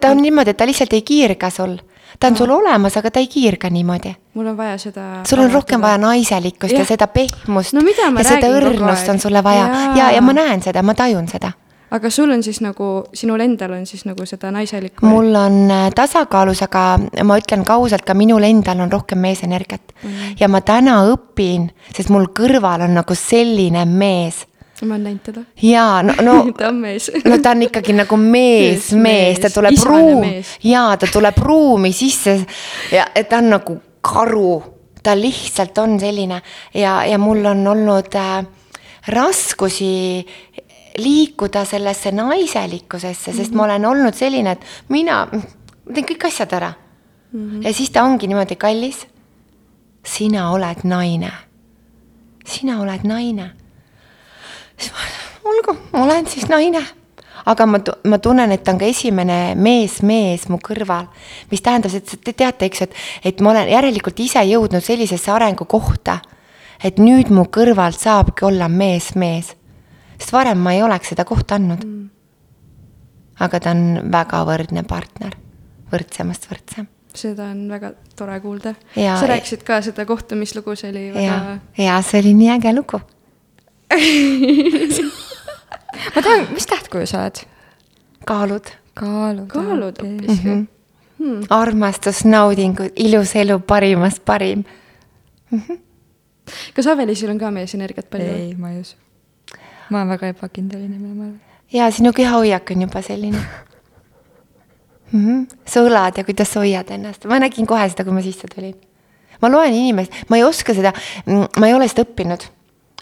ta 0.00 0.10
on 0.10 0.22
niimoodi, 0.22 0.54
et 0.54 0.58
ta 0.58 0.66
lihtsalt 0.68 0.96
ei 0.96 1.04
kiirga 1.06 1.50
sul. 1.54 1.76
ta 2.18 2.26
on 2.30 2.34
no. 2.34 2.38
sul 2.38 2.54
olemas, 2.56 2.96
aga 2.96 3.10
ta 3.14 3.22
ei 3.22 3.28
kiirga 3.30 3.70
niimoodi. 3.70 4.14
mul 4.34 4.50
on 4.54 4.56
vaja 4.56 4.78
seda. 4.78 5.06
sul 5.28 5.44
on 5.44 5.52
rohkem 5.52 5.82
vaja 5.82 5.98
naiselikkust 6.02 6.74
ja, 6.74 6.82
ja 6.82 6.88
seda 6.88 7.06
pehmust 7.06 7.76
no,. 7.76 7.84
ja 7.86 8.26
seda 8.26 8.50
õrnust 8.58 9.12
on 9.12 9.20
sulle 9.22 9.44
vaja 9.44 9.68
ja, 9.68 9.88
ja, 9.96 10.10
ja 10.18 10.22
ma 10.22 10.34
näen 10.36 10.62
seda, 10.62 10.82
ma 10.82 10.94
tajun 10.98 11.28
seda 11.28 11.52
aga 11.90 12.10
sul 12.10 12.30
on 12.30 12.42
siis 12.44 12.60
nagu, 12.64 12.88
sinul 13.16 13.40
endal 13.44 13.72
on 13.78 13.86
siis 13.88 14.04
nagu 14.08 14.26
seda 14.28 14.50
naiselikku? 14.54 15.06
mul 15.06 15.34
on 15.38 15.70
äh, 15.72 15.88
tasakaalus, 15.96 16.62
aga 16.66 16.84
ma 17.24 17.38
ütlen 17.40 17.64
ka 17.68 17.78
ausalt, 17.78 18.04
ka 18.06 18.16
minul 18.18 18.44
endal 18.44 18.84
on 18.84 18.92
rohkem 18.92 19.20
meesenergiat 19.24 19.94
mm. 20.02 20.36
ja 20.40 20.50
ma 20.52 20.60
täna 20.60 21.00
õpin, 21.12 21.68
sest 21.94 22.12
mul 22.14 22.28
kõrval 22.36 22.86
on 22.88 22.96
nagu 23.00 23.16
selline 23.18 23.84
mees, 23.88 24.44
ma 24.82 24.94
olen 24.94 25.08
näinud 25.08 25.24
teda. 25.26 25.44
jaa, 25.62 26.02
no, 26.06 26.16
no 26.22 26.36
ta 26.58 26.68
on 26.70 26.82
mees. 26.84 27.10
no 27.24 27.40
ta 27.42 27.54
on 27.56 27.66
ikkagi 27.68 27.96
nagu 27.96 28.20
mees, 28.20 28.92
mees, 28.92 29.40
ta 29.42 29.52
tuleb 29.54 29.78
ruumi, 29.88 30.34
jaa, 30.68 30.96
ta 31.00 31.10
tuleb 31.12 31.40
ruumi 31.42 31.92
sisse 31.96 32.38
ja 32.92 33.08
ta 33.24 33.40
on 33.40 33.50
nagu 33.56 33.80
karu, 34.04 34.52
ta 35.02 35.16
lihtsalt 35.18 35.78
on 35.82 35.98
selline 36.00 36.42
ja, 36.74 37.00
ja 37.08 37.18
mul 37.18 37.44
on 37.48 37.66
olnud 37.72 38.14
äh, 38.18 38.46
raskusi 39.08 40.26
liikuda 40.98 41.64
sellesse 41.64 42.12
naiselikkusesse, 42.12 43.32
sest 43.32 43.38
mm 43.38 43.54
-hmm. 43.54 43.56
ma 43.56 43.64
olen 43.64 43.86
olnud 43.86 44.14
selline, 44.14 44.50
et 44.50 44.64
mina, 44.88 45.28
ma 45.32 45.94
teen 45.94 46.06
kõik 46.06 46.26
asjad 46.26 46.52
ära 46.52 46.72
mm. 47.32 47.50
-hmm. 47.50 47.66
ja 47.66 47.72
siis 47.72 47.90
ta 47.90 48.02
ongi 48.02 48.26
niimoodi 48.26 48.56
kallis. 48.56 49.06
sina 50.06 50.50
oled 50.50 50.84
naine. 50.84 51.32
sina 52.46 52.80
oled 52.80 53.00
naine. 53.04 53.50
siis 54.78 54.92
ma, 54.92 54.98
olgu, 55.50 55.78
ma 55.92 56.02
olen 56.02 56.26
siis 56.26 56.48
naine. 56.48 56.86
aga 57.46 57.66
ma, 57.66 57.78
ma 58.04 58.18
tunnen, 58.18 58.52
et 58.52 58.64
ta 58.64 58.72
on 58.72 58.78
ka 58.78 58.84
esimene 58.84 59.54
mees, 59.54 60.02
mees 60.02 60.48
mu 60.48 60.58
kõrval, 60.68 61.06
mis 61.50 61.62
tähendab, 61.62 61.94
et 61.94 62.18
te 62.24 62.32
teate, 62.32 62.64
eks 62.64 62.82
et, 62.82 62.94
et 63.24 63.40
ma 63.40 63.50
olen 63.50 63.68
järelikult 63.68 64.20
ise 64.20 64.42
jõudnud 64.44 64.80
sellisesse 64.84 65.30
arengukohta, 65.30 66.18
et 66.84 66.98
nüüd 66.98 67.30
mu 67.30 67.44
kõrvalt 67.44 67.98
saabki 68.00 68.44
olla 68.44 68.68
mees, 68.68 69.14
mees 69.14 69.57
sest 70.18 70.34
varem 70.34 70.62
ma 70.62 70.74
ei 70.74 70.82
oleks 70.82 71.14
seda 71.14 71.24
kohta 71.28 71.58
andnud 71.58 71.84
mm.. 71.84 72.08
aga 73.44 73.60
ta 73.62 73.74
on 73.74 74.10
väga 74.12 74.42
võrdne 74.48 74.84
partner, 74.88 75.36
võrdsemast 75.92 76.48
võrdsem. 76.50 76.88
seda 77.14 77.50
on 77.52 77.68
väga 77.70 77.92
tore 78.18 78.40
kuulda. 78.42 78.74
sa 78.94 79.30
rääkisid 79.30 79.62
ka 79.66 79.80
seda 79.84 80.06
kohtumislugu, 80.08 80.76
see 80.76 80.90
oli 80.92 81.04
väga. 81.14 81.38
ja, 81.78 81.84
ja 81.84 82.00
see 82.02 82.22
oli 82.22 82.34
nii 82.42 82.50
äge 82.58 82.74
lugu 82.74 83.00
ma 86.14 86.22
tahan, 86.22 86.48
mis 86.52 86.68
tähtkuju 86.68 87.06
sa 87.08 87.24
oled? 87.24 87.44
kaalud. 88.28 88.66
kaalud. 88.98 89.48
kaalud 89.52 90.02
hoopis 90.02 90.44
mm. 90.44 90.44
-hmm. 90.44 90.66
Hmm. 91.18 91.42
armastus, 91.50 92.24
naudingud, 92.24 92.92
ilus 92.96 93.36
elu, 93.36 93.58
parimast 93.58 94.24
parim 94.24 94.64
mm. 95.50 95.60
-hmm. 95.60 95.78
kas 96.74 96.86
Avelisil 96.86 97.30
on 97.30 97.38
ka 97.38 97.50
meesenergiat 97.50 98.10
palju? 98.10 98.32
ei, 98.32 98.54
ma 98.54 98.70
ei 98.70 98.80
usu 98.80 98.96
ma 99.90 100.02
olen 100.02 100.08
väga 100.08 100.32
ebakindel 100.34 100.84
inimene, 100.84 101.14
ma 101.14 101.24
arvan. 101.24 101.40
ja 101.72 101.90
sinu 101.90 102.12
kehahoiak 102.12 102.70
on 102.70 102.82
juba 102.82 103.02
selline 103.02 103.38
mm. 105.12 105.24
-hmm. 105.26 105.46
sa 105.66 105.80
õlad 105.80 106.18
ja 106.18 106.24
kuidas 106.24 106.52
sa 106.52 106.60
hoiad 106.60 106.90
ennast, 106.90 107.24
ma 107.24 107.38
nägin 107.38 107.66
kohe 107.66 107.88
seda, 107.88 108.04
kui 108.04 108.12
ma 108.12 108.22
sisse 108.22 108.48
tulin. 108.54 108.74
ma 109.42 109.48
loen 109.48 109.74
inimest, 109.74 110.12
ma 110.28 110.36
ei 110.36 110.44
oska 110.44 110.74
seda, 110.74 110.92
ma 111.26 111.66
ei 111.66 111.74
ole 111.74 111.88
seda 111.88 112.02
õppinud 112.02 112.48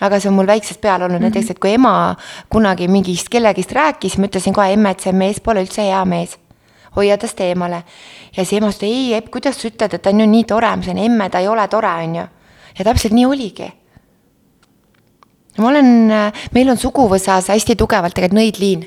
aga 0.00 0.20
see 0.20 0.28
on 0.28 0.34
mul 0.36 0.46
väiksest 0.46 0.80
peale 0.80 1.04
olnud 1.04 1.20
mm 1.20 1.26
-hmm. 1.26 1.32
näiteks, 1.32 1.50
et 1.50 1.58
kui 1.58 1.72
ema 1.72 2.16
kunagi 2.48 2.88
mingist 2.88 3.28
kellegist 3.28 3.72
rääkis, 3.72 4.18
ma 4.18 4.26
ütlesin 4.26 4.52
kohe 4.52 4.72
emme, 4.72 4.90
et 4.90 5.00
see 5.00 5.12
mees 5.12 5.40
pole 5.40 5.62
üldse 5.62 5.82
hea 5.82 6.04
mees. 6.04 6.38
hoia 6.96 7.18
tast 7.18 7.40
eemale. 7.40 7.82
ja 8.36 8.44
siis 8.44 8.52
ema 8.52 8.68
ütles, 8.68 8.82
ei, 8.82 9.14
Epp, 9.14 9.30
kuidas 9.30 9.62
sa 9.62 9.68
ütled, 9.68 9.94
et 9.94 10.02
ta 10.02 10.10
on 10.10 10.20
ju 10.20 10.26
nii 10.26 10.44
tore, 10.44 10.66
ma 10.66 10.82
ütlesin, 10.82 10.98
emme, 10.98 11.30
ta 11.30 11.38
ei 11.38 11.48
ole 11.48 11.68
tore, 11.68 11.88
on 12.04 12.14
ju. 12.14 12.22
ja 12.78 12.84
täpselt 12.84 13.12
nii 13.12 13.26
oligi 13.26 13.72
ma 15.58 15.68
olen, 15.68 15.88
meil 16.52 16.70
on 16.70 16.78
suguvõsas 16.80 17.50
hästi 17.52 17.76
tugevalt 17.76 18.14
tegelikult 18.14 18.40
nõidliin. 18.40 18.86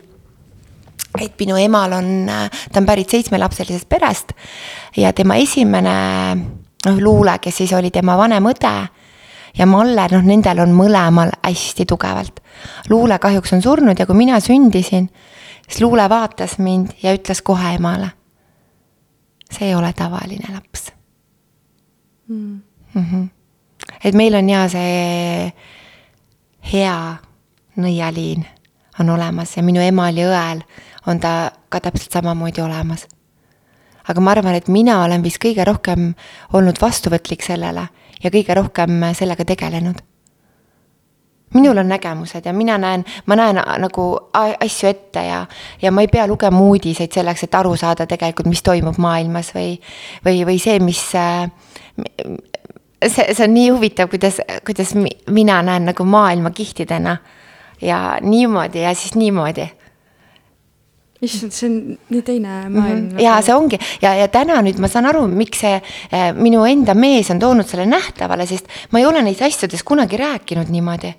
et 1.19 1.33
minu 1.39 1.57
emal 1.57 1.93
on, 1.93 2.29
ta 2.71 2.79
on 2.79 2.85
pärit 2.85 3.09
seitsmelapselisest 3.09 3.89
perest 3.89 4.33
ja 4.97 5.13
tema 5.13 5.35
esimene 5.41 5.93
noh, 6.85 6.99
Luule, 7.01 7.39
kes 7.41 7.57
siis 7.63 7.73
oli 7.73 7.91
tema 7.91 8.17
vanem 8.17 8.45
õde 8.45 8.73
ja 9.57 9.65
Malle, 9.65 10.05
noh, 10.11 10.23
nendel 10.23 10.61
on 10.63 10.75
mõlemal 10.75 11.33
hästi 11.41 11.85
tugevalt. 11.89 12.39
Luule 12.89 13.19
kahjuks 13.19 13.53
on 13.57 13.63
surnud 13.65 13.99
ja 13.99 14.05
kui 14.05 14.17
mina 14.19 14.39
sündisin, 14.43 15.09
siis 15.65 15.81
Luule 15.81 16.05
vaatas 16.09 16.57
mind 16.59 16.95
ja 17.03 17.15
ütles 17.17 17.41
kohe 17.41 17.75
emale. 17.75 18.11
see 19.49 19.67
ei 19.67 19.75
ole 19.75 19.89
tavaline 19.97 20.45
laps 20.53 20.91
mm.. 22.27 22.61
Mm 22.93 23.05
-hmm. 23.05 23.29
et 24.03 24.13
meil 24.13 24.35
on 24.35 24.49
ja 24.49 24.67
see 24.69 25.53
hea 26.73 27.17
nõialiin 27.79 28.45
on 28.99 29.09
olemas 29.09 29.57
ja 29.57 29.63
minu 29.63 29.81
emal 29.81 30.17
ja 30.17 30.27
õel 30.29 30.61
on 31.07 31.19
ta 31.19 31.51
ka 31.69 31.79
täpselt 31.79 32.11
samamoodi 32.11 32.61
olemas. 32.61 33.07
aga 34.09 34.21
ma 34.21 34.31
arvan, 34.31 34.55
et 34.55 34.67
mina 34.67 35.03
olen 35.03 35.23
vist 35.23 35.37
kõige 35.37 35.63
rohkem 35.65 36.13
olnud 36.53 36.81
vastuvõtlik 36.81 37.43
sellele 37.45 37.87
ja 38.23 38.29
kõige 38.29 38.55
rohkem 38.55 39.03
sellega 39.13 39.45
tegelenud. 39.45 40.01
minul 41.53 41.77
on 41.77 41.87
nägemused 41.87 42.45
ja 42.45 42.53
mina 42.53 42.77
näen, 42.77 43.05
ma 43.25 43.35
näen 43.35 43.61
nagu 43.81 44.19
asju 44.33 44.89
ette 44.89 45.23
ja, 45.25 45.45
ja 45.81 45.91
ma 45.91 46.01
ei 46.01 46.07
pea 46.07 46.27
lugema 46.27 46.59
uudiseid 46.59 47.11
selleks, 47.11 47.43
et 47.43 47.55
aru 47.55 47.75
saada 47.75 48.05
tegelikult, 48.05 48.47
mis 48.47 48.63
toimub 48.63 48.97
maailmas 48.97 49.53
või, 49.55 49.79
või, 50.25 50.45
või 50.45 50.59
see, 50.59 50.79
mis 50.79 51.01
see, 53.07 53.33
see 53.33 53.43
on 53.43 53.53
nii 53.53 53.69
huvitav, 53.69 54.09
kuidas, 54.09 54.41
kuidas 54.65 54.93
mina 55.29 55.61
näen 55.63 55.85
nagu 55.85 56.05
maailma 56.05 56.51
kihtidena 56.51 57.17
ja 57.81 58.17
niimoodi 58.21 58.81
ja 58.81 58.93
siis 58.93 59.15
niimoodi 59.15 59.69
issand, 61.21 61.51
see 61.51 61.67
on 61.67 61.77
nii 62.09 62.21
teine 62.23 62.47
maailm 62.69 62.99
mm. 62.99 63.09
-hmm. 63.09 63.21
ja 63.21 63.41
see 63.41 63.55
ongi 63.55 63.79
ja, 64.01 64.13
ja 64.15 64.27
täna 64.27 64.61
nüüd 64.63 64.79
ma 64.79 64.87
saan 64.87 65.05
aru, 65.05 65.27
miks 65.27 65.59
see 65.59 65.75
äh, 65.75 66.29
minu 66.35 66.63
enda 66.65 66.95
mees 66.95 67.31
on 67.31 67.39
toonud 67.39 67.67
selle 67.67 67.85
nähtavale, 67.85 68.45
sest 68.45 68.67
ma 68.91 68.99
ei 68.99 69.05
ole 69.05 69.21
neist 69.21 69.41
asjadest 69.41 69.83
kunagi 69.83 70.17
rääkinud 70.17 70.71
niimoodi. 70.71 71.13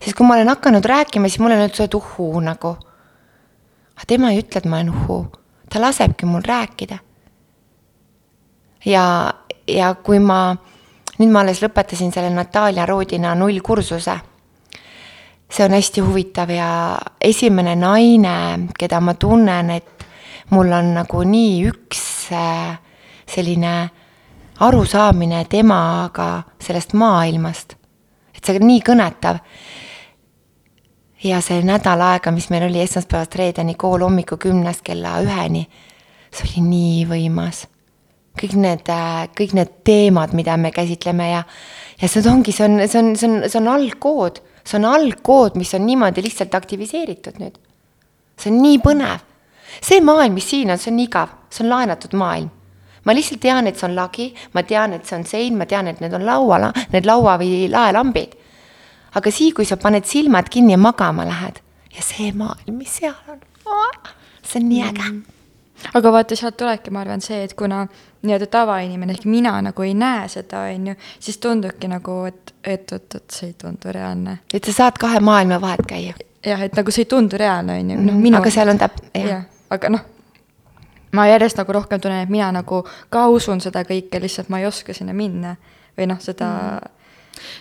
sest 0.00 0.16
kui 0.16 0.26
ma 0.26 0.34
olen 0.34 0.48
hakanud 0.48 0.84
rääkima, 0.84 1.28
siis 1.28 1.38
mulle 1.38 1.54
on 1.54 1.60
öeldud, 1.60 1.76
sa 1.76 1.82
oled 1.82 1.94
uhuu 1.94 2.40
nagu. 2.40 2.76
aga 3.96 4.06
tema 4.06 4.30
ei 4.30 4.40
ütle, 4.40 4.58
et 4.58 4.64
ma 4.64 4.76
olen 4.76 4.90
uhuu, 4.90 5.26
ta 5.70 5.80
lasebki 5.80 6.26
mul 6.26 6.42
rääkida. 6.44 6.98
ja, 8.84 9.34
ja 9.68 9.94
kui 9.94 10.18
ma 10.18 10.56
nüüd 11.18 11.30
ma 11.30 11.44
alles 11.44 11.62
lõpetasin 11.62 12.12
selle 12.14 12.30
Natalja 12.34 12.86
Roodina 12.86 13.34
nullkursuse. 13.38 14.16
see 15.54 15.64
on 15.64 15.74
hästi 15.76 16.00
huvitav 16.00 16.50
ja 16.50 16.98
esimene 17.20 17.76
naine, 17.76 18.68
keda 18.78 19.00
ma 19.00 19.14
tunnen, 19.14 19.70
et 19.70 20.04
mul 20.50 20.72
on 20.72 20.94
nagu 20.94 21.22
nii 21.22 21.60
üks 21.68 22.32
äh, 22.32 22.78
selline 23.26 23.90
arusaamine 24.60 25.44
temaga 25.44 26.42
sellest 26.58 26.92
maailmast. 26.92 27.76
et 28.34 28.44
see 28.44 28.58
on 28.58 28.66
nii 28.66 28.80
kõnetav. 28.80 29.38
ja 31.24 31.40
see 31.40 31.62
nädal 31.62 32.00
aega, 32.00 32.30
mis 32.30 32.50
meil 32.50 32.66
oli 32.66 32.80
esmaspäevast 32.80 33.34
reedeni 33.34 33.74
kool 33.74 34.02
hommikul 34.02 34.38
kümnest 34.38 34.82
kella 34.82 35.20
üheni, 35.22 35.68
see 36.32 36.50
oli 36.50 36.66
nii 36.68 37.06
võimas 37.06 37.66
kõik 38.40 38.56
need, 38.58 38.88
äh, 38.90 39.26
kõik 39.36 39.54
need 39.56 39.70
teemad, 39.86 40.34
mida 40.34 40.56
me 40.60 40.72
käsitleme 40.74 41.28
ja, 41.30 41.44
ja 42.00 42.10
see 42.10 42.24
ongi, 42.30 42.52
see 42.54 42.66
on, 42.66 42.80
see 42.88 43.00
on, 43.00 43.12
see 43.18 43.30
on, 43.30 43.38
see 43.48 43.60
on 43.60 43.70
algkood, 43.74 44.40
see 44.64 44.78
on 44.80 44.88
algkood, 44.90 45.58
mis 45.60 45.74
on 45.76 45.86
niimoodi 45.86 46.24
lihtsalt 46.24 46.54
aktiviseeritud 46.58 47.38
nüüd. 47.42 47.60
see 48.40 48.50
on 48.50 48.60
nii 48.62 48.80
põnev. 48.82 49.22
see 49.80 50.00
maailm, 50.02 50.34
mis 50.34 50.50
siin 50.50 50.70
on, 50.70 50.78
see 50.78 50.92
on 50.92 51.00
igav, 51.02 51.34
see 51.50 51.64
on 51.64 51.70
laenatud 51.70 52.16
maailm. 52.18 52.50
ma 53.04 53.14
lihtsalt 53.14 53.40
tean, 53.40 53.66
et 53.70 53.78
see 53.78 53.88
on 53.88 53.94
lagi, 53.94 54.32
ma 54.52 54.62
tean, 54.62 54.92
et 54.98 55.06
see 55.06 55.18
on 55.18 55.26
sein, 55.28 55.58
ma 55.58 55.66
tean, 55.70 55.88
et 55.88 56.00
need 56.02 56.14
on 56.14 56.26
laua, 56.26 56.72
need 56.92 57.06
laua 57.06 57.38
või 57.38 57.68
laelambid. 57.70 58.34
aga 59.14 59.30
siis, 59.30 59.54
kui 59.54 59.64
sa 59.64 59.78
paned 59.78 60.10
silmad 60.10 60.50
kinni 60.50 60.74
ja 60.74 60.80
magama 60.80 61.24
lähed 61.28 61.62
ja 61.94 62.02
see 62.02 62.32
maailm, 62.34 62.82
mis 62.82 62.98
seal 62.98 63.14
on, 63.30 63.38
see 64.42 64.58
on 64.58 64.68
nii 64.68 64.82
äge 64.82 65.06
mm 65.06 65.22
aga 65.92 66.12
vaata, 66.14 66.36
sealt 66.38 66.56
tulebki, 66.60 66.92
ma 66.94 67.02
arvan, 67.04 67.22
see, 67.24 67.42
et 67.44 67.54
kuna 67.58 67.84
nii-öelda 68.24 68.48
tavainimene 68.50 69.14
ehk 69.16 69.26
mina 69.30 69.54
nagu 69.62 69.84
ei 69.86 69.94
näe 69.98 70.28
seda, 70.32 70.64
on 70.72 70.88
ju, 70.90 70.94
siis 71.20 71.38
tundubki 71.42 71.90
nagu, 71.90 72.22
et, 72.30 72.54
et 72.64 72.94
oot-oot, 72.96 73.26
see 73.32 73.52
ei 73.52 73.58
tundu 73.60 73.92
reaalne. 73.94 74.38
et 74.54 74.64
sa 74.64 74.76
saad 74.80 74.98
kahe 75.00 75.20
maailma 75.20 75.60
vahet 75.60 75.84
käia. 75.88 76.16
jah, 76.46 76.64
et 76.64 76.76
nagu 76.76 76.94
see 76.94 77.06
ei 77.06 77.12
tundu 77.12 77.40
reaalne, 77.40 77.78
on 77.80 77.94
ju, 77.94 78.00
noh 78.00 78.12
mhm. 78.12 78.26
minu. 78.28 78.40
aga 78.40 78.50
seal 78.54 78.72
on 78.74 78.80
täp-, 78.80 79.00
jah 79.14 79.30
ja,. 79.30 79.40
aga 79.74 79.92
noh, 79.96 80.08
ma 81.14 81.28
järjest 81.30 81.60
nagu 81.60 81.78
rohkem 81.78 82.00
tunnen, 82.00 82.26
et 82.26 82.32
mina 82.32 82.50
nagu 82.54 82.82
ka 83.12 83.28
usun 83.32 83.62
seda 83.64 83.84
kõike, 83.86 84.20
lihtsalt 84.22 84.50
ma 84.52 84.62
ei 84.62 84.68
oska 84.70 84.96
sinna 84.96 85.16
minna 85.16 85.56
või 85.94 86.10
noh, 86.10 86.20
seda 86.22 86.50
mm 86.50 86.92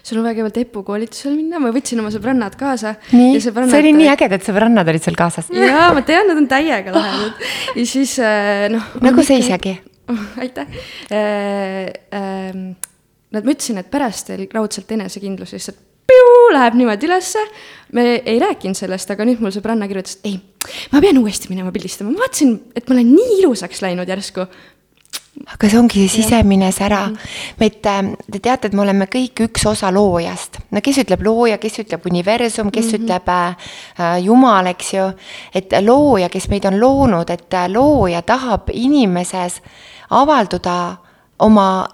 sul 0.03 0.19
on 0.19 0.27
väga 0.27 0.43
hea 0.43 0.53
Tepu 0.53 0.83
koolitusele 0.85 1.35
minna, 1.37 1.61
ma 1.61 1.71
võtsin 1.73 2.01
oma 2.03 2.11
sõbrannad 2.13 2.57
kaasa. 2.59 2.95
nii, 3.13 3.39
see 3.41 3.79
oli 3.79 3.93
nii 3.97 4.11
äge, 4.13 4.29
et 4.37 4.45
sõbrannad 4.45 4.89
olid 4.89 5.05
sul 5.05 5.17
kaasas. 5.17 5.49
jaa, 5.53 5.89
ma 5.95 6.03
tean, 6.05 6.29
nad 6.29 6.39
on 6.39 6.49
täiega 6.51 6.93
lahedad 6.93 7.47
ja 7.79 7.87
siis 7.87 8.17
äh, 8.21 8.67
noh. 8.73 8.93
nagu 9.03 9.25
sa 9.25 9.37
isegi. 9.39 9.77
aitäh 10.43 10.67
äh,. 11.11 11.93
Äh, 12.11 12.65
Nad, 13.33 13.47
ma 13.47 13.49
ütlesin, 13.49 13.79
et 13.81 13.87
pärast 13.89 14.27
teil 14.29 14.43
raudselt 14.53 14.91
enesekindlus 14.93 15.55
lihtsalt 15.55 15.79
piu, 16.05 16.33
läheb 16.53 16.75
niimoodi 16.77 17.07
ülesse. 17.07 17.41
me 17.93 18.19
ei 18.25 18.37
rääkinud 18.41 18.77
sellest, 18.77 19.09
aga 19.09 19.25
nüüd 19.25 19.41
mul 19.41 19.53
sõbranna 19.53 19.87
kirjutas, 19.89 20.19
et 20.19 20.29
ei, 20.29 20.37
ma 20.93 21.01
pean 21.01 21.17
uuesti 21.17 21.49
minema 21.49 21.73
pildistama, 21.73 22.13
ma 22.13 22.27
vaatasin, 22.27 22.53
et 22.77 22.85
ma 22.85 22.93
olen 22.97 23.09
nii 23.15 23.39
ilusaks 23.39 23.81
läinud 23.81 24.09
järsku 24.09 24.45
aga 25.49 25.69
see 25.69 25.79
ongi 25.79 26.03
see 26.07 26.21
sisemine 26.21 26.69
sära. 26.71 27.07
et 27.59 27.85
äh, 27.85 28.01
te 28.31 28.39
teate, 28.39 28.67
et 28.67 28.73
me 28.73 28.83
oleme 28.83 29.07
kõik 29.09 29.41
üks 29.47 29.65
osa 29.65 29.89
loojast. 29.91 30.59
no 30.71 30.81
kes 30.81 31.01
ütleb 31.03 31.25
looja, 31.25 31.57
kes 31.57 31.79
ütleb 31.83 32.05
universum, 32.09 32.69
kes 32.71 32.85
mm 32.85 32.91
-hmm. 32.91 33.03
ütleb 33.03 33.29
äh, 33.29 33.55
äh, 33.99 34.23
jumal, 34.25 34.67
eks 34.67 34.93
ju. 34.93 35.11
et 35.53 35.73
looja, 35.81 36.29
kes 36.29 36.49
meid 36.49 36.65
on 36.65 36.79
loonud, 36.79 37.29
et 37.29 37.53
äh, 37.53 37.69
looja 37.69 38.21
tahab 38.21 38.69
inimeses 38.73 39.61
avalduda 40.09 40.97
oma 41.39 41.85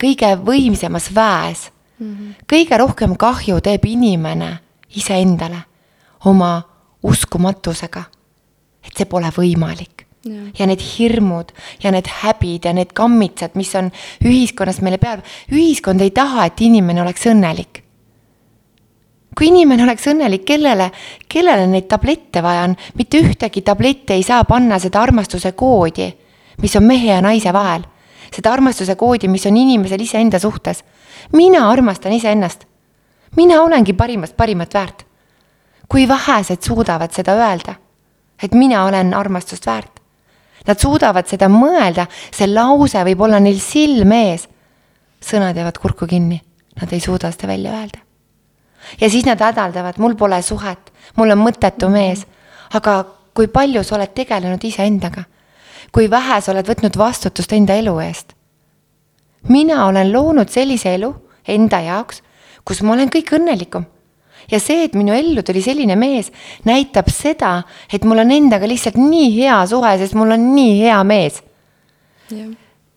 kõige 0.00 0.34
võimsamas 0.36 1.10
väes 1.14 1.70
mm. 1.98 2.14
-hmm. 2.14 2.34
kõige 2.52 2.78
rohkem 2.78 3.16
kahju 3.16 3.60
teeb 3.60 3.84
inimene 3.84 4.58
iseendale 4.96 5.62
oma 6.24 6.62
uskumatusega. 7.02 8.04
et 8.84 8.96
see 8.96 9.04
pole 9.04 9.30
võimalik 9.36 10.04
Ja. 10.24 10.40
ja 10.58 10.66
need 10.66 10.80
hirmud 10.80 11.52
ja 11.82 11.90
need 11.92 12.06
häbid 12.08 12.64
ja 12.64 12.72
need 12.72 12.94
kammitsad, 12.96 13.50
mis 13.54 13.74
on 13.74 13.90
ühiskonnas 14.24 14.80
meile 14.80 14.96
peal, 14.96 15.20
ühiskond 15.52 16.00
ei 16.00 16.14
taha, 16.16 16.46
et 16.46 16.60
inimene 16.64 17.02
oleks 17.02 17.26
õnnelik. 17.28 17.82
kui 19.36 19.50
inimene 19.50 19.82
oleks 19.82 20.06
õnnelik, 20.06 20.46
kellele, 20.48 20.90
kellele 21.28 21.66
neid 21.66 21.88
tablette 21.88 22.40
vaja 22.42 22.62
on, 22.64 22.76
mitte 22.94 23.20
ühtegi 23.20 23.60
tablette 23.60 24.14
ei 24.14 24.22
saa 24.22 24.44
panna 24.48 24.78
seda 24.78 25.02
armastuse 25.02 25.52
koodi, 25.52 26.08
mis 26.62 26.76
on 26.76 26.84
mehe 26.84 27.12
ja 27.12 27.20
naise 27.22 27.52
vahel. 27.52 27.82
seda 28.34 28.52
armastuse 28.52 28.94
koodi, 28.94 29.28
mis 29.28 29.46
on 29.46 29.56
inimesel 29.56 30.00
iseenda 30.00 30.38
suhtes. 30.38 30.84
mina 31.32 31.70
armastan 31.70 32.12
iseennast. 32.12 32.64
mina 33.36 33.62
olengi 33.62 33.92
parimast 33.92 34.36
parimat 34.36 34.74
väärt. 34.74 35.06
kui 35.88 36.08
vähesed 36.08 36.62
suudavad 36.62 37.12
seda 37.12 37.32
öelda, 37.32 37.74
et 38.42 38.54
mina 38.54 38.84
olen 38.84 39.14
armastust 39.14 39.66
väärt 39.66 39.94
Nad 40.64 40.80
suudavad 40.80 41.28
seda 41.28 41.48
mõelda, 41.52 42.06
see 42.32 42.48
lause 42.48 43.02
võib 43.04 43.24
olla 43.26 43.40
neil 43.42 43.60
silme 43.60 44.20
ees. 44.30 44.48
sõnad 45.24 45.56
jäävad 45.56 45.78
kurku 45.80 46.06
kinni, 46.06 46.36
nad 46.80 46.92
ei 46.92 47.00
suuda 47.00 47.30
seda 47.32 47.48
välja 47.48 47.72
öelda. 47.72 47.98
ja 49.00 49.10
siis 49.10 49.24
nad 49.24 49.40
hädaldavad, 49.40 49.98
mul 49.98 50.14
pole 50.14 50.42
suhet, 50.42 50.92
mul 51.16 51.30
on 51.30 51.38
mõttetu 51.38 51.88
mees. 51.88 52.26
aga 52.72 53.04
kui 53.34 53.46
palju 53.46 53.84
sa 53.84 53.96
oled 53.96 54.14
tegelenud 54.14 54.64
iseendaga? 54.64 55.24
Kui 55.92 56.10
vähe 56.10 56.40
sa 56.40 56.52
oled 56.52 56.68
võtnud 56.68 56.96
vastutust 56.98 57.52
enda 57.52 57.76
elu 57.80 57.98
eest? 58.04 58.34
mina 59.48 59.86
olen 59.86 60.12
loonud 60.12 60.48
sellise 60.48 60.94
elu 60.94 61.10
enda 61.48 61.80
jaoks, 61.84 62.22
kus 62.64 62.80
ma 62.82 62.94
olen 62.94 63.10
kõik 63.12 63.34
õnnelikum 63.36 63.84
ja 64.50 64.60
see, 64.60 64.84
et 64.86 64.96
minu 64.98 65.14
ellu 65.16 65.42
tuli 65.46 65.62
selline 65.64 65.96
mees, 65.98 66.30
näitab 66.68 67.08
seda, 67.12 67.56
et 67.92 68.04
mul 68.04 68.24
on 68.24 68.32
endaga 68.34 68.68
lihtsalt 68.68 68.98
nii 69.00 69.30
hea 69.38 69.56
suhe, 69.70 69.94
sest 70.00 70.16
mul 70.18 70.36
on 70.36 70.50
nii 70.54 70.76
hea 70.82 71.00
mees. 71.08 71.40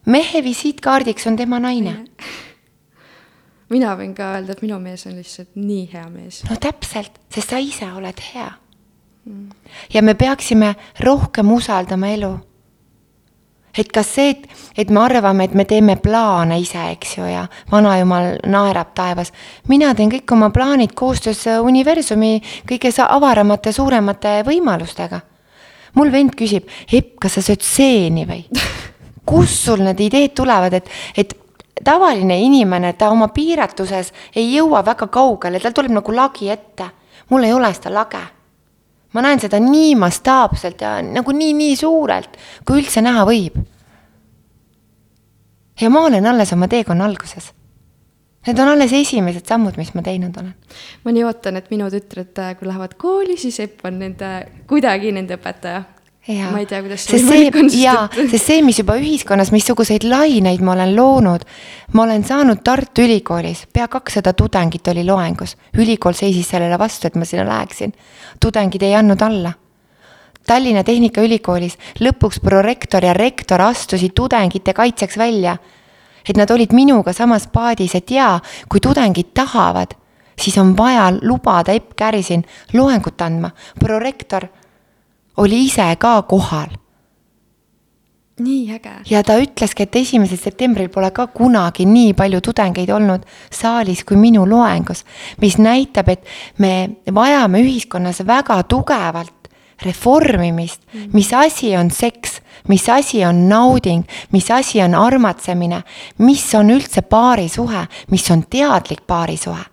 mehe 0.05 0.43
visiitkaardiks 0.43 1.27
on 1.27 1.35
tema 1.35 1.59
naine. 1.59 1.95
mina 3.73 3.95
võin 3.99 4.13
ka 4.15 4.33
öelda, 4.35 4.55
et 4.55 4.63
minu 4.63 4.79
mees 4.79 5.05
on 5.07 5.17
lihtsalt 5.17 5.55
nii 5.55 5.89
hea 5.93 6.05
mees. 6.09 6.43
no 6.49 6.59
täpselt, 6.59 7.19
sest 7.33 7.51
sa 7.51 7.59
ise 7.59 7.91
oled 7.91 8.23
hea 8.33 8.49
mm.. 9.25 9.49
ja 9.93 10.01
me 10.01 10.15
peaksime 10.15 10.75
rohkem 11.03 11.51
usaldama 11.51 12.11
elu 12.15 12.33
et 13.79 13.91
kas 13.93 14.09
see, 14.15 14.33
et, 14.33 14.45
et 14.77 14.89
me 14.89 15.01
arvame, 15.03 15.47
et 15.47 15.53
me 15.57 15.65
teeme 15.65 15.97
plaane 16.01 16.59
ise, 16.61 16.81
eks 16.95 17.17
ju, 17.17 17.25
ja 17.29 17.45
vanajumal 17.71 18.37
naerab 18.47 18.93
taevas. 18.97 19.31
mina 19.67 19.93
teen 19.95 20.11
kõik 20.11 20.33
oma 20.33 20.49
plaanid 20.49 20.93
koostöös 20.95 21.45
universumi 21.61 22.41
kõige 22.69 22.93
avaramate, 23.07 23.71
suuremate 23.71 24.43
võimalustega. 24.47 25.21
mul 25.93 26.11
vend 26.11 26.35
küsib, 26.35 26.69
Epp, 26.91 27.19
kas 27.19 27.33
sa 27.33 27.41
sööd 27.41 27.61
seeni 27.61 28.25
või? 28.25 28.45
kust 29.29 29.65
sul 29.65 29.83
need 29.83 29.99
ideed 29.99 30.33
tulevad, 30.35 30.73
et, 30.73 30.89
et 31.15 31.33
tavaline 31.83 32.39
inimene, 32.39 32.93
ta 32.93 33.09
oma 33.11 33.27
piiratuses 33.27 34.13
ei 34.35 34.53
jõua 34.55 34.85
väga 34.85 35.07
kaugele, 35.07 35.59
tal 35.59 35.75
tuleb 35.75 35.91
nagu 35.91 36.15
lagi 36.15 36.49
ette. 36.49 36.89
mul 37.29 37.43
ei 37.43 37.53
ole 37.53 37.73
seda 37.73 37.91
lage 37.93 38.36
ma 39.13 39.23
näen 39.23 39.39
seda 39.39 39.59
nii 39.63 39.95
mastaapselt 39.99 40.81
ja 40.81 40.97
nagu 41.01 41.33
nii, 41.35 41.53
nii 41.57 41.75
suurelt, 41.79 42.37
kui 42.67 42.81
üldse 42.81 43.03
näha 43.05 43.25
võib. 43.27 43.59
ja 45.81 45.89
ma 45.93 46.07
olen 46.07 46.25
alles 46.25 46.53
oma 46.53 46.67
teekonna 46.67 47.05
alguses. 47.05 47.53
Need 48.47 48.59
on 48.63 48.69
alles 48.71 48.93
esimesed 48.95 49.43
sammud, 49.49 49.75
mis 49.75 49.91
ma 49.93 50.01
teinud 50.01 50.37
olen. 50.39 50.55
ma 51.03 51.11
nii 51.11 51.23
ootan, 51.27 51.57
et 51.59 51.69
minu 51.71 51.89
tütred, 51.91 52.33
kui 52.59 52.67
lähevad 52.67 52.95
kooli, 52.97 53.37
siis 53.37 53.59
Epp 53.59 53.85
on 53.85 53.99
nende, 53.99 54.31
kuidagi 54.67 55.11
nende 55.11 55.35
õpetaja 55.35 55.83
Ja. 56.27 56.49
ma 56.51 56.59
ei 56.59 56.65
tea, 56.67 56.81
kuidas 56.83 57.05
see 57.07 57.21
võimalik 57.23 57.55
on. 57.55 57.69
jaa, 57.71 58.07
sest 58.17 58.49
see, 58.49 58.63
mis 58.65 58.81
juba 58.81 58.97
ühiskonnas, 58.99 59.53
missuguseid 59.55 60.03
laineid 60.03 60.59
ma 60.59 60.73
olen 60.73 60.89
loonud, 60.95 61.45
ma 61.95 62.03
olen 62.03 62.25
saanud 62.27 62.59
Tartu 62.67 63.05
Ülikoolis, 63.05 63.61
pea 63.71 63.87
kakssada 63.87 64.33
tudengit 64.35 64.87
oli 64.91 65.05
loengus. 65.07 65.55
ülikool 65.77 66.17
seisis 66.19 66.49
sellele 66.51 66.75
vastu, 66.79 67.07
et 67.07 67.15
ma 67.15 67.25
sinna 67.25 67.47
läheksin. 67.47 67.93
tudengid 68.43 68.83
ei 68.83 68.95
andnud 68.95 69.23
alla. 69.23 69.53
Tallinna 70.47 70.83
Tehnikaülikoolis 70.83 71.77
lõpuks 71.99 72.41
prorektor 72.43 73.03
ja 73.03 73.13
rektor 73.13 73.61
astusid 73.61 74.11
tudengite 74.15 74.73
kaitseks 74.73 75.17
välja. 75.17 75.57
et 76.29 76.35
nad 76.35 76.51
olid 76.51 76.73
minuga 76.73 77.13
samas 77.13 77.47
paadis, 77.47 77.95
et 77.95 78.11
jaa, 78.11 78.39
kui 78.67 78.79
tudengid 78.83 79.31
tahavad, 79.33 79.95
siis 80.35 80.57
on 80.57 80.75
vaja 80.77 81.13
lubada 81.21 81.71
Epp 81.71 81.95
Kärisin 81.95 82.43
loengut 82.73 83.21
andma. 83.21 83.51
prorektor 83.79 84.47
oli 85.37 85.65
ise 85.65 85.95
ka 85.99 86.21
kohal. 86.21 86.69
nii 88.39 88.73
äge. 88.73 88.91
ja 89.09 89.23
ta 89.23 89.33
ütleski, 89.41 89.83
et 89.83 89.95
esimesel 89.95 90.37
septembril 90.37 90.89
pole 90.93 91.09
ka 91.11 91.27
kunagi 91.27 91.85
nii 91.89 92.13
palju 92.13 92.41
tudengeid 92.41 92.89
olnud 92.93 93.23
saalis 93.51 94.03
kui 94.05 94.17
minu 94.17 94.45
loengus, 94.45 95.05
mis 95.41 95.57
näitab, 95.57 96.09
et 96.09 96.25
me 96.57 97.01
vajame 97.13 97.63
ühiskonnas 97.65 98.21
väga 98.27 98.61
tugevalt 98.63 99.33
reformimist. 99.81 100.81
Mm, 100.93 101.09
mis 101.13 101.33
asi 101.33 101.75
on 101.77 101.89
seks, 101.91 102.41
mis 102.67 102.89
asi 102.89 103.25
on 103.25 103.47
nauding, 103.49 104.05
mis 104.31 104.51
asi 104.51 104.81
on 104.81 104.95
armatsemine, 104.95 105.83
mis 106.17 106.45
on 106.55 106.69
üldse 106.73 107.01
paarisuhe, 107.01 107.87
mis 108.11 108.31
on 108.31 108.45
teadlik 108.49 109.07
paarisuhe. 109.07 109.65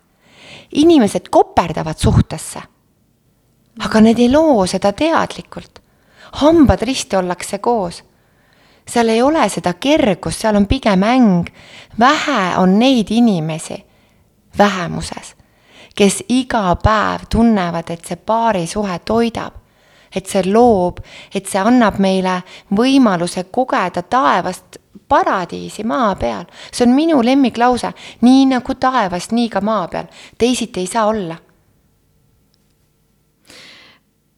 inimesed 0.74 1.28
koperdavad 1.30 1.98
suhtesse 1.98 2.60
aga 3.79 4.01
need 4.01 4.18
ei 4.18 4.31
loo 4.33 4.66
seda 4.66 4.93
teadlikult. 4.93 5.81
hambad 6.33 6.83
risti 6.83 7.16
ollakse 7.16 7.59
koos. 7.59 8.05
seal 8.89 9.09
ei 9.09 9.22
ole 9.22 9.49
seda 9.49 9.72
kergust, 9.72 10.41
seal 10.41 10.57
on 10.57 10.66
pigem 10.66 11.03
äng. 11.03 11.47
vähe 11.99 12.57
on 12.57 12.79
neid 12.79 13.07
inimesi 13.11 13.85
vähemuses, 14.59 15.37
kes 15.97 16.25
iga 16.29 16.77
päev 16.83 17.27
tunnevad, 17.31 17.91
et 17.91 18.05
see 18.05 18.16
paarisuhe 18.16 18.99
toidab, 18.99 19.55
et 20.14 20.27
see 20.27 20.43
loob, 20.53 20.99
et 21.35 21.47
see 21.47 21.61
annab 21.61 21.99
meile 21.99 22.43
võimaluse 22.70 23.45
kogeda 23.51 24.03
taevast 24.03 24.79
paradiisi 25.09 25.85
maa 25.85 26.14
peal. 26.14 26.45
see 26.72 26.87
on 26.87 26.95
minu 26.95 27.22
lemmiklause, 27.25 27.93
nii 28.20 28.47
nagu 28.47 28.75
taevas, 28.75 29.31
nii 29.31 29.49
ka 29.49 29.61
maa 29.61 29.89
peal, 29.89 30.07
teisiti 30.39 30.81
ei 30.81 30.87
saa 30.87 31.07
olla 31.07 31.37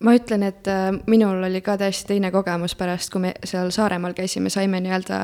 ma 0.05 0.14
ütlen, 0.16 0.44
et 0.47 0.68
äh, 0.68 0.90
minul 1.07 1.44
oli 1.49 1.61
ka 1.64 1.76
täiesti 1.80 2.14
teine 2.14 2.30
kogemus 2.34 2.76
pärast, 2.76 3.11
kui 3.12 3.22
me 3.28 3.34
seal 3.44 3.70
Saaremaal 3.74 4.16
käisime, 4.16 4.51
saime 4.53 4.80
nii-öelda 4.84 5.20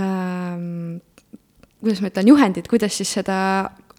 ähm,, 0.00 0.96
kuidas 1.80 2.02
ma 2.02 2.10
ütlen, 2.10 2.32
juhendid, 2.32 2.70
kuidas 2.70 2.96
siis 2.98 3.12
seda 3.18 3.36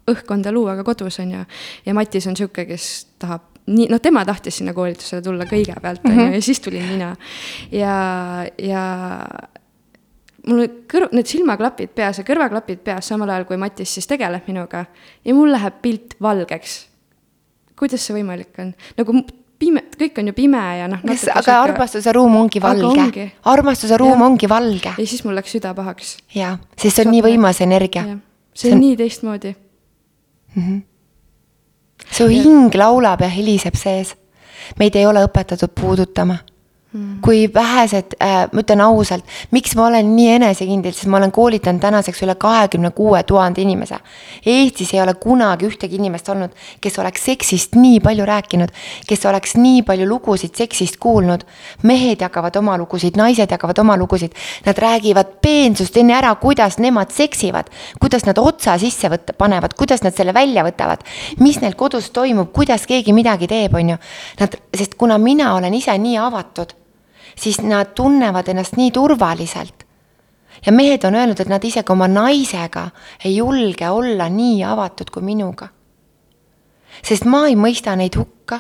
õhkkonda 0.08 0.51
luua 0.55 0.76
ka 0.80 0.88
kodus, 0.88 1.20
on 1.24 1.32
ju. 1.36 1.43
ja 1.86 1.95
Matis 1.95 2.28
on 2.28 2.36
niisugune, 2.36 2.68
kes 2.70 2.89
tahab 3.20 3.53
nii, 3.68 3.89
noh, 3.91 4.01
tema 4.03 4.24
tahtis 4.28 4.60
sinna 4.62 4.74
koolitusele 4.76 5.24
tulla 5.24 5.47
kõigepealt, 5.47 6.03
on 6.08 6.14
ju, 6.14 6.26
mhm. 6.26 6.36
ja 6.38 6.43
siis 6.43 6.62
tulin 6.64 6.88
mina. 6.88 7.14
ja, 7.72 7.95
ja 8.64 8.84
mul 10.47 10.68
kõrv, 10.91 11.16
need 11.16 11.32
silmaklapid 11.32 11.95
peas 11.95 12.22
ja 12.22 12.28
kõrvaklapid 12.28 12.84
peas, 12.84 13.08
samal 13.08 13.32
ajal 13.32 13.47
kui 13.49 13.60
Matis 13.60 13.97
siis 13.97 14.08
tegeleb 14.08 14.47
minuga 14.47 14.86
ja 15.24 15.36
mul 15.36 15.51
läheb 15.55 15.82
pilt 15.84 16.16
valgeks 16.24 16.86
kuidas 17.80 18.05
see 18.05 18.17
võimalik 18.17 18.57
on? 18.63 18.73
nagu 18.97 19.21
pime, 19.59 19.84
kõik 19.97 20.19
on 20.21 20.32
ju 20.32 20.36
pime 20.38 20.63
ja 20.80 20.89
noh. 20.91 21.01
kas, 21.05 21.25
aga 21.32 21.43
siuke... 21.45 21.55
armastuse 21.63 22.13
ruum 22.15 22.36
ongi 22.41 22.61
valge. 22.63 23.30
armastuse 23.53 23.99
ruum 23.99 24.17
ja. 24.17 24.25
ongi 24.30 24.49
valge. 24.49 24.93
ja 24.97 25.05
siis 25.05 25.23
mul 25.25 25.38
läks 25.38 25.55
süda 25.57 25.73
pahaks. 25.78 26.17
jaa, 26.36 26.57
sest 26.75 26.99
see 26.99 27.05
on 27.05 27.09
Saab 27.09 27.15
nii 27.15 27.23
võimas 27.30 27.61
energia. 27.65 28.05
see 28.57 28.73
on 28.73 28.84
nii 28.84 28.97
teistmoodi 28.99 29.53
mm. 29.53 30.61
-hmm. 30.61 30.82
su 32.19 32.30
hing 32.32 32.75
laulab 32.75 33.25
ja 33.25 33.32
heliseb 33.34 33.75
sees. 33.75 34.15
meid 34.80 34.95
ei 34.95 35.05
ole 35.05 35.25
õpetatud 35.25 35.73
puudutama. 35.82 36.38
Mm. 36.93 37.17
kui 37.21 37.49
vähesed 37.53 38.13
äh,, 38.23 38.47
ma 38.51 38.61
ütlen 38.63 38.79
ausalt, 38.79 39.25
miks 39.51 39.73
ma 39.75 39.89
olen 39.89 40.07
nii 40.15 40.27
enesekindel, 40.38 40.93
sest 40.95 41.09
ma 41.11 41.17
olen 41.19 41.33
koolitanud 41.35 41.83
tänaseks 41.83 42.21
üle 42.23 42.38
kahekümne 42.39 42.93
kuue 42.95 43.19
tuhande 43.27 43.59
inimese. 43.61 43.97
Eestis 44.47 44.93
ei 44.95 45.01
ole 45.03 45.17
kunagi 45.19 45.67
ühtegi 45.67 45.99
inimest 45.99 46.31
olnud, 46.31 46.53
kes 46.79 46.95
oleks 47.03 47.25
seksist 47.27 47.75
nii 47.75 47.99
palju 48.05 48.29
rääkinud, 48.29 48.71
kes 49.09 49.27
oleks 49.27 49.57
nii 49.59 49.83
palju 49.83 50.07
lugusid 50.07 50.55
seksist 50.55 50.95
kuulnud. 51.03 51.43
mehed 51.83 52.23
jagavad 52.23 52.55
oma 52.55 52.77
lugusid, 52.77 53.19
naised 53.19 53.51
jagavad 53.51 53.83
oma 53.83 53.97
lugusid, 53.97 54.31
nad 54.65 54.79
räägivad 54.79 55.35
peensust 55.43 55.97
enne 55.97 56.15
ära, 56.15 56.33
kuidas 56.39 56.79
nemad 56.79 57.11
seksivad, 57.11 57.67
kuidas 57.99 58.23
nad 58.25 58.39
otsa 58.39 58.77
sisse 58.79 59.11
võtta, 59.11 59.35
panevad, 59.35 59.75
kuidas 59.75 60.07
nad 60.07 60.15
selle 60.15 60.33
välja 60.33 60.63
võtavad, 60.63 61.03
mis 61.43 61.59
neil 61.59 61.75
kodus 61.75 62.09
toimub, 62.15 62.53
kuidas 62.55 62.88
keegi 62.88 63.11
midagi 63.11 63.51
teeb, 63.51 63.75
on 63.75 63.95
ju. 63.97 64.01
Nad, 64.39 64.59
sest 64.71 64.95
kuna 64.95 65.17
mina 65.17 65.53
olen 65.59 65.73
ise 65.73 65.97
nii 65.97 66.17
avatud 66.17 66.77
siis 67.38 67.61
nad 67.61 67.93
tunnevad 67.95 68.47
ennast 68.47 68.75
nii 68.77 68.91
turvaliselt. 68.91 69.83
ja 70.65 70.71
mehed 70.71 71.03
on 71.03 71.15
öelnud, 71.15 71.39
et 71.39 71.49
nad 71.49 71.63
isegi 71.63 71.91
oma 71.91 72.07
naisega 72.07 72.89
ei 73.25 73.35
julge 73.35 73.89
olla 73.89 74.29
nii 74.29 74.63
avatud 74.63 75.09
kui 75.09 75.21
minuga. 75.21 75.67
sest 77.03 77.25
ma 77.25 77.47
ei 77.47 77.55
mõista 77.55 77.95
neid 77.95 78.15
hukka, 78.17 78.59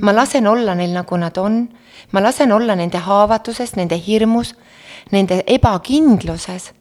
ma 0.00 0.14
lasen 0.14 0.46
olla 0.46 0.74
neil, 0.74 0.92
nagu 0.92 1.16
nad 1.16 1.36
on, 1.38 1.68
ma 2.12 2.22
lasen 2.22 2.52
olla 2.52 2.76
nende 2.76 2.98
haavatuses, 2.98 3.76
nende 3.76 4.02
hirmus, 4.06 4.54
nende 5.12 5.42
ebakindluses 5.46 6.72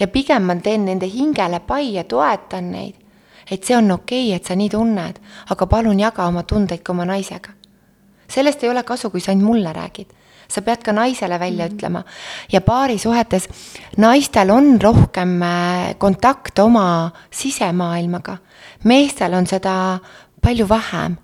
ja 0.00 0.06
pigem 0.06 0.42
ma 0.42 0.56
teen 0.56 0.84
nende 0.84 1.06
hingele 1.06 1.60
pai 1.60 1.94
ja 1.94 2.04
toetan 2.04 2.70
neid. 2.72 2.94
et 3.50 3.64
see 3.64 3.76
on 3.76 3.90
okei 3.90 4.26
okay,, 4.28 4.36
et 4.36 4.44
sa 4.44 4.54
nii 4.54 4.68
tunned, 4.68 5.20
aga 5.50 5.66
palun 5.66 6.00
jaga 6.00 6.26
oma 6.26 6.42
tundeid 6.42 6.82
ka 6.82 6.92
oma 6.92 7.04
naisega. 7.04 7.50
sellest 8.28 8.64
ei 8.64 8.70
ole 8.70 8.82
kasu, 8.82 9.10
kui 9.10 9.20
sa 9.20 9.30
ainult 9.30 9.44
mulle 9.44 9.72
räägid 9.72 10.17
sa 10.48 10.62
pead 10.64 10.82
ka 10.82 10.92
naisele 10.92 11.38
välja 11.38 11.64
mm 11.64 11.70
-hmm. 11.70 11.76
ütlema. 11.76 12.04
ja 12.52 12.60
paarisuhetes 12.60 13.48
naistel 13.96 14.50
on 14.50 14.80
rohkem 14.80 15.42
äh, 15.42 15.94
kontakt 15.98 16.58
oma 16.58 17.10
sisemaailmaga, 17.30 18.36
meestel 18.84 19.34
on 19.34 19.46
seda 19.46 19.98
palju 20.42 20.68
vähem. 20.68 21.16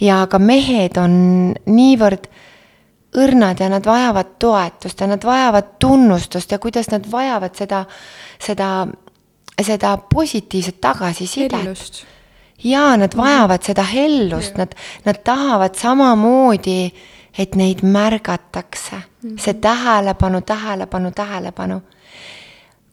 ja 0.00 0.26
ka 0.26 0.38
mehed 0.38 0.96
on 0.96 1.54
niivõrd 1.66 2.28
õrnad 3.16 3.60
ja 3.60 3.68
nad 3.68 3.86
vajavad 3.86 4.26
toetust 4.38 5.00
ja 5.00 5.06
nad 5.06 5.24
vajavad 5.24 5.64
tunnustust 5.78 6.52
ja 6.52 6.58
kuidas 6.58 6.90
nad 6.90 7.10
vajavad 7.10 7.54
seda, 7.54 7.84
seda, 8.38 8.86
seda 9.62 9.98
positiivset 10.14 10.80
tagasisidet. 10.80 12.06
ja 12.64 12.96
nad 12.96 13.16
vajavad 13.16 13.62
seda 13.62 13.82
hellust, 13.82 14.56
nad, 14.56 14.74
nad 15.04 15.16
tahavad 15.24 15.74
samamoodi 15.74 16.84
äh, 16.86 17.17
et 17.38 17.54
neid 17.54 17.82
märgatakse 17.82 18.96
-hmm. 18.96 19.38
see 19.38 19.54
tähelepanu, 19.54 20.40
tähelepanu, 20.40 21.10
tähelepanu. 21.10 21.82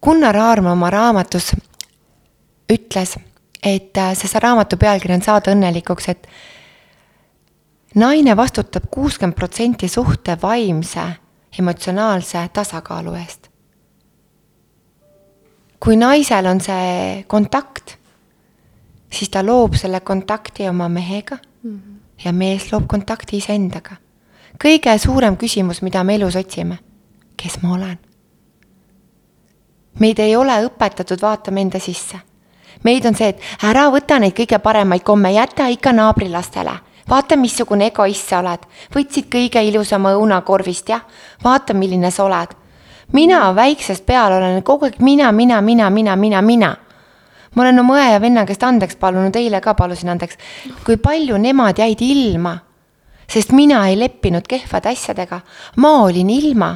Gunnar 0.02 0.38
Aarma 0.38 0.72
oma 0.72 0.90
raamatus 0.90 1.56
ütles, 2.74 3.20
et 3.64 3.98
äh, 3.98 4.14
see, 4.14 4.28
see 4.28 4.40
raamatu 4.40 4.78
pealkiri 4.78 5.14
on 5.14 5.22
Saada 5.22 5.52
õnnelikuks, 5.52 6.10
et 6.10 6.28
naine 7.96 8.38
vastutab 8.38 8.84
kuuskümmend 8.92 9.36
protsenti 9.36 9.88
suhte 9.88 10.38
vaimse, 10.42 11.06
emotsionaalse 11.60 12.50
tasakaalu 12.54 13.14
eest. 13.14 13.50
kui 15.80 15.96
naisel 15.96 16.46
on 16.46 16.62
see 16.62 17.24
kontakt, 17.28 17.98
siis 19.12 19.30
ta 19.30 19.44
loob 19.46 19.76
selle 19.78 20.00
kontakti 20.00 20.70
oma 20.70 20.90
mehega 20.90 21.38
mm 21.64 21.72
-hmm. 21.72 22.26
ja 22.26 22.34
mees 22.34 22.72
loob 22.72 22.88
kontakti 22.88 23.38
iseendaga 23.38 23.96
kõige 24.64 24.98
suurem 24.98 25.38
küsimus, 25.38 25.82
mida 25.82 26.04
me 26.04 26.16
elus 26.16 26.36
otsime. 26.36 26.78
kes 27.38 27.62
ma 27.62 27.74
olen? 27.74 27.98
meid 30.00 30.20
ei 30.20 30.36
ole 30.36 30.56
õpetatud 30.66 31.22
vaatama 31.22 31.60
enda 31.60 31.80
sisse. 31.80 32.18
meid 32.84 33.06
on 33.06 33.16
see, 33.16 33.30
et 33.30 33.40
ära 33.64 33.90
võta 33.92 34.20
neid 34.20 34.36
kõige 34.36 34.60
paremaid 34.60 35.04
komme, 35.04 35.32
jäta 35.34 35.68
ikka 35.68 35.92
naabrilastele. 35.92 36.80
vaata, 37.10 37.36
missugune 37.36 37.88
egoist 37.88 38.30
sa 38.30 38.40
oled. 38.40 38.60
võtsid 38.96 39.30
kõige 39.30 39.64
ilusama 39.64 40.14
õuna 40.14 40.42
korvist, 40.42 40.90
jah? 40.90 41.02
vaata, 41.44 41.74
milline 41.74 42.12
sa 42.12 42.24
oled. 42.24 42.56
mina 43.14 43.56
väiksest 43.56 44.06
peale 44.06 44.36
olen 44.36 44.64
kogu 44.64 44.86
aeg 44.86 45.00
mina, 45.00 45.32
mina, 45.32 45.62
mina, 45.62 45.90
mina, 45.90 46.16
mina, 46.16 46.42
mina 46.42 46.76
ma 47.56 47.64
olen 47.64 47.80
oma 47.80 47.96
õe 47.96 48.12
ja 48.12 48.22
venna 48.22 48.46
käest 48.46 48.64
andeks 48.64 48.96
palunud, 48.96 49.36
eile 49.36 49.62
ka 49.62 49.74
palusin 49.74 50.10
andeks, 50.10 50.38
kui 50.86 50.98
palju 50.98 51.38
nemad 51.38 51.78
jäid 51.80 52.02
ilma 52.02 52.58
sest 53.28 53.54
mina 53.56 53.86
ei 53.90 53.98
leppinud 54.00 54.48
kehvade 54.50 54.92
asjadega, 54.92 55.42
ma 55.82 55.98
olin 56.06 56.30
ilma. 56.30 56.76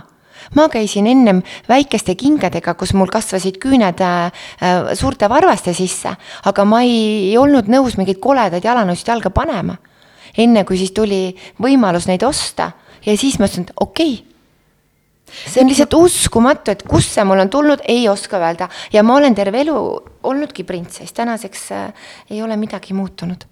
Ma 0.56 0.70
käisin 0.72 1.06
ennem 1.08 1.42
väikeste 1.70 2.16
kingadega, 2.18 2.74
kus 2.80 2.94
mul 2.98 3.12
kasvasid 3.12 3.60
küüned 3.62 4.00
äh, 4.02 4.32
äh, 4.64 4.88
suurte 4.98 5.28
varvaste 5.30 5.76
sisse, 5.78 6.14
aga 6.48 6.66
ma 6.66 6.80
ei, 6.86 7.28
ei 7.30 7.36
olnud 7.38 7.68
nõus 7.70 8.00
mingeid 8.00 8.22
koledaid 8.24 8.66
jalanõusid 8.66 9.12
jalga 9.12 9.30
panema. 9.36 9.78
enne 10.38 10.64
kui 10.64 10.78
siis 10.78 10.92
tuli 10.94 11.36
võimalus 11.60 12.08
neid 12.08 12.24
osta 12.24 12.72
ja 13.06 13.18
siis 13.18 13.40
ma 13.40 13.50
ütlesin, 13.50 13.68
et 13.68 13.74
okei. 13.82 14.14
Okay, 14.14 15.46
see 15.52 15.62
on 15.62 15.70
lihtsalt 15.70 15.94
uskumatu, 15.94 16.72
et 16.72 16.84
kust 16.88 17.12
see 17.14 17.26
mul 17.28 17.44
on 17.44 17.50
tulnud, 17.50 17.84
ei 17.86 18.08
oska 18.10 18.40
öelda. 18.40 18.70
Ja 18.94 19.04
ma 19.04 19.20
olen 19.20 19.36
terve 19.36 19.62
elu 19.62 19.78
olnudki 20.24 20.64
printsess, 20.64 21.14
tänaseks 21.14 21.72
äh, 21.76 22.12
ei 22.30 22.42
ole 22.42 22.58
midagi 22.58 22.94
muutunud 22.94 23.46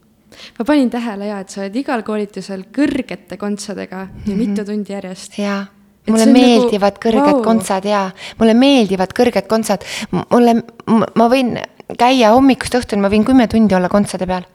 ma 0.60 0.66
panin 0.66 0.90
tähele 0.90 1.32
ja, 1.32 1.40
et 1.40 1.50
sa 1.50 1.64
oled 1.64 1.76
igal 1.76 2.04
koolitusel 2.04 2.68
kõrgete 2.74 3.38
kontsadega 3.38 3.98
ja 3.98 4.06
mm 4.06 4.22
-hmm. 4.26 4.38
mitu 4.38 4.66
tundi 4.66 4.94
järjest. 4.94 5.38
jaa 5.40 5.66
mulle 6.08 6.28
meeldivad 6.32 6.98
nagu, 6.98 7.04
kõrged 7.04 7.34
wow. 7.34 7.42
kontsad 7.44 7.88
ja 7.88 8.04
mulle 8.40 8.54
meeldivad 8.58 9.14
kõrged 9.16 9.48
kontsad. 9.48 9.84
mulle, 10.12 10.62
ma 10.88 11.28
võin 11.32 11.58
käia 12.00 12.34
hommikust 12.36 12.78
õhtuni, 12.80 13.04
ma 13.04 13.12
võin 13.12 13.26
kümme 13.28 13.48
tundi 13.52 13.76
olla 13.76 13.90
kontsade 13.90 14.28
peal. 14.28 14.46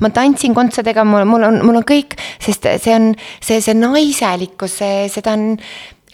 ma 0.00 0.10
tantsin 0.10 0.54
kontsadega, 0.54 1.04
mul, 1.04 1.26
mul 1.28 1.42
on, 1.48 1.58
mul 1.66 1.80
on 1.82 1.84
kõik, 1.84 2.16
sest 2.40 2.66
see 2.80 2.94
on 2.94 3.12
see, 3.40 3.60
see 3.60 3.74
naiselikkus, 3.76 4.78
see, 4.80 5.08
seda 5.12 5.34
on 5.36 5.58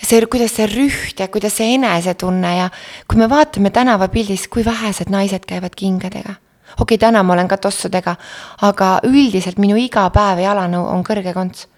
see, 0.03 0.25
kuidas 0.27 0.57
see 0.57 0.67
rüht 0.67 1.21
ja 1.21 1.29
kuidas 1.29 1.59
see 1.61 1.77
enesetunne 1.77 2.57
ja 2.57 2.69
kui 3.07 3.21
me 3.21 3.31
vaatame 3.31 3.71
tänavapildis, 3.71 4.49
kui 4.51 4.67
vähesed 4.67 5.13
naised 5.15 5.47
käivad 5.47 5.79
kingadega 5.79 6.39
okei 6.77 6.95
okay,, 6.95 6.99
täna 6.99 7.23
ma 7.23 7.33
olen 7.33 7.49
ka 7.49 7.57
tossudega, 7.57 8.17
aga 8.63 8.91
üldiselt 9.09 9.59
minu 9.59 9.77
igapäev 9.81 10.43
jalanõu 10.43 10.87
on 10.93 11.05
kõrge 11.05 11.35
konts. 11.35 11.69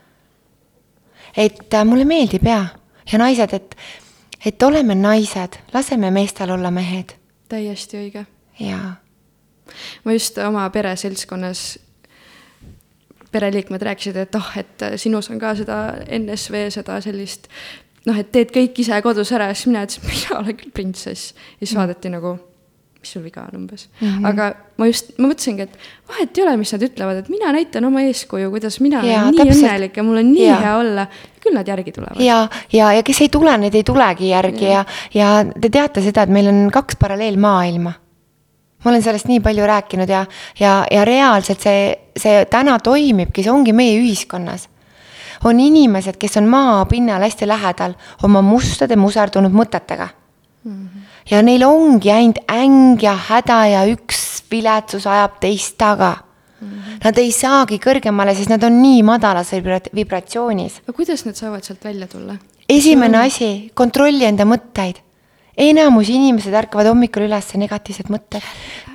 et 1.37 1.75
äh, 1.75 1.85
mulle 1.85 2.05
meeldib 2.05 2.47
ja, 2.47 2.65
ja 3.13 3.19
naised, 3.19 3.55
et, 3.55 3.77
et 4.45 4.63
oleme 4.63 4.95
naised, 4.95 5.61
laseme 5.73 6.11
meestel 6.11 6.51
olla 6.51 6.71
mehed. 6.71 7.15
täiesti 7.49 7.97
õige. 7.97 8.27
jaa. 8.59 8.97
ma 10.05 10.13
just 10.13 10.39
oma 10.39 10.71
pereseltskonnas 10.71 11.79
pereliikmed 13.31 13.83
rääkisid, 13.83 14.17
et 14.17 14.35
oh, 14.35 14.57
et 14.59 14.83
sinus 14.97 15.31
on 15.31 15.39
ka 15.39 15.55
seda 15.55 15.77
NSV, 16.19 16.67
seda 16.75 17.01
sellist 17.01 17.47
noh, 18.09 18.19
et 18.19 18.31
teed 18.33 18.53
kõik 18.55 18.81
ise 18.83 19.01
kodus 19.05 19.33
ära 19.37 19.51
ja 19.51 19.57
siis 19.57 19.71
mina 19.71 19.85
ütlesin, 19.87 20.07
mina 20.09 20.39
olen 20.41 20.57
küll 20.59 20.73
printsess. 20.75 21.35
ja 21.61 21.67
siis 21.67 21.77
vaadati 21.79 22.13
nagu 22.13 22.37
mis 23.01 23.13
sul 23.15 23.23
viga 23.25 23.47
on 23.49 23.63
umbes 23.63 23.89
mm. 24.01 24.09
-hmm. 24.09 24.27
aga 24.29 24.55
ma 24.77 24.87
just, 24.87 25.13
ma 25.19 25.31
mõtlesingi, 25.31 25.65
et 25.65 25.77
vahet 26.09 26.39
ei 26.39 26.45
ole, 26.45 26.57
mis 26.61 26.73
nad 26.75 26.83
ütlevad, 26.85 27.23
et 27.23 27.29
mina 27.33 27.53
näitan 27.57 27.85
oma 27.89 28.03
eeskuju, 28.05 28.51
kuidas 28.53 28.81
mina 28.81 29.01
ja, 29.05 29.23
olen 29.23 29.35
nii 29.35 29.41
täpselt. 29.41 29.65
õnnelik 29.65 29.97
ja 29.97 30.05
mul 30.05 30.21
on 30.21 30.33
nii 30.33 30.47
ja. 30.47 30.59
hea 30.65 30.75
olla. 30.77 31.07
küll 31.41 31.57
nad 31.57 31.69
järgi 31.69 31.93
tulevad. 31.97 32.21
ja, 32.21 32.49
ja, 32.73 32.93
ja 32.93 33.03
kes 33.03 33.21
ei 33.25 33.29
tule, 33.33 33.57
need 33.59 33.75
ei 33.75 33.85
tulegi 33.85 34.29
järgi 34.29 34.65
ja, 34.65 34.85
ja, 35.15 35.31
ja 35.45 35.61
te 35.61 35.71
teate 35.73 36.05
seda, 36.05 36.27
et 36.29 36.35
meil 36.37 36.53
on 36.53 36.69
kaks 36.73 37.01
paralleelmaailma. 37.01 37.93
ma 38.85 38.91
olen 38.91 39.03
sellest 39.03 39.29
nii 39.29 39.41
palju 39.41 39.67
rääkinud 39.67 40.09
ja, 40.09 40.27
ja, 40.61 40.85
ja 40.91 41.05
reaalselt 41.05 41.61
see, 41.61 41.97
see 42.17 42.45
täna 42.51 42.79
toimibki, 42.79 43.43
see 43.43 43.53
ongi 43.53 43.73
meie 43.73 43.97
ühiskonnas 44.01 44.69
on 45.45 45.61
inimesed, 45.61 46.21
kes 46.21 46.37
on 46.37 46.49
maapinnal 46.53 47.23
hästi 47.25 47.49
lähedal 47.49 47.95
oma 48.23 48.43
mustade 48.45 48.97
muserdunud 48.97 49.55
mõtetega 49.57 50.11
ja 51.31 51.41
neil 51.43 51.65
ongi 51.65 52.11
ainult 52.13 52.41
äng 52.53 53.01
ja 53.03 53.15
häda 53.29 53.61
ja 53.71 53.85
üks 53.89 54.43
viletsus 54.51 55.07
ajab 55.09 55.39
teist 55.41 55.79
taga. 55.81 56.17
Nad 57.01 57.17
ei 57.17 57.31
saagi 57.33 57.79
kõrgemale, 57.81 58.35
sest 58.37 58.51
nad 58.53 58.65
on 58.69 58.75
nii 58.83 59.01
madalas 59.07 59.55
vibratsioonis. 59.97 60.83
aga 60.85 60.93
kuidas 60.93 61.25
nad 61.25 61.39
saavad 61.39 61.65
sealt 61.65 61.85
välja 61.85 62.07
tulla? 62.07 62.37
esimene 62.69 63.17
on... 63.19 63.25
asi, 63.25 63.71
kontrolli 63.75 64.27
enda 64.29 64.45
mõtteid. 64.45 65.01
enamus 65.57 66.11
inimesed 66.13 66.53
ärkavad 66.55 66.91
hommikul 66.93 67.25
üles 67.25 67.49
negatiivsed 67.57 68.13
mõtted. 68.13 68.45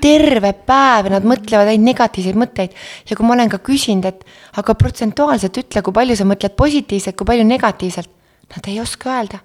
terve 0.01 0.53
päev 0.53 1.09
nad 1.09 1.25
mõtlevad 1.25 1.73
ainult 1.73 1.89
negatiivseid 1.89 2.37
mõtteid 2.37 2.77
ja 3.09 3.17
kui 3.17 3.25
ma 3.25 3.33
olen 3.33 3.49
ka 3.49 3.57
küsinud, 3.57 4.05
et 4.05 4.21
aga 4.61 4.77
protsentuaalselt 4.77 5.57
ütle, 5.57 5.81
kui 5.81 5.93
palju 5.93 6.15
sa 6.15 6.29
mõtled 6.29 6.53
positiivselt, 6.53 7.17
kui 7.17 7.25
palju 7.25 7.43
negatiivselt. 7.49 8.09
Nad 8.53 8.67
ei 8.69 8.77
oska 8.79 9.09
öelda. 9.09 9.39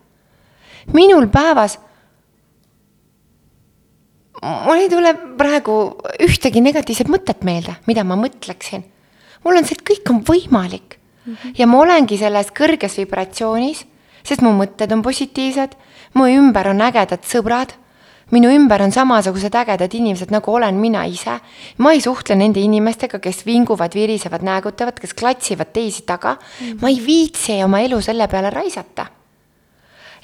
minul 0.93 1.33
päevas 1.33 1.79
mul 4.43 4.81
ei 4.81 4.89
tule 4.89 5.13
praegu 5.39 5.77
ühtegi 6.23 6.63
negatiivset 6.65 7.11
mõtet 7.13 7.45
meelde, 7.45 7.77
mida 7.87 8.05
ma 8.05 8.17
mõtleksin. 8.17 8.85
mul 9.45 9.57
on 9.57 9.65
see, 9.65 9.77
et 9.79 9.85
kõik 9.85 10.11
on 10.11 10.23
võimalik 10.25 10.97
mm. 10.97 11.31
mm. 11.33 11.37
-hmm. 11.37 11.55
ja 11.59 11.67
ma 11.67 11.79
olengi 11.79 12.19
selles 12.19 12.53
kõrges 12.53 12.97
vibratsioonis, 12.99 13.85
sest 14.23 14.43
mu 14.43 14.53
mõtted 14.53 14.93
on 14.93 15.03
positiivsed, 15.03 15.77
mu 16.15 16.27
ümber 16.27 16.69
on 16.69 16.81
ägedad 16.81 17.25
sõbrad 17.25 17.77
minu 18.31 18.51
ümber 18.55 18.83
on 18.83 18.93
samasugused 18.93 19.55
ägedad 19.55 19.95
inimesed, 19.95 20.31
nagu 20.31 20.53
olen 20.55 20.75
mina 20.75 21.05
ise. 21.05 21.41
ma 21.79 21.93
ei 21.93 22.01
suhtle 22.01 22.37
nende 22.37 22.61
inimestega, 22.61 23.19
kes 23.19 23.47
vinguvad, 23.47 23.95
virisevad, 23.95 24.43
näägutavad, 24.43 25.01
kes 25.01 25.15
klatsivad 25.15 25.73
teisi 25.73 26.03
taga 26.03 26.37
mm. 26.37 26.67
-hmm. 26.67 26.83
ma 26.83 26.89
ei 26.89 27.07
viitsi 27.07 27.65
oma 27.65 27.81
elu 27.81 28.01
selle 28.01 28.29
peale 28.29 28.51
raisata 28.51 29.20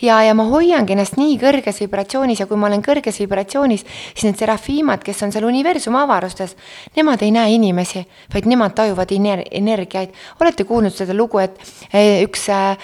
ja, 0.03 0.19
ja 0.23 0.35
ma 0.35 0.47
hoiangi 0.51 0.95
ennast 0.95 1.17
nii 1.19 1.37
kõrges 1.41 1.81
vibratsioonis 1.83 2.41
ja 2.43 2.47
kui 2.49 2.59
ma 2.61 2.69
olen 2.69 2.83
kõrges 2.85 3.19
vibratsioonis, 3.23 3.85
siis 4.13 4.27
need 4.29 4.39
serafiimad, 4.41 5.03
kes 5.05 5.23
on 5.27 5.33
seal 5.35 5.47
universumi 5.49 5.99
avarustes, 6.01 6.57
nemad 6.97 7.23
ei 7.25 7.33
näe 7.35 7.57
inimesi, 7.57 8.05
vaid 8.33 8.49
nemad 8.51 8.77
tajuvad 8.77 9.13
ener-, 9.17 9.45
energiaid. 9.61 10.15
olete 10.41 10.65
kuulnud 10.69 10.95
seda 10.95 11.17
lugu, 11.17 11.41
et 11.43 11.59
eh, 11.93 12.23
üks 12.27 12.49
äh, 12.53 12.77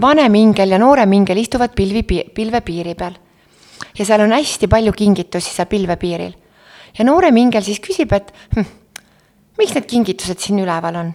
vanem 0.00 0.34
ingel 0.40 0.74
ja 0.74 0.80
noorem 0.80 1.12
ingel 1.18 1.42
istuvad 1.42 1.74
pilvi, 1.76 2.04
pilvepiiri 2.34 2.94
peal. 2.94 3.16
ja 3.98 4.04
seal 4.04 4.24
on 4.24 4.32
hästi 4.32 4.68
palju 4.68 4.92
kingitusi 4.92 5.54
seal 5.54 5.68
pilvepiiril. 5.68 6.34
ja 6.98 7.04
noorem 7.04 7.36
ingel 7.36 7.62
siis 7.62 7.80
küsib, 7.84 8.12
et 8.12 8.32
hm, 8.54 8.66
miks 9.58 9.74
need 9.74 9.90
kingitused 9.90 10.40
siin 10.40 10.64
üleval 10.64 10.96
on? 10.96 11.14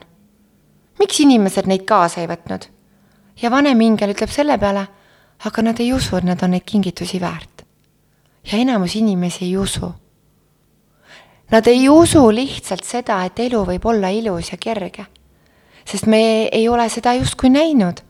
miks 0.99 1.19
inimesed 1.19 1.67
neid 1.67 1.87
kaasa 1.89 2.21
ei 2.21 2.29
võtnud? 2.29 2.72
Ja 3.41 3.51
vanem 3.51 3.81
ingel 3.81 4.13
ütleb 4.13 4.31
selle 4.31 4.57
peale, 4.59 4.85
aga 5.45 5.65
nad 5.65 5.79
ei 5.79 5.93
usu, 5.93 6.17
et 6.17 6.27
nad 6.27 6.41
on 6.43 6.53
neid 6.55 6.65
kingitusi 6.65 7.19
väärt. 7.21 7.63
ja 8.51 8.57
enamus 8.57 8.95
inimesi 8.95 9.45
ei 9.45 9.57
usu. 9.57 9.93
Nad 11.51 11.67
ei 11.67 11.89
usu 11.89 12.31
lihtsalt 12.31 12.83
seda, 12.83 13.23
et 13.25 13.39
elu 13.39 13.61
võib 13.65 13.85
olla 13.85 14.09
ilus 14.09 14.51
ja 14.51 14.57
kerge. 14.57 15.05
sest 15.85 16.05
me 16.05 16.47
ei 16.51 16.69
ole 16.69 16.89
seda 16.89 17.13
justkui 17.13 17.49
näinud. 17.49 18.01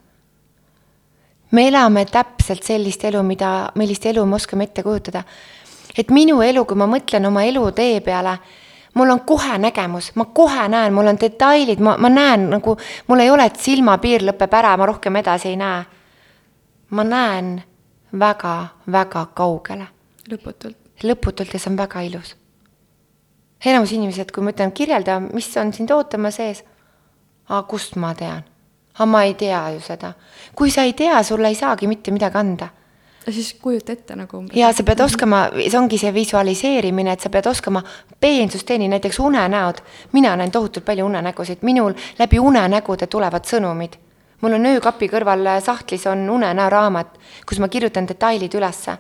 me 1.52 1.68
elame 1.68 2.06
täpselt 2.06 2.64
sellist 2.64 3.04
elu, 3.04 3.24
mida, 3.24 3.72
millist 3.76 4.06
elu 4.06 4.26
me 4.26 4.36
oskame 4.36 4.64
ette 4.64 4.84
kujutada. 4.84 5.24
et 5.98 6.10
minu 6.10 6.42
elu, 6.42 6.66
kui 6.66 6.78
ma 6.78 6.86
mõtlen 6.88 7.26
oma 7.28 7.44
elutee 7.44 8.02
peale 8.02 8.40
mul 8.94 9.10
on 9.10 9.20
kohe 9.20 9.58
nägemus, 9.58 10.12
ma 10.16 10.26
kohe 10.26 10.68
näen, 10.68 10.94
mul 10.94 11.08
on 11.08 11.20
detailid, 11.22 11.80
ma, 11.80 11.98
ma 11.98 12.10
näen 12.10 12.50
nagu, 12.50 12.78
mul 13.08 13.20
ei 13.20 13.30
ole, 13.30 13.46
et 13.50 13.60
silmapiir 13.60 14.26
lõpeb 14.28 14.54
ära, 14.54 14.76
ma 14.78 14.86
rohkem 14.86 15.16
edasi 15.16 15.50
ei 15.54 15.58
näe. 15.58 15.84
ma 16.90 17.04
näen 17.04 17.64
väga-väga 18.20 19.26
kaugele. 19.34 19.88
lõputult. 20.30 20.78
lõputult 21.04 21.54
ja 21.54 21.60
see 21.60 21.72
on 21.72 21.78
väga 21.78 22.02
ilus. 22.02 22.36
enamus 23.66 23.92
inimesed, 23.92 24.32
kui 24.32 24.44
ma 24.44 24.52
ütlen, 24.52 24.72
kirjelda, 24.72 25.20
mis 25.20 25.58
on 25.58 25.74
sind 25.74 25.92
ootamas 25.92 26.40
ees. 26.40 26.64
aga 27.50 27.64
kust 27.64 27.96
ma 27.96 28.14
tean? 28.16 28.44
aga 28.94 29.06
ma 29.06 29.24
ei 29.24 29.34
tea 29.34 29.70
ju 29.70 29.82
seda. 29.82 30.14
kui 30.56 30.72
sa 30.72 30.84
ei 30.84 30.94
tea, 30.94 31.24
sulle 31.24 31.48
ei 31.48 31.56
saagi 31.56 31.88
mitte 31.88 32.12
midagi 32.12 32.38
anda 32.38 32.70
siis 33.32 33.54
kujuta 33.62 33.92
ette 33.92 34.16
nagu 34.16 34.38
umbes. 34.38 34.58
ja 34.58 34.72
sa 34.74 34.84
pead 34.84 35.00
oskama, 35.00 35.46
see 35.56 35.78
ongi 35.80 35.98
see 35.98 36.14
visualiseerimine, 36.14 37.14
et 37.14 37.24
sa 37.24 37.30
pead 37.30 37.48
oskama 37.48 37.84
peensusteni, 38.20 38.88
näiteks 38.88 39.20
unenäod. 39.20 39.82
mina 40.12 40.36
näen 40.36 40.52
tohutult 40.52 40.86
palju 40.86 41.06
unenägusid, 41.06 41.62
minul 41.62 41.94
läbi 42.20 42.40
unenägude 42.40 43.08
tulevad 43.08 43.46
sõnumid. 43.46 43.98
mul 44.42 44.54
on 44.54 44.66
öökapi 44.66 45.08
kõrval 45.08 45.48
sahtlis 45.62 46.08
on 46.08 46.30
unenäoraamat, 46.30 47.18
kus 47.46 47.60
ma 47.60 47.68
kirjutan 47.68 48.08
detailid 48.08 48.54
ülesse. 48.54 48.98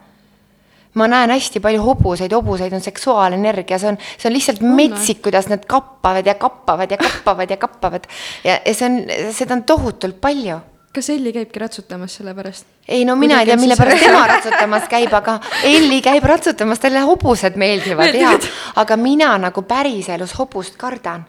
Ma 0.93 1.07
näen 1.07 1.29
hästi 1.29 1.59
palju 1.59 1.81
hobuseid, 1.81 2.31
hobuseid 2.31 2.73
on 2.73 2.81
seksuaalenergia, 2.81 3.79
see 3.79 3.89
on, 3.89 3.97
see 4.17 4.29
on 4.29 4.33
lihtsalt 4.33 4.61
metsik, 4.61 5.23
kuidas 5.25 5.47
nad 5.49 5.65
kappavad 5.65 6.25
ja 6.25 6.35
kappavad 6.35 6.91
ja 6.91 6.97
kappavad 6.97 7.49
ja 7.49 7.57
kappavad. 7.57 8.05
Ja, 8.43 8.59
ja 8.65 8.73
see 8.73 8.85
on, 8.85 8.99
seda 9.33 9.57
on 9.57 9.63
tohutult 9.63 10.21
palju 10.21 10.59
kas 10.93 11.09
Elli 11.09 11.33
käibki 11.33 11.59
ratsutamas 11.59 12.15
selle 12.15 12.33
pärast? 12.33 12.65
ei 12.87 13.05
no 13.05 13.15
mina 13.15 13.39
ei 13.41 13.45
tea, 13.45 13.57
mille 13.57 13.75
pärast 13.77 14.05
tema 14.05 14.23
ratsutamas 14.27 14.87
käib, 14.91 15.13
aga 15.13 15.39
Elli 15.63 16.01
käib 16.05 16.23
ratsutamas, 16.29 16.79
talle 16.79 17.01
hobused 17.07 17.57
meeldivad 17.59 18.17
ja, 18.17 18.33
aga 18.81 18.97
mina 18.97 19.33
nagu 19.41 19.65
päriselus 19.67 20.37
hobust 20.39 20.77
kardan. 20.77 21.25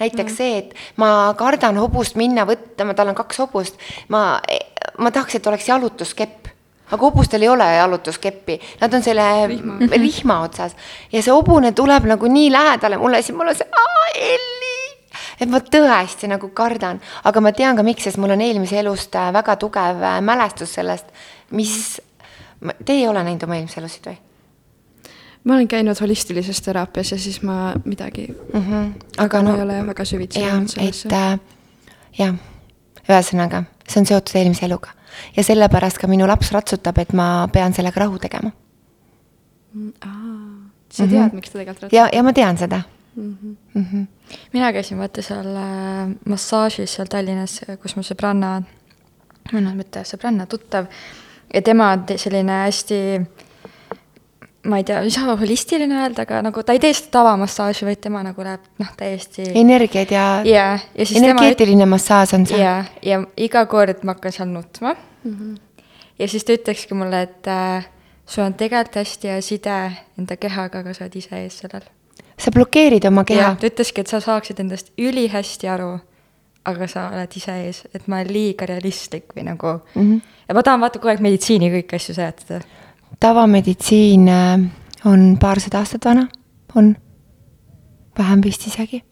Näiteks 0.00 0.32
mm. 0.32 0.36
see, 0.36 0.56
et 0.58 0.72
ma 0.98 1.08
kardan 1.38 1.78
hobust 1.78 2.16
minna 2.18 2.42
võtma, 2.48 2.96
tal 2.98 3.12
on 3.12 3.18
kaks 3.18 3.38
hobust, 3.44 3.78
ma, 4.10 4.40
ma 4.98 5.12
tahaks, 5.14 5.38
et 5.38 5.46
oleks 5.46 5.68
jalutuskepp. 5.68 6.50
aga 6.90 7.00
hobustel 7.00 7.42
ei 7.42 7.48
ole 7.48 7.64
jalutuskeppi, 7.76 8.58
nad 8.80 8.94
on 8.94 9.02
selle 9.02 9.22
rihma, 9.48 9.78
rihma 9.94 10.40
otsas. 10.48 10.74
Ja 11.12 11.22
see 11.22 11.32
hobune 11.32 11.72
tuleb 11.72 12.10
nagu 12.10 12.26
nii 12.26 12.50
lähedale 12.52 12.98
mulle, 12.98 13.22
siis 13.22 13.36
mul 13.38 13.54
on 13.54 13.56
see, 13.56 13.70
Elli 14.14 14.83
et 15.40 15.50
ma 15.50 15.60
tõesti 15.60 16.28
nagu 16.30 16.50
kardan, 16.56 17.00
aga 17.24 17.40
ma 17.40 17.52
tean 17.52 17.76
ka 17.76 17.84
miks, 17.86 18.06
sest 18.06 18.20
mul 18.22 18.34
on 18.34 18.44
eelmise 18.44 18.78
elust 18.80 19.16
äh, 19.18 19.32
väga 19.34 19.56
tugev 19.60 20.02
äh, 20.02 20.20
mälestus 20.24 20.74
sellest, 20.78 21.10
mis, 21.50 22.00
te 22.84 22.96
ei 22.96 23.08
ole 23.08 23.24
näinud 23.24 23.46
oma 23.46 23.58
eelmisi 23.58 23.80
elusid 23.82 24.08
või? 24.10 24.16
ma 25.44 25.58
olen 25.58 25.68
käinud 25.68 26.00
holistilises 26.00 26.62
teraapias 26.64 27.12
ja 27.12 27.18
siis 27.20 27.42
ma 27.42 27.74
midagi 27.84 28.26
mm, 28.28 28.60
-hmm. 28.60 28.92
aga, 29.18 29.24
aga 29.24 29.42
no, 29.42 29.50
ma 29.50 29.56
ei 29.56 29.62
ole 29.62 29.86
väga 29.86 30.04
süvitsi 30.04 30.40
läinud 30.40 30.72
sellesse. 30.72 31.08
et 31.08 31.14
äh, 31.14 31.38
jah, 32.18 32.34
ühesõnaga, 33.08 33.64
see 33.88 34.00
on 34.00 34.06
seotud 34.06 34.40
eelmise 34.40 34.66
eluga 34.66 34.94
ja 35.36 35.44
sellepärast 35.44 35.98
ka 35.98 36.10
minu 36.10 36.26
laps 36.26 36.52
ratsutab, 36.52 36.98
et 36.98 37.12
ma 37.12 37.48
pean 37.52 37.74
sellega 37.74 38.00
rahu 38.00 38.18
tegema 38.18 38.50
mm,. 39.74 39.92
sa 40.88 41.06
tead 41.06 41.10
mm, 41.10 41.28
-hmm. 41.28 41.34
miks 41.34 41.50
ta 41.50 41.58
tegelikult 41.58 41.82
ratsutab? 41.82 41.98
ja, 41.98 42.08
ja 42.12 42.22
ma 42.22 42.32
tean 42.32 42.58
seda 42.58 42.82
mm. 43.16 43.36
-hmm. 43.42 43.56
Mm 43.74 43.86
-hmm. 43.92 44.06
mina 44.52 44.72
käisin 44.72 44.98
vaata 44.98 45.22
seal 45.22 45.56
äh, 45.56 46.14
massaažis 46.28 46.94
seal 46.94 47.06
Tallinnas, 47.10 47.60
kus 47.82 47.96
mu 47.96 48.02
sõbranna, 48.02 48.62
või 49.52 49.60
noh, 49.60 49.74
mitte 49.74 50.04
sõbranna, 50.04 50.46
tuttav 50.46 50.86
ja 51.54 51.62
tema 51.62 51.90
on 51.92 52.04
selline 52.16 52.52
hästi 52.64 53.00
ma 54.64 54.76
ei 54.80 54.84
tea, 54.84 55.00
ei 55.04 55.10
saa 55.12 55.36
holistiline 55.36 55.96
öelda, 56.00 56.24
aga 56.24 56.40
nagu 56.44 56.62
ta 56.64 56.72
ei 56.76 56.80
tee 56.82 56.92
seda 56.96 57.10
tavamassaaži, 57.18 57.86
vaid 57.88 58.00
tema 58.04 58.22
nagu 58.24 58.46
läheb 58.46 58.64
noh, 58.80 58.92
täiesti. 58.96 59.46
energiaid 59.60 60.14
ja 60.14 60.26
yeah,. 60.46 60.86
Ja 60.94 61.06
energeetiline 61.20 61.84
tema... 61.84 61.96
massaaž 61.96 62.34
on 62.34 62.46
see. 62.46 62.60
ja, 62.60 62.84
ja 63.02 63.20
iga 63.36 63.66
kord 63.66 64.04
ma 64.04 64.16
hakkan 64.16 64.32
seal 64.32 64.48
nutma 64.48 64.94
mm. 64.94 65.34
-hmm. 65.34 65.82
ja 66.18 66.28
siis 66.28 66.44
ta 66.44 66.56
ütlekski 66.56 66.94
mulle, 66.94 67.22
et 67.22 67.46
äh, 67.46 67.88
sul 68.26 68.44
on 68.44 68.54
tegelikult 68.54 68.96
hästi 69.02 69.28
hea 69.28 69.42
side 69.42 69.76
enda 70.18 70.36
kehaga, 70.36 70.78
aga 70.78 70.94
sa 70.94 71.04
oled 71.04 71.16
ise 71.16 71.42
ees 71.42 71.58
sellel 71.58 71.84
sa 72.44 72.52
blokeerid 72.54 73.04
oma 73.08 73.24
keha. 73.24 73.54
ta 73.60 73.68
ütleski, 73.68 74.04
et 74.04 74.10
sa 74.10 74.20
saaksid 74.20 74.60
endast 74.60 74.92
ülihästi 75.00 75.68
aru, 75.70 75.96
aga 76.68 76.88
sa 76.90 77.08
oled 77.12 77.36
ise 77.36 77.56
ees, 77.66 77.82
et 77.94 78.08
ma 78.08 78.20
olen 78.20 78.32
liiga 78.32 78.68
realistlik 78.68 79.32
või 79.36 79.46
nagu 79.48 79.72
mm. 79.76 80.02
-hmm. 80.02 80.20
ja 80.48 80.54
ma 80.54 80.62
tahan 80.62 80.80
vaata 80.80 80.98
kogu 80.98 81.12
aeg 81.12 81.24
meditsiini 81.24 81.70
kõiki 81.72 82.00
asju 82.00 82.14
seletada. 82.14 82.60
tavameditsiin 83.20 84.28
äh, 84.28 84.60
on 85.04 85.36
paarsada 85.40 85.78
aastat 85.78 86.04
vana, 86.04 86.28
on, 86.76 86.96
vähem 88.18 88.44
vist 88.44 88.66
isegi. 88.66 89.02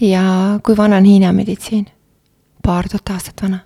ja 0.00 0.22
kui 0.62 0.76
vana 0.76 0.96
on 0.96 1.04
Hiina 1.04 1.32
meditsiin? 1.32 1.86
paar 2.62 2.88
tuhat 2.88 3.10
aastat 3.10 3.42
vana 3.42 3.58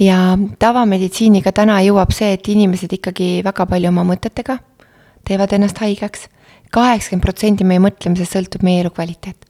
ja 0.00 0.38
tavameditsiiniga 0.58 1.52
täna 1.52 1.80
jõuab 1.82 2.12
see, 2.12 2.32
et 2.32 2.48
inimesed 2.48 2.92
ikkagi 2.92 3.40
väga 3.44 3.66
palju 3.66 3.88
oma 3.88 4.04
mõtetega 4.04 4.58
teevad 5.24 5.52
ennast 5.52 5.78
haigeks 5.78 6.28
kaheksakümmend 6.74 7.24
protsenti 7.24 7.66
meie 7.66 7.82
mõtlemisest 7.82 8.36
sõltub 8.36 8.64
meie 8.66 8.84
elukvaliteet. 8.84 9.46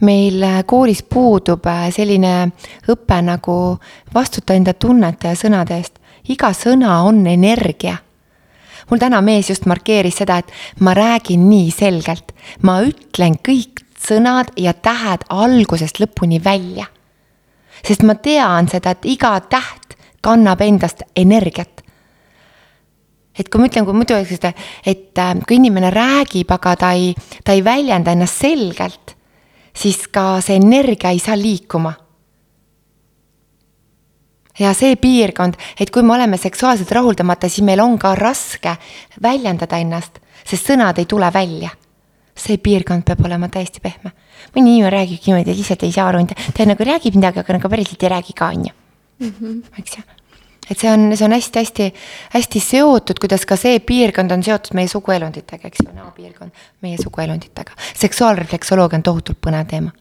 meil 0.00 0.42
äh, 0.44 0.64
koolis 0.66 1.02
puudub 1.02 1.66
äh, 1.66 1.88
selline 1.90 2.50
õpe 2.92 3.20
nagu 3.24 3.78
vastuta 4.14 4.54
enda 4.54 4.74
tunnete 4.74 5.28
ja 5.28 5.34
sõnade 5.34 5.78
eest. 5.78 5.98
iga 6.28 6.52
sõna 6.52 7.02
on 7.04 7.26
energia. 7.26 7.96
mul 8.90 8.98
täna 8.98 9.20
mees 9.20 9.50
just 9.50 9.66
markeeris 9.66 10.16
seda, 10.16 10.38
et 10.38 10.52
ma 10.80 10.94
räägin 10.94 11.48
nii 11.48 11.70
selgelt, 11.70 12.32
ma 12.62 12.80
ütlen 12.82 13.38
kõik 13.48 13.82
sõnad 13.98 14.52
ja 14.56 14.72
tähed 14.72 15.24
algusest 15.28 16.00
lõpuni 16.00 16.44
välja. 16.44 16.86
sest 17.82 18.02
ma 18.02 18.14
tean 18.14 18.68
seda, 18.68 18.90
et 18.90 19.04
iga 19.04 19.40
täht 19.40 19.98
kannab 20.20 20.60
endast 20.60 21.02
energiat 21.16 21.75
et 23.38 23.50
kui 23.50 23.60
ma 23.60 23.68
ütlen, 23.68 23.84
kui 23.86 23.96
muidu 23.96 24.16
öeldakse, 24.16 24.52
et 24.86 25.20
äh, 25.20 25.34
kui 25.46 25.58
inimene 25.60 25.90
räägib, 25.94 26.50
aga 26.56 26.74
ta 26.80 26.92
ei, 26.96 27.12
ta 27.44 27.56
ei 27.56 27.62
väljenda 27.64 28.14
ennast 28.16 28.42
selgelt, 28.42 29.14
siis 29.76 30.06
ka 30.12 30.40
see 30.44 30.58
energia 30.60 31.12
ei 31.12 31.22
saa 31.22 31.36
liikuma. 31.38 31.94
ja 34.56 34.70
see 34.72 34.94
piirkond, 34.96 35.58
et 35.80 35.90
kui 35.92 36.02
me 36.02 36.14
oleme 36.14 36.38
seksuaalselt 36.40 36.92
rahuldamata, 36.96 37.48
siis 37.48 37.64
meil 37.64 37.80
on 37.84 37.98
ka 38.00 38.14
raske 38.16 38.72
väljendada 39.22 39.76
ennast, 39.76 40.16
sest 40.48 40.70
sõnad 40.70 40.98
ei 40.98 41.04
tule 41.04 41.28
välja. 41.32 41.70
see 42.36 42.58
piirkond 42.60 43.04
peab 43.04 43.24
olema 43.24 43.48
täiesti 43.48 43.80
pehme. 43.80 44.12
mõni 44.56 44.76
inimene 44.76 44.90
räägibki 44.90 45.32
niimoodi, 45.32 45.56
lihtsalt 45.56 45.82
ei 45.82 45.92
saa 45.92 46.08
aru, 46.08 46.26
ta 46.26 46.64
nagu 46.64 46.84
räägib 46.84 47.14
midagi, 47.16 47.40
aga 47.40 47.52
nagu 47.52 47.68
päriselt 47.68 48.02
ei 48.02 48.08
räägi 48.08 48.32
ka, 48.32 48.46
on 48.46 48.64
ju. 48.64 48.72
Mhm. 49.20 49.60
eks 49.78 49.96
ju 49.98 50.15
et 50.70 50.78
see 50.78 50.90
on, 50.90 51.10
see 51.16 51.26
on 51.26 51.34
hästi-hästi-hästi 51.36 52.62
seotud, 52.62 53.20
kuidas 53.22 53.46
ka 53.46 53.58
see 53.60 53.78
piirkond 53.86 54.34
on 54.34 54.42
seotud 54.46 54.74
meie 54.78 54.90
suguelunditega, 54.90 55.70
eks 55.70 55.84
ju, 55.84 55.92
näopiirkond 55.94 56.66
meie 56.86 56.98
suguelunditega. 57.02 57.78
seksuaalrefleksoloogia 57.94 59.00
on 59.00 59.06
tohutult 59.06 59.40
põnev 59.46 59.70
teema. 59.70 59.94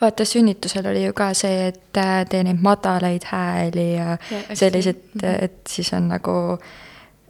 vaata, 0.00 0.24
sünnitusel 0.24 0.86
oli 0.90 1.04
ju 1.04 1.12
ka 1.12 1.32
see, 1.34 1.68
et 1.72 2.00
äh, 2.00 2.22
tee 2.30 2.44
neid 2.46 2.62
madalaid 2.62 3.26
hääli 3.26 3.92
ja, 3.94 4.16
ja 4.30 4.56
sellised, 4.56 5.22
et 5.22 5.60
siis 5.68 5.92
on 5.96 6.08
nagu 6.14 6.34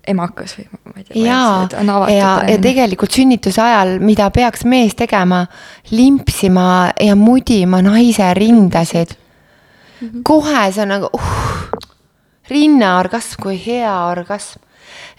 emakas 0.06 0.58
või 0.58 0.66
ma 0.84 0.94
ei 0.98 1.04
tea. 1.04 1.24
ja, 1.24 2.12
ja, 2.12 2.30
ja 2.50 2.58
tegelikult 2.60 3.16
sünnituse 3.16 3.62
ajal, 3.62 3.96
mida 4.04 4.28
peaks 4.34 4.66
mees 4.68 4.96
tegema, 4.98 5.46
limpsima 5.90 6.92
ja 7.00 7.16
mudima 7.16 7.80
naise 7.82 8.34
rindasid 8.36 9.16
mm. 9.16 10.08
-hmm. 10.08 10.20
kohe 10.22 10.72
see 10.72 10.82
on 10.82 10.92
nagu 10.98 11.10
uh, 11.14 11.24
rinnaorgasm, 12.50 13.40
kui 13.42 13.58
hea 13.66 13.94
orgasm 14.06 14.64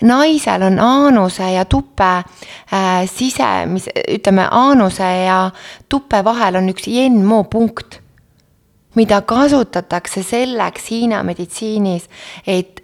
naisel 0.01 0.61
on 0.61 0.79
aanuse 0.79 1.51
ja 1.53 1.65
tupe 1.65 2.03
äh, 2.03 3.05
sisemis, 3.09 3.87
ütleme, 4.11 4.47
aanuse 4.51 5.09
ja 5.25 5.51
tupe 5.89 6.23
vahel 6.23 6.59
on 6.59 6.69
üks 6.73 6.87
jenmo 6.91 7.43
punkt, 7.51 7.99
mida 8.95 9.21
kasutatakse 9.21 10.23
selleks 10.23 10.89
Hiina 10.91 11.23
meditsiinis, 11.23 12.09
et 12.47 12.81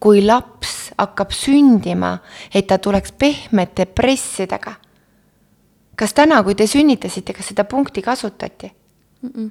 kui 0.00 0.22
laps 0.26 0.92
hakkab 0.98 1.32
sündima, 1.34 2.18
et 2.54 2.68
ta 2.70 2.78
tuleks 2.78 3.12
pehmete 3.12 3.86
pressidega. 3.86 4.74
kas 5.98 6.14
täna, 6.14 6.42
kui 6.46 6.54
te 6.54 6.66
sünnitasite, 6.66 7.34
kas 7.34 7.48
seda 7.50 7.64
punkti 7.64 8.02
kasutati 8.02 8.70
mm? 9.22 9.30
-mm. 9.30 9.50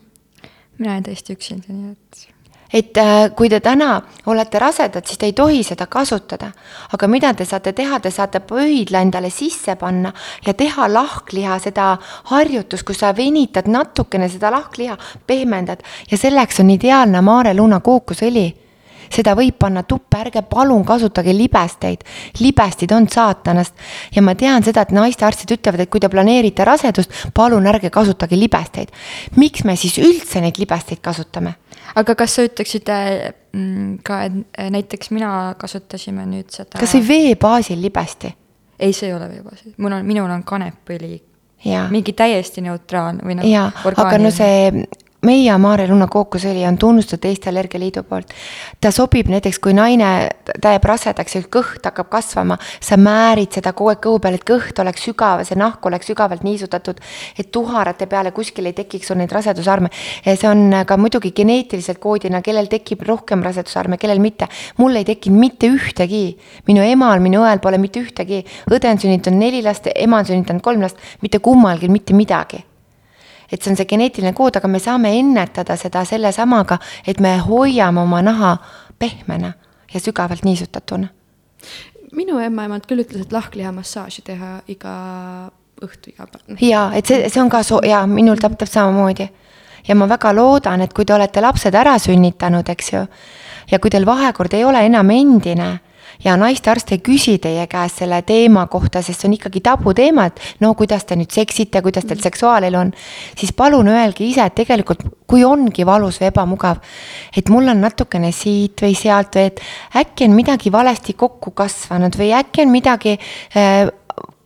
mina 0.78 0.92
olen 0.92 1.04
täiesti 1.04 1.34
üksinda, 1.34 1.74
nii 1.74 1.92
et 1.92 2.37
et 2.74 2.98
äh, 2.98 3.30
kui 3.36 3.50
te 3.50 3.60
täna 3.64 4.02
olete 4.26 4.60
rasedad, 4.60 5.06
siis 5.08 5.18
te 5.18 5.26
ei 5.30 5.34
tohi 5.34 5.64
seda 5.64 5.88
kasutada. 5.88 6.52
aga 6.94 7.08
mida 7.08 7.34
te 7.34 7.46
saate 7.46 7.74
teha, 7.74 8.00
te 8.00 8.12
saate 8.12 8.40
pöidla 8.40 9.02
endale 9.02 9.30
sisse 9.30 9.76
panna 9.76 10.14
ja 10.46 10.54
teha 10.54 10.88
lahkliha 10.94 11.60
seda 11.60 11.98
harjutust, 12.32 12.84
kus 12.84 13.00
sa 13.00 13.16
venitad 13.16 13.68
natukene 13.68 14.30
seda 14.30 14.52
lahkliha, 14.52 14.98
pehmendad 15.28 15.84
ja 16.12 16.18
selleks 16.18 16.60
on 16.60 16.70
ideaalne 16.70 17.22
Maare 17.22 17.54
Luna 17.54 17.80
kookosõli 17.80 18.48
seda 19.14 19.34
võib 19.38 19.58
panna 19.60 19.84
tuppa, 19.88 20.22
ärge 20.26 20.44
palun 20.50 20.84
kasutage 20.86 21.34
libesteid. 21.36 22.04
libestid 22.40 22.92
on 22.92 23.08
saatanast 23.08 23.74
ja 24.16 24.22
ma 24.22 24.36
tean 24.36 24.64
seda, 24.64 24.82
et 24.82 24.92
naistearstid 24.92 25.58
ütlevad, 25.58 25.86
et 25.86 25.90
kui 25.90 26.00
te 26.00 26.10
planeerite 26.10 26.66
rasedust, 26.66 27.14
palun 27.34 27.68
ärge 27.68 27.90
kasutage 27.90 28.36
libesteid. 28.40 28.92
miks 29.36 29.64
me 29.64 29.76
siis 29.76 29.98
üldse 29.98 30.42
neid 30.42 30.58
libesteid 30.58 31.02
kasutame? 31.02 31.56
Aga 31.96 32.16
kas 32.16 32.36
sa 32.38 32.46
ütleksid 32.48 32.90
mm, 32.90 33.98
ka, 34.08 34.22
et 34.28 34.72
näiteks 34.74 35.12
mina 35.16 35.32
kasutasime 35.60 36.26
nüüd 36.30 36.52
seda. 36.54 36.80
kas 36.80 36.96
või 36.98 37.08
vee 37.08 37.36
baasil 37.40 37.82
libesti? 37.82 38.34
ei, 38.80 38.94
see 38.94 39.10
ei 39.10 39.16
ole 39.16 39.30
vee 39.32 39.42
baasil, 39.46 39.74
mul 39.78 39.98
on, 40.00 40.06
minul 40.06 40.32
on 40.32 40.44
kanepõli. 40.48 41.22
mingi 41.90 42.14
täiesti 42.14 42.62
neutraalne 42.62 43.26
või 43.26 43.40
noh. 43.40 43.50
jaa, 43.50 43.72
aga 43.96 44.18
no 44.22 44.32
see 44.32 44.88
meie 45.26 45.54
Maarja 45.58 45.88
Lunna 45.90 46.06
kookosõli 46.12 46.62
on 46.68 46.78
tunnustatud 46.78 47.26
Eesti 47.26 47.50
Allergialiidu 47.50 48.04
poolt. 48.06 48.34
ta 48.82 48.92
sobib 48.92 49.30
näiteks, 49.32 49.60
kui 49.60 49.74
naine, 49.74 50.30
ta 50.62 50.76
jääb 50.76 50.86
rasedaks 50.86 51.36
ja 51.36 51.42
kõht 51.42 51.86
hakkab 51.90 52.10
kasvama, 52.12 52.58
sa 52.80 52.98
määrid 53.02 53.58
seda 53.58 53.74
kogu 53.74 53.90
aeg 53.90 54.04
kõhu 54.04 54.22
peal, 54.22 54.38
et 54.38 54.46
kõht 54.46 54.82
oleks 54.82 55.08
sügav, 55.08 55.42
see 55.48 55.58
nahk 55.58 55.86
oleks 55.86 56.08
sügavalt 56.12 56.46
niisutatud, 56.46 57.02
et 57.38 57.52
tuharate 57.52 58.06
peale 58.06 58.32
kuskil 58.32 58.70
ei 58.70 58.78
tekiks 58.78 59.10
sul 59.10 59.18
neid 59.18 59.34
rasedusarme. 59.34 59.90
see 60.24 60.50
on 60.50 60.84
ka 60.86 60.98
muidugi 60.98 61.32
geneetiliselt 61.32 62.00
koodina, 62.00 62.42
kellel 62.42 62.70
tekib 62.70 63.02
rohkem 63.02 63.44
rasedusarme, 63.44 63.98
kellel 63.98 64.20
mitte. 64.20 64.48
mul 64.78 64.96
ei 64.96 65.06
tekkinud 65.06 65.40
mitte 65.40 65.68
ühtegi, 65.68 66.38
minu 66.68 66.82
emal, 66.82 67.20
minu 67.20 67.42
õel 67.42 67.60
pole 67.60 67.78
mitte 67.78 68.00
ühtegi, 68.00 68.46
õde 68.70 68.92
on 68.92 69.00
sünnitanud 69.00 69.40
neli 69.40 69.62
last, 69.64 69.90
ema 69.96 70.20
on 70.20 70.26
sünnitanud 70.26 70.62
kolm 70.62 70.82
last, 70.82 70.98
mitte 71.22 71.40
kummalgi 71.40 71.90
mitte 71.90 72.14
midagi 72.14 72.64
et 73.52 73.62
see 73.62 73.72
on 73.72 73.78
see 73.80 73.88
geneetiline 73.90 74.34
kood, 74.36 74.58
aga 74.60 74.68
me 74.68 74.80
saame 74.80 75.14
ennetada 75.20 75.78
seda 75.80 76.04
selle 76.06 76.32
samaga, 76.36 76.80
et 77.08 77.20
me 77.24 77.38
hoiame 77.44 78.02
oma 78.02 78.22
naha 78.22 78.58
pehmena 79.00 79.54
ja 79.94 80.00
sügavalt 80.00 80.44
niisutatuna. 80.44 81.08
minu 82.12 82.40
ämmaemand 82.40 82.88
küll 82.88 83.04
ütles, 83.04 83.26
et 83.28 83.32
lahklihamassaaži 83.32 84.22
teha 84.26 84.52
iga 84.68 84.94
õhtu, 85.84 86.14
iga 86.14 86.28
päev. 86.28 86.62
ja 86.62 86.92
et 86.96 87.06
see, 87.06 87.30
see 87.30 87.42
on 87.42 87.50
ka 87.50 87.64
so-, 87.64 87.84
ja 87.86 88.06
minul 88.08 88.40
täpselt 88.42 88.72
samamoodi. 88.72 89.30
ja 89.88 89.96
ma 89.96 90.08
väga 90.10 90.34
loodan, 90.36 90.82
et 90.82 90.94
kui 90.94 91.06
te 91.06 91.14
olete 91.14 91.42
lapsed 91.42 91.76
ära 91.76 91.98
sünnitanud, 92.00 92.70
eks 92.70 92.94
ju, 92.94 93.06
ja 93.72 93.80
kui 93.80 93.90
teil 93.90 94.06
vahekord 94.06 94.54
ei 94.54 94.66
ole 94.66 94.86
enam 94.86 95.10
endine 95.12 95.80
ja 96.24 96.38
naistearst 96.38 96.92
ei 96.96 97.02
küsi 97.04 97.38
teie 97.42 97.68
käest 97.68 98.02
selle 98.02 98.22
teema 98.28 98.66
kohta, 98.72 99.02
sest 99.02 99.22
see 99.22 99.30
on 99.30 99.36
ikkagi 99.38 99.62
tabuteema, 99.66 100.28
et 100.30 100.42
no 100.64 100.74
kuidas 100.78 101.06
te 101.06 101.18
nüüd 101.20 101.34
seksite, 101.34 101.82
kuidas 101.86 102.08
teil 102.08 102.22
seksuaalelu 102.24 102.80
on, 102.80 102.94
siis 103.38 103.54
palun 103.58 103.90
öelge 103.92 104.26
ise, 104.26 104.48
et 104.48 104.56
tegelikult 104.58 105.04
kui 105.28 105.44
ongi 105.46 105.86
valus 105.86 106.22
või 106.22 106.32
ebamugav, 106.32 106.82
et 107.38 107.50
mul 107.54 107.70
on 107.74 107.84
natukene 107.84 108.32
siit 108.36 108.82
või 108.84 108.96
sealt 108.98 109.38
või 109.38 109.52
et 109.52 109.62
äkki 110.02 110.28
on 110.28 110.36
midagi 110.38 110.72
valesti 110.74 111.18
kokku 111.18 111.54
kasvanud 111.58 112.18
või 112.18 112.32
äkki 112.38 112.66
on 112.66 112.74
midagi 112.74 113.18
äh, 113.18 113.88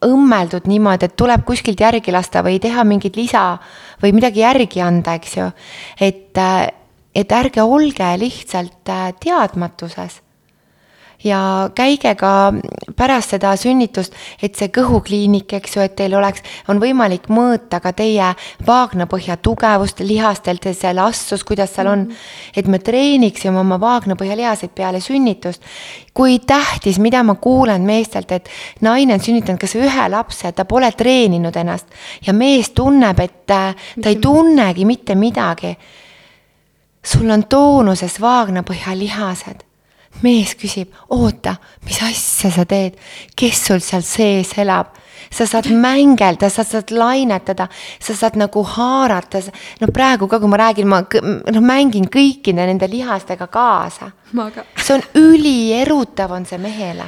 õmmeldud 0.01 0.65
niimoodi, 0.69 1.07
et 1.07 1.15
tuleb 1.17 1.45
kuskilt 1.45 1.81
järgi 1.81 2.13
lasta 2.13 2.41
või 2.45 2.57
teha 2.61 2.83
mingit 2.87 3.17
lisa 3.19 3.45
või 4.01 4.15
midagi 4.17 4.41
järgi 4.41 4.81
anda, 4.81 5.13
eks 5.19 5.37
ju. 5.37 5.47
et, 6.01 6.37
äh, 6.37 6.67
et 7.15 7.31
ärge 7.31 7.61
olge 7.61 8.09
lihtsalt 8.17 8.89
äh, 8.89 9.13
teadmatuses 9.21 10.21
ja 11.23 11.69
käige 11.75 12.13
ka 12.15 12.53
pärast 12.95 13.35
seda 13.35 13.53
sünnitust, 13.59 14.15
et 14.41 14.57
see 14.57 14.71
kõhukliinik, 14.73 15.53
eks 15.57 15.75
ju, 15.75 15.85
et 15.85 15.95
teil 15.97 16.15
oleks, 16.17 16.43
on 16.71 16.81
võimalik 16.81 17.29
mõõta 17.31 17.81
ka 17.83 17.93
teie 17.97 18.31
vaagnapõhja 18.67 19.37
tugevust, 19.43 20.01
lihastelt 20.05 20.65
see 20.71 20.89
elastsus, 20.89 21.45
kuidas 21.47 21.73
seal 21.75 21.91
on. 21.91 22.07
et 22.55 22.67
me 22.67 22.79
treeniksime 22.79 23.59
oma 23.59 23.79
vaagnapõhja 23.79 24.35
lihaseid 24.37 24.71
peale 24.75 25.01
sünnitust. 25.01 25.61
kui 26.13 26.39
tähtis, 26.39 26.99
mida 26.99 27.23
ma 27.23 27.35
kuulen 27.35 27.81
meestelt, 27.81 28.31
et 28.31 28.49
naine 28.81 29.13
on 29.13 29.19
sünnitanud 29.19 29.59
kas 29.59 29.75
ühe 29.75 30.09
lapse, 30.09 30.51
ta 30.51 30.65
pole 30.65 30.91
treeninud 30.91 31.55
ennast. 31.55 31.87
Ja 32.27 32.33
mees 32.33 32.69
tunneb, 32.69 33.19
et 33.19 33.45
ta 33.45 33.73
ei 34.05 34.15
tunnegi 34.15 34.85
mitte 34.85 35.15
midagi. 35.15 35.77
Sul 37.03 37.29
on 37.29 37.43
toonuses 37.49 38.19
vaagnapõhja 38.21 38.97
lihased 38.97 39.70
mees 40.21 40.55
küsib, 40.59 40.91
oota, 41.09 41.55
mis 41.85 42.01
asja 42.05 42.51
sa 42.53 42.65
teed, 42.65 42.97
kes 43.35 43.65
sul 43.67 43.83
seal 43.83 44.03
sees 44.05 44.57
elab? 44.61 44.97
sa 45.31 45.45
saad 45.45 45.69
mängelda, 45.71 46.49
sa 46.49 46.63
saad 46.65 46.91
lainetada, 46.91 47.67
sa 47.99 48.13
saad 48.17 48.35
nagu 48.41 48.63
haarata, 48.67 49.39
no 49.79 49.87
praegu 49.93 50.27
ka, 50.27 50.39
kui 50.41 50.49
ma 50.49 50.57
räägin, 50.59 50.89
ma 50.89 51.01
noh, 51.05 51.61
mängin 51.63 52.09
kõikide 52.11 52.65
nende 52.65 52.89
lihastega 52.89 53.47
kaasa. 53.47 54.11
see 54.75 54.95
on 54.97 55.05
ülierutav, 55.15 56.31
on 56.31 56.45
see 56.45 56.57
mehele. 56.57 57.05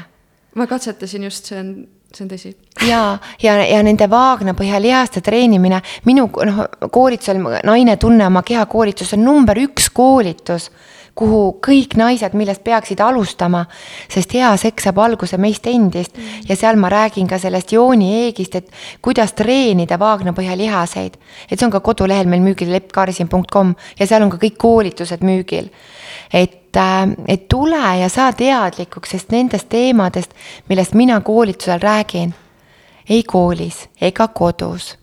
ma 0.55 0.67
katsetasin 0.67 1.23
just, 1.23 1.45
see 1.45 1.59
on 1.59 1.75
see 2.13 2.23
on 2.23 2.29
tõsi. 2.29 2.53
ja, 2.87 3.17
ja, 3.41 3.57
ja 3.65 3.83
nende 3.83 4.07
vaagnapõhja 4.09 4.79
lihaste 4.81 5.21
treenimine, 5.21 5.81
minu 6.05 6.29
noh, 6.29 6.63
koolitusel 6.91 7.41
Naine 7.63 7.97
tunne 7.97 8.27
oma 8.27 8.43
keha 8.45 8.65
koolitus 8.65 9.13
on 9.17 9.23
number 9.25 9.57
üks 9.57 9.89
koolitus 9.93 10.69
kuhu 11.15 11.41
kõik 11.61 11.93
naised, 11.97 12.33
millest 12.37 12.63
peaksid 12.65 13.01
alustama, 13.03 13.63
sest 14.11 14.33
hea 14.33 14.49
seks 14.57 14.87
saab 14.87 15.01
alguse 15.03 15.37
meist 15.37 15.67
endist 15.69 16.17
mm. 16.17 16.47
ja 16.49 16.57
seal 16.57 16.79
ma 16.81 16.89
räägin 16.89 17.29
ka 17.29 17.37
sellest 17.41 17.73
jooni-eegist, 17.75 18.55
et 18.55 18.71
kuidas 19.01 19.35
treenida 19.37 19.99
vaagnapõhja 20.01 20.57
lihaseid. 20.57 21.17
et 21.49 21.59
see 21.59 21.65
on 21.65 21.73
ka 21.73 21.83
kodulehel 21.85 22.27
meil 22.27 22.41
müügil 22.41 22.73
leppkaarsin.com 22.73 23.75
ja 23.99 24.07
seal 24.09 24.25
on 24.25 24.33
ka 24.33 24.41
kõik 24.41 24.57
koolitused 24.57 25.21
müügil. 25.21 25.69
et, 26.33 26.75
äh, 26.75 27.15
et 27.27 27.47
tule 27.47 27.83
ja 27.99 28.09
saa 28.09 28.33
teadlikuks, 28.33 29.09
sest 29.09 29.31
nendest 29.31 29.69
teemadest, 29.69 30.33
millest 30.69 30.93
mina 30.93 31.21
koolitusel 31.21 31.79
räägin, 31.79 32.33
ei 33.09 33.23
koolis 33.23 33.87
ega 34.01 34.27
kodus 34.27 34.95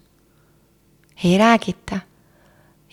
ei 1.25 1.39
räägita 1.39 2.10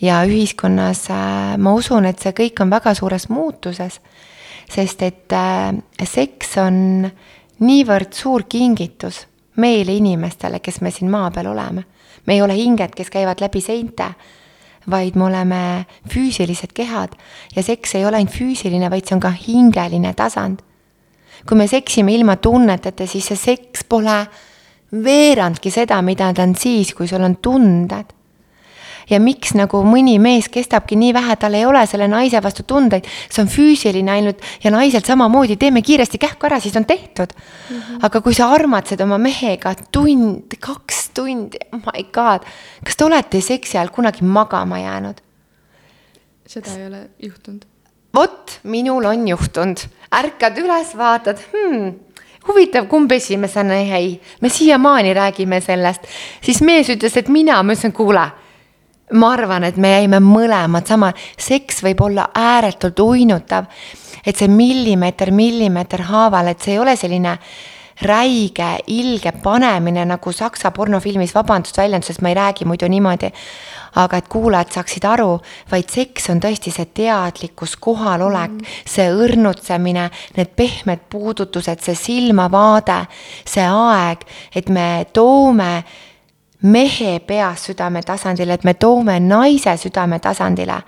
ja 0.01 0.21
ühiskonnas 0.25 1.09
äh, 1.09 1.57
ma 1.57 1.73
usun, 1.73 2.05
et 2.05 2.21
see 2.21 2.35
kõik 2.37 2.61
on 2.61 2.71
väga 2.71 2.93
suures 2.97 3.27
muutuses, 3.33 3.99
sest 4.69 5.03
et 5.05 5.33
äh, 5.33 5.73
seks 6.03 6.57
on 6.61 7.07
niivõrd 7.63 8.13
suur 8.13 8.45
kingitus 8.49 9.25
meile 9.57 9.95
inimestele, 9.97 10.59
kes 10.61 10.81
me 10.85 10.91
siin 10.93 11.09
maa 11.09 11.31
peal 11.33 11.49
oleme. 11.53 11.83
me 12.25 12.33
ei 12.33 12.41
ole 12.41 12.57
hinged, 12.57 12.91
kes 12.95 13.09
käivad 13.09 13.39
läbi 13.41 13.61
seinte, 13.61 14.09
vaid 14.89 15.15
me 15.15 15.23
oleme 15.23 15.61
füüsilised 16.11 16.73
kehad 16.75 17.15
ja 17.55 17.63
seks 17.63 17.95
ei 17.95 18.05
ole 18.05 18.19
ainult 18.19 18.35
füüsiline, 18.35 18.89
vaid 18.91 19.07
see 19.07 19.15
on 19.15 19.23
ka 19.23 19.31
hingeline 19.31 20.13
tasand. 20.13 20.61
kui 21.47 21.57
me 21.57 21.67
seksime 21.67 22.13
ilma 22.13 22.35
tunneteta, 22.35 23.07
siis 23.07 23.25
see 23.31 23.37
seks 23.37 23.83
pole 23.89 24.19
veerandki 24.91 25.71
seda, 25.71 26.01
mida 26.01 26.33
ta 26.33 26.43
on 26.43 26.55
siis, 26.55 26.93
kui 26.93 27.07
sul 27.07 27.23
on 27.23 27.37
tunded 27.41 28.16
ja 29.09 29.19
miks 29.23 29.53
nagu 29.57 29.81
mõni 29.87 30.17
mees 30.21 30.49
kestabki 30.51 30.97
nii 30.99 31.13
vähe, 31.15 31.35
tal 31.39 31.55
ei 31.57 31.65
ole 31.67 31.83
selle 31.89 32.07
naise 32.11 32.41
vastu 32.43 32.65
tundeid, 32.67 33.07
see 33.29 33.43
on 33.43 33.51
füüsiline 33.51 34.11
ainult 34.17 34.43
ja 34.63 34.71
naisel 34.73 35.03
samamoodi, 35.05 35.57
teeme 35.59 35.83
kiiresti 35.85 36.19
kähku 36.21 36.49
ära, 36.49 36.59
siis 36.63 36.75
on 36.79 36.85
tehtud 36.85 37.33
mm. 37.33 37.77
-hmm. 37.77 37.99
aga 38.07 38.21
kui 38.21 38.33
sa 38.33 38.49
armatsed 38.53 39.01
oma 39.01 39.17
mehega 39.17 39.75
tund, 39.91 40.57
kaks 40.59 41.09
tundi, 41.13 41.59
oh 41.71 41.79
my 41.79 42.03
god, 42.13 42.47
kas 42.85 42.95
te 42.95 43.05
olete 43.05 43.41
seksi 43.41 43.77
ajal 43.77 43.93
kunagi 43.95 44.25
magama 44.25 44.79
jäänud? 44.79 45.21
seda 46.47 46.71
ei 46.79 46.87
ole 46.87 47.09
juhtunud. 47.19 47.65
vot, 48.15 48.59
minul 48.63 49.05
on 49.05 49.27
juhtunud, 49.27 49.77
ärkad 50.15 50.57
üles, 50.57 50.97
vaatad 50.97 51.39
hmm,, 51.51 51.93
huvitav, 52.47 52.87
kumb 52.87 53.11
esimesena 53.11 53.81
jäi, 53.81 54.19
me 54.41 54.49
siiamaani 54.49 55.13
räägime 55.13 55.61
sellest, 55.61 56.07
siis 56.41 56.61
mees 56.61 56.89
ütles, 56.89 57.17
et 57.17 57.27
mina, 57.27 57.63
ma 57.63 57.75
ütlesin, 57.75 57.91
kuule 57.91 58.31
ma 59.13 59.31
arvan, 59.33 59.63
et 59.63 59.77
me 59.79 59.93
jäime 59.93 60.19
mõlemad 60.23 60.87
sama, 60.89 61.13
seks 61.39 61.81
võib 61.85 62.01
olla 62.09 62.29
ääretult 62.35 62.99
uinutav. 62.99 63.65
et 64.25 64.35
see 64.35 64.47
millimeeter 64.47 65.31
millimeeter 65.31 66.01
haaval, 66.01 66.47
et 66.47 66.61
see 66.61 66.73
ei 66.73 66.79
ole 66.79 66.95
selline 66.95 67.37
räige, 68.01 68.77
ilge 68.87 69.31
panemine 69.43 70.03
nagu 70.05 70.31
saksa 70.31 70.71
pornofilmis, 70.71 71.33
vabandust 71.35 71.77
väljendusest, 71.77 72.21
ma 72.21 72.29
ei 72.29 72.35
räägi 72.35 72.65
muidu 72.65 72.87
niimoodi. 72.87 73.31
aga 73.97 74.17
et 74.17 74.27
kuulajad 74.27 74.71
saaksid 74.71 75.05
aru, 75.09 75.39
vaid 75.71 75.89
seks 75.89 76.29
on 76.29 76.41
tõesti 76.43 76.69
see 76.69 76.85
teadlikkus, 76.85 77.77
kohalolek 77.81 78.51
mm., 78.51 78.75
see 78.85 79.07
õrnutsemine, 79.09 80.03
need 80.35 80.51
pehmed 80.55 81.07
puudutused, 81.09 81.81
see 81.81 81.95
silmavaade, 81.95 82.99
see 83.45 83.65
aeg, 83.65 84.27
et 84.53 84.69
me 84.69 85.07
toome 85.13 85.71
mehe 86.61 87.19
peast 87.19 87.69
südame 87.69 88.01
tasandile, 88.01 88.57
et 88.57 88.63
me 88.63 88.73
toome 88.73 89.19
naise 89.19 89.77
südame 89.77 90.19
tasandile. 90.19 90.81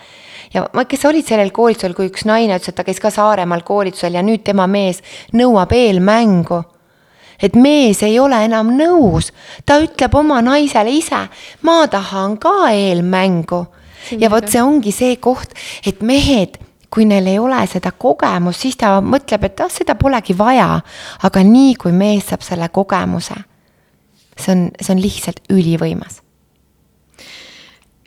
ja 0.53 0.65
ma, 0.73 0.85
kes 0.85 1.05
olid 1.05 1.27
sellel 1.27 1.51
koolitusel, 1.53 1.93
kui 1.93 2.09
üks 2.09 2.25
naine 2.25 2.57
ütles, 2.57 2.71
et 2.71 2.75
ta 2.75 2.83
käis 2.83 2.99
ka 2.99 3.11
Saaremaal 3.13 3.61
koolitusel 3.65 4.17
ja 4.17 4.23
nüüd 4.25 4.41
tema 4.43 4.67
mees 4.67 5.03
nõuab 5.33 5.73
eelmängu. 5.73 6.63
et 7.41 7.55
mees 7.55 8.01
ei 8.03 8.19
ole 8.19 8.43
enam 8.45 8.73
nõus, 8.77 9.31
ta 9.65 9.79
ütleb 9.79 10.15
oma 10.15 10.41
naisele 10.41 10.91
ise, 10.91 11.27
ma 11.61 11.85
tahan 11.87 12.37
ka 12.37 12.71
eelmängu. 12.71 13.65
ja 14.17 14.29
vot 14.29 14.49
see 14.49 14.61
ongi 14.61 14.91
see 14.91 15.15
koht, 15.17 15.53
et 15.85 16.01
mehed 16.01 16.57
kui 16.89 17.05
neil 17.05 17.27
ei 17.27 17.37
ole 17.37 17.61
seda 17.69 17.91
kogemust, 17.91 18.65
siis 18.65 18.75
ta 18.75 18.97
mõtleb, 19.05 19.43
et 19.45 19.61
ah, 19.61 19.69
seda 19.69 19.93
polegi 19.95 20.33
vaja. 20.33 20.81
aga 21.21 21.43
nii 21.43 21.75
kui 21.75 21.91
mees 21.91 22.25
saab 22.25 22.41
selle 22.41 22.69
kogemuse 22.73 23.48
see 24.39 24.55
on, 24.55 24.65
see 24.79 24.95
on 24.95 25.03
lihtsalt 25.03 25.43
ülivõimas. 25.53 26.21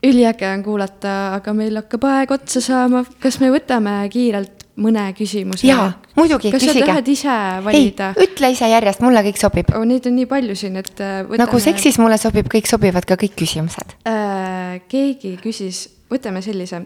üliäge 0.02 0.48
on 0.50 0.64
kuulata, 0.66 1.14
aga 1.36 1.54
meil 1.54 1.78
hakkab 1.78 2.08
aeg 2.10 2.34
otsa 2.34 2.60
saama, 2.64 3.04
kas 3.22 3.38
me 3.42 3.52
võtame 3.54 4.00
kiirelt 4.10 4.66
mõne 4.82 5.04
küsimuse? 5.16 5.66
jaa, 5.68 5.92
muidugi, 6.16 6.50
küsige. 6.54 6.72
kas 6.72 6.80
sa 6.80 6.90
tahad 6.92 7.10
ise 7.12 7.36
valida? 7.66 8.12
ütle 8.24 8.52
ise 8.54 8.70
järjest, 8.72 9.04
mulle 9.04 9.22
kõik 9.28 9.40
sobib 9.40 9.72
oh,. 9.76 9.84
Neid 9.88 10.08
on 10.08 10.16
nii 10.16 10.28
palju 10.30 10.56
siin, 10.58 10.78
et 10.80 10.94
äh, 10.98 11.20
võtame.... 11.26 11.42
nagu 11.44 11.62
seksis 11.62 12.00
mulle 12.02 12.18
sobib, 12.20 12.48
kõik 12.52 12.70
sobivad 12.70 13.06
ka 13.08 13.18
kõik 13.20 13.36
küsimused 13.44 13.96
äh,. 14.08 14.80
keegi 14.90 15.36
küsis, 15.42 15.84
võtame 16.12 16.42
sellise 16.44 16.82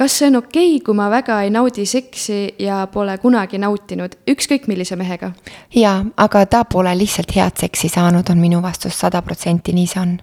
kas 0.00 0.18
see 0.18 0.30
on 0.30 0.36
okei 0.36 0.76
okay,, 0.76 0.84
kui 0.84 0.96
ma 0.96 1.10
väga 1.12 1.42
ei 1.44 1.50
naudi 1.52 1.84
seksi 1.86 2.54
ja 2.58 2.86
pole 2.92 3.18
kunagi 3.20 3.60
nautinud, 3.60 4.16
ükskõik 4.32 4.64
millise 4.70 4.96
mehega? 4.96 5.34
jaa, 5.76 5.98
aga 6.16 6.46
ta 6.46 6.64
pole 6.64 6.94
lihtsalt 6.96 7.36
head 7.36 7.60
seksi 7.60 7.92
saanud, 7.92 8.32
on 8.32 8.40
minu 8.40 8.62
vastus, 8.64 8.96
sada 8.96 9.20
protsenti 9.22 9.76
nii 9.76 9.92
see 9.92 10.00
on 10.00 10.18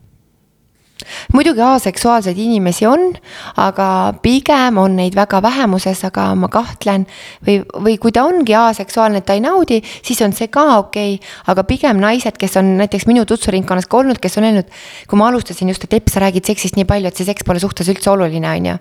muidugi 1.34 1.62
aseksuaalseid 1.62 2.38
inimesi 2.42 2.88
on, 2.90 3.12
aga 3.60 3.88
pigem 4.24 4.80
on 4.82 4.96
neid 4.98 5.16
väga 5.18 5.40
vähemuses, 5.44 6.04
aga 6.08 6.30
ma 6.36 6.50
kahtlen. 6.52 7.06
või, 7.46 7.60
või 7.86 7.98
kui 8.02 8.14
ta 8.16 8.26
ongi 8.28 8.56
aseksuaalne, 8.58 9.22
et 9.22 9.28
ta 9.28 9.38
ei 9.38 9.44
naudi, 9.44 9.82
siis 10.06 10.22
on 10.26 10.34
see 10.34 10.50
ka 10.54 10.66
okei 10.80 11.18
okay.. 11.18 11.34
aga 11.54 11.64
pigem 11.68 12.02
naised, 12.02 12.38
kes 12.40 12.58
on 12.62 12.76
näiteks 12.82 13.08
minu 13.10 13.26
tutsuringkonnas 13.30 13.88
ka 13.90 14.02
olnud, 14.02 14.22
kes 14.24 14.38
on 14.38 14.48
öelnud, 14.50 14.72
kui 15.08 15.20
ma 15.20 15.30
alustasin 15.32 15.70
just, 15.74 15.86
et 15.86 15.98
Epp, 15.98 16.12
sa 16.14 16.22
räägid 16.24 16.46
seksist 16.46 16.78
nii 16.78 16.88
palju, 16.90 17.10
et 17.10 17.18
see 17.18 17.28
seks 17.28 17.46
pole 17.48 17.62
suhtes 17.64 17.90
üldse 17.90 18.12
oluline, 18.12 18.50
on 18.50 18.72
ju. 18.72 18.78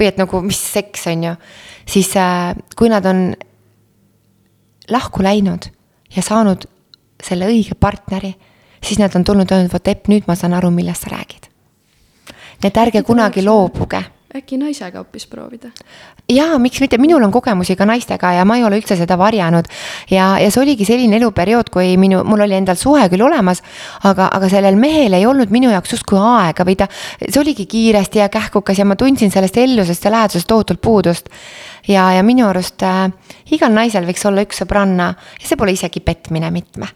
või 0.00 0.10
et 0.10 0.20
nagu, 0.20 0.42
mis 0.46 0.60
seks, 0.60 1.06
on 1.12 1.28
ju. 1.30 1.36
siis 1.86 2.12
äh, 2.18 2.54
kui 2.78 2.90
nad 2.92 3.06
on 3.06 3.30
lahku 4.90 5.22
läinud 5.22 5.70
ja 6.16 6.22
saanud 6.22 6.66
selle 7.22 7.46
õige 7.50 7.76
partneri, 7.78 8.32
siis 8.82 8.98
nad 8.98 9.14
on 9.14 9.24
tulnud 9.24 9.50
öelnud, 9.52 9.72
vot 9.72 9.92
Epp, 9.92 10.08
nüüd 10.10 10.26
ma 10.26 10.38
saan 10.38 10.56
aru, 10.56 10.72
millest 10.74 11.06
sa 11.06 11.14
räägid 11.14 11.49
et 12.64 12.76
ärge 12.76 13.02
kunagi 13.02 13.44
loobuge 13.44 14.04
äkki 14.36 14.58
naisega 14.58 15.00
hoopis 15.00 15.26
proovida? 15.26 15.70
jaa, 16.30 16.58
miks 16.62 16.78
mitte, 16.80 16.98
minul 17.02 17.22
on 17.26 17.32
kogemusi 17.34 17.74
ka 17.76 17.86
naistega 17.88 18.32
ja 18.36 18.44
ma 18.46 18.56
ei 18.60 18.64
ole 18.64 18.78
üldse 18.78 18.94
seda 18.98 19.16
varjanud. 19.18 19.66
ja, 20.10 20.26
ja 20.38 20.50
see 20.50 20.62
oligi 20.62 20.86
selline 20.86 21.18
eluperiood, 21.18 21.70
kui 21.74 21.96
minu, 21.98 22.22
mul 22.24 22.44
oli 22.46 22.54
endal 22.54 22.78
suhe 22.78 23.08
küll 23.10 23.24
olemas, 23.26 23.62
aga, 24.06 24.28
aga 24.36 24.50
sellel 24.52 24.78
mehel 24.78 25.18
ei 25.18 25.26
olnud 25.26 25.50
minu 25.50 25.72
jaoks 25.72 25.96
justkui 25.96 26.20
aega 26.22 26.66
või 26.66 26.78
ta, 26.78 26.86
see 27.26 27.40
oligi 27.42 27.66
kiiresti 27.70 28.22
ja 28.22 28.30
kähkukas 28.30 28.78
ja 28.78 28.86
ma 28.86 28.96
tundsin 28.98 29.34
sellest 29.34 29.58
ellusest 29.58 30.06
ja 30.06 30.14
lähedusest 30.14 30.48
tohutult 30.50 30.80
puudust. 30.80 31.30
ja, 31.88 32.12
ja 32.14 32.22
minu 32.22 32.46
arust 32.48 32.82
äh, 32.86 33.08
igal 33.50 33.74
naisel 33.74 34.06
võiks 34.06 34.26
olla 34.30 34.46
üks 34.46 34.62
sõbranna 34.62 35.14
ja 35.40 35.46
see 35.48 35.58
pole 35.58 35.74
isegi 35.74 36.04
petmine 36.06 36.52
mitme 36.54 36.92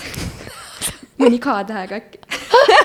mõni 1.20 1.36
K-tähega 1.42 2.00
äkki 2.00 2.24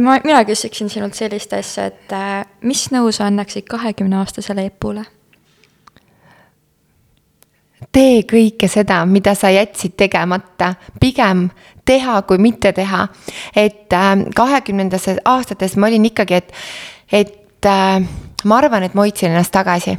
ma, 0.00 0.18
mina 0.24 0.44
küsiksin 0.44 0.90
sinult 0.90 1.14
sellist 1.14 1.52
asja, 1.56 1.88
et 1.90 2.14
äh, 2.14 2.44
mis 2.66 2.86
nõu 2.94 3.12
sa 3.14 3.28
annaksid 3.30 3.66
kahekümne 3.70 4.18
aastasele 4.22 4.66
Epule? 4.70 5.04
tee 7.94 8.22
kõike 8.26 8.66
seda, 8.70 9.02
mida 9.06 9.34
sa 9.38 9.52
jätsid 9.52 9.92
tegemata, 10.00 10.72
pigem 11.00 11.44
teha 11.86 12.22
kui 12.26 12.40
mitte 12.42 12.72
teha. 12.72 13.06
et 13.56 13.92
äh, 13.92 14.12
kahekümnendates 14.34 15.20
aastates 15.24 15.76
ma 15.76 15.86
olin 15.86 16.10
ikkagi, 16.10 16.34
et, 16.34 16.52
et 17.12 17.66
äh, 17.70 18.02
ma 18.44 18.58
arvan, 18.58 18.82
et 18.82 18.94
ma 18.94 19.06
hoidsin 19.06 19.30
ennast 19.30 19.52
tagasi. 19.52 19.98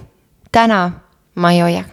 täna 0.51 0.91
ma 1.35 1.51
ei 1.51 1.59
hoia. 1.59 1.83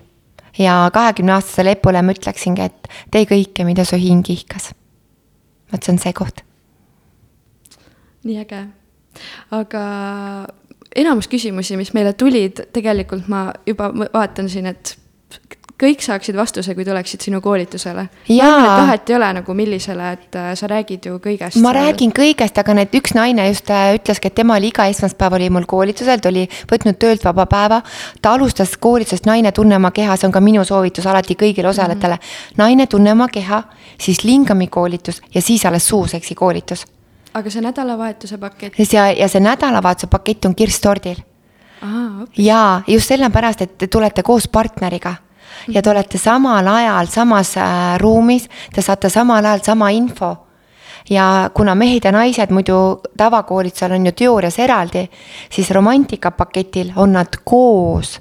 ja 0.59 0.91
kahekümne 0.93 1.33
aastasele 1.39 1.79
Epule 1.79 2.03
ma 2.03 2.13
ütleksingi, 2.13 2.63
et 2.63 2.95
tee 3.11 3.27
kõike, 3.29 3.65
mida 3.65 3.85
su 3.85 3.97
hing 3.97 4.31
ihkas 4.31 4.73
vot 5.73 5.83
see 5.85 5.93
on 5.95 6.01
see 6.03 6.13
koht. 6.17 6.43
nii 8.23 8.39
äge, 8.45 8.65
aga 9.51 9.85
enamus 10.97 11.29
küsimusi, 11.33 11.77
mis 11.81 11.93
meile 11.97 12.13
tulid, 12.19 12.67
tegelikult 12.73 13.29
ma 13.33 13.49
juba 13.67 13.91
vaatan 14.13 14.51
siin, 14.53 14.69
et 14.71 14.97
kõik 15.83 16.03
saaksid 16.05 16.37
vastuse, 16.39 16.75
kui 16.75 16.85
tuleksid 16.87 17.25
sinu 17.25 17.41
koolitusele. 17.43 18.07
vahet 18.29 19.11
ei 19.11 19.17
ole 19.17 19.33
nagu 19.39 19.55
millisele, 19.55 20.13
et 20.13 20.37
äh, 20.39 20.53
sa 20.59 20.69
räägid 20.71 21.07
ju 21.07 21.19
kõigest. 21.19 21.59
ma 21.61 21.73
seal... 21.73 21.81
räägin 21.81 22.13
kõigest, 22.15 22.59
aga 22.59 22.75
need 22.79 22.95
üks 22.95 23.17
naine 23.19 23.49
just 23.49 23.71
äh, 23.71 23.95
ütleski, 23.99 24.31
et 24.31 24.35
tema 24.39 24.57
oli 24.61 24.71
iga 24.71 24.87
esmaspäev 24.93 25.39
oli 25.39 25.51
mul 25.51 25.67
koolitusel, 25.67 26.23
ta 26.23 26.31
oli 26.31 26.47
võtnud 26.71 26.99
töölt 27.03 27.25
vaba 27.25 27.47
päeva. 27.51 27.83
ta 28.23 28.35
alustas 28.37 28.77
koolitusest 28.77 29.27
Naine 29.27 29.53
tunne 29.53 29.77
oma 29.77 29.91
keha, 29.91 30.17
see 30.17 30.29
on 30.29 30.35
ka 30.35 30.41
minu 30.41 30.65
soovitus 30.65 31.07
alati 31.07 31.35
kõigile 31.39 31.69
osalejatele 31.69 32.15
mm. 32.15 32.21
-hmm. 32.21 32.59
naine 32.63 32.87
tunne 32.87 33.13
oma 33.13 33.29
keha, 33.29 33.63
siis 33.99 34.25
lingami 34.25 34.67
koolitus 34.67 35.23
ja 35.35 35.43
siis 35.43 35.67
alles 35.67 35.89
suuseksi 35.89 36.35
koolitus. 36.35 36.87
aga 37.35 37.51
see 37.51 37.63
nädalavahetuse 37.63 38.39
pakett? 38.39 38.79
ja, 38.93 39.11
ja 39.11 39.29
see 39.29 39.41
nädalavahetuse 39.41 40.07
pakett 40.07 40.45
on 40.45 40.55
kirstordil. 40.55 41.17
ja 42.39 42.81
just 42.87 43.09
sellepärast, 43.09 43.61
et 43.63 43.79
te 43.79 43.87
tulete 43.87 44.23
koos 44.23 44.49
partneriga 44.49 45.15
ja 45.69 45.83
te 45.83 45.91
olete 45.91 46.19
samal 46.19 46.69
ajal 46.69 47.07
samas 47.07 47.57
äh, 47.57 47.99
ruumis, 47.99 48.49
te 48.75 48.83
saate 48.83 49.11
samal 49.11 49.45
ajal 49.45 49.61
sama 49.65 49.91
info. 49.91 50.37
ja 51.11 51.51
kuna 51.55 51.75
mehed 51.75 52.05
ja 52.05 52.13
naised 52.13 52.51
muidu 52.51 53.01
tavakoolitusel 53.19 53.93
on 53.93 54.07
ju 54.07 54.13
teoorias 54.13 54.59
eraldi, 54.59 55.09
siis 55.51 55.71
romantikapaketil 55.71 56.93
on 56.97 57.13
nad 57.13 57.41
koos 57.45 58.21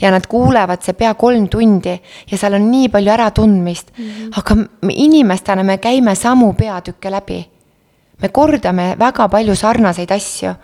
ja 0.00 0.10
nad 0.10 0.26
kuulevad 0.26 0.82
see 0.82 0.94
pea 0.98 1.14
kolm 1.14 1.48
tundi 1.48 1.94
ja 2.30 2.38
seal 2.38 2.56
on 2.58 2.70
nii 2.70 2.88
palju 2.88 3.12
äratundmist 3.12 3.92
mm. 3.98 4.04
-hmm. 4.04 4.38
aga 4.38 4.56
inimestena 4.90 5.62
me 5.62 5.78
käime 5.78 6.14
samu 6.14 6.52
peatükke 6.52 7.10
läbi. 7.10 7.44
me 8.22 8.28
kordame 8.28 8.96
väga 8.98 9.28
palju 9.28 9.54
sarnaseid 9.56 10.10
asju 10.10 10.54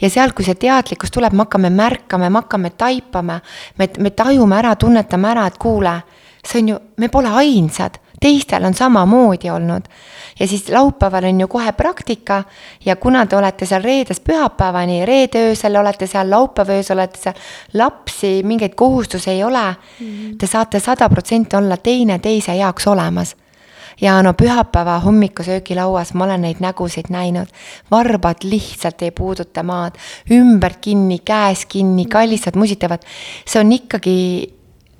ja 0.00 0.10
sealt, 0.10 0.34
kui 0.34 0.44
see 0.44 0.58
teadlikkus 0.58 1.12
tuleb, 1.14 1.32
me 1.32 1.44
hakkame 1.44 1.70
märkama, 1.70 2.30
me 2.30 2.42
hakkame 2.42 2.70
taipama, 2.70 3.40
me, 3.78 3.88
me 3.98 4.10
tajume 4.10 4.58
ära, 4.58 4.74
tunnetame 4.76 5.30
ära, 5.30 5.46
et 5.46 5.58
kuule, 5.58 5.98
see 6.44 6.62
on 6.62 6.72
ju, 6.74 6.80
me 7.00 7.08
pole 7.12 7.30
ainsad, 7.42 8.00
teistel 8.20 8.64
on 8.64 8.74
samamoodi 8.74 9.50
olnud. 9.50 9.88
ja 10.40 10.46
siis 10.48 10.68
laupäeval 10.68 11.24
on 11.24 11.40
ju 11.40 11.48
kohe 11.48 11.72
praktika 11.72 12.44
ja 12.84 12.96
kuna 12.96 13.26
te 13.26 13.36
olete 13.36 13.66
seal 13.66 13.82
reedest 13.82 14.24
pühapäevani, 14.24 15.04
reede 15.06 15.44
öösel 15.50 15.76
olete 15.76 16.06
seal, 16.06 16.30
laupäeva 16.30 16.72
öösel 16.72 16.98
olete 16.98 17.20
seal, 17.20 17.38
lapsi, 17.74 18.42
mingeid 18.42 18.74
kohustusi 18.74 19.30
ei 19.30 19.44
ole 19.44 19.70
mm. 19.70 20.06
-hmm. 20.06 20.36
Te 20.38 20.46
saate 20.46 20.80
sada 20.80 21.08
protsenti 21.08 21.56
olla 21.56 21.76
teineteise 21.76 22.56
jaoks 22.56 22.86
olemas 22.86 23.36
ja 24.00 24.22
no 24.22 24.34
pühapäeva 24.34 24.98
hommikusöögilauas 25.04 26.14
ma 26.14 26.24
olen 26.24 26.42
neid 26.46 26.60
nägusid 26.60 27.10
näinud. 27.10 27.46
varbad 27.90 28.44
lihtsalt 28.44 29.02
ei 29.02 29.10
puuduta 29.10 29.62
maad, 29.62 29.98
ümber 30.30 30.74
kinni, 30.80 31.18
käes 31.18 31.66
kinni, 31.66 32.06
kallistavad, 32.06 32.58
musitavad. 32.58 33.02
see 33.46 33.60
on 33.60 33.72
ikkagi, 33.72 34.54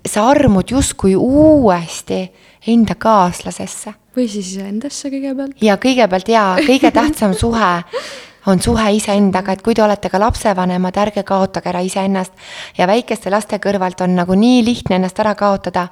sa 0.07 0.28
armud 0.28 0.70
justkui 0.70 1.16
uuesti 1.16 2.32
enda 2.66 2.95
kaaslasesse. 2.95 3.95
või 4.16 4.28
siis 4.28 4.55
iseendasse 4.57 5.11
kõigepealt. 5.11 5.57
ja 5.62 5.76
kõigepealt 5.76 6.28
jaa, 6.28 6.57
kõige 6.66 6.90
tähtsam 6.90 7.34
suhe 7.34 7.74
on 8.47 8.61
suhe 8.61 8.90
iseendaga, 8.97 9.53
et 9.53 9.62
kui 9.62 9.74
te 9.74 9.82
olete 9.82 10.11
ka 10.12 10.20
lapsevanemad, 10.20 10.97
ärge 11.01 11.24
kaotage 11.26 11.70
ära 11.70 11.80
iseennast. 11.84 12.32
ja 12.78 12.86
väikeste 12.86 13.30
laste 13.30 13.59
kõrvalt 13.59 14.01
on 14.05 14.16
nagu 14.16 14.34
nii 14.34 14.64
lihtne 14.64 14.97
ennast 14.97 15.20
ära 15.20 15.34
kaotada. 15.34 15.88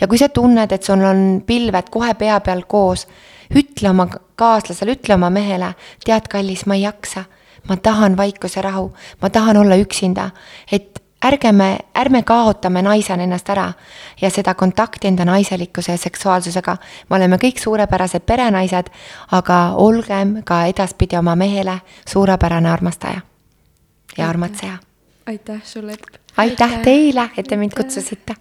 ja 0.00 0.06
kui 0.06 0.18
sa 0.18 0.28
tunned, 0.28 0.72
et 0.72 0.82
sul 0.82 1.04
on 1.04 1.42
pilved 1.46 1.90
kohe 1.90 2.14
pea 2.14 2.40
peal 2.40 2.62
koos, 2.66 3.06
ütle 3.50 3.90
oma 3.90 4.08
kaaslasele, 4.34 4.96
ütle 4.98 5.14
oma 5.14 5.30
mehele, 5.30 5.74
tead, 6.04 6.28
kallis, 6.28 6.66
ma 6.66 6.74
ei 6.74 6.82
jaksa. 6.82 7.24
ma 7.68 7.76
tahan 7.76 8.16
vaikuse 8.16 8.62
rahu, 8.62 8.92
ma 9.22 9.30
tahan 9.30 9.56
olla 9.56 9.76
üksinda, 9.76 10.30
et 10.70 11.02
ärgeme, 11.24 11.78
ärme 11.94 12.22
kaotame 12.22 12.82
naisena 12.82 13.22
ennast 13.22 13.48
ära 13.48 13.72
ja 14.20 14.30
seda 14.30 14.54
kontakti 14.54 15.08
enda 15.08 15.24
naiselikkuse 15.24 15.92
ja 15.92 15.98
seksuaalsusega. 15.98 16.76
me 17.10 17.16
oleme 17.16 17.36
kõik 17.36 17.60
suurepärased 17.62 18.26
perenaised, 18.26 18.90
aga 19.32 19.72
olgem 19.74 20.42
ka 20.44 20.64
edaspidi 20.66 21.16
oma 21.16 21.36
mehele 21.36 21.80
suurepärane 22.08 22.70
armastaja 22.70 23.20
ja 24.18 24.28
armatseja. 24.28 24.78
aitäh 25.26 25.62
sulle, 25.64 25.92
Epp. 25.92 26.04
aitäh 26.36 26.78
teile, 26.82 27.30
et 27.36 27.46
te 27.46 27.56
mind 27.56 27.72
kutsusite. 27.76 28.34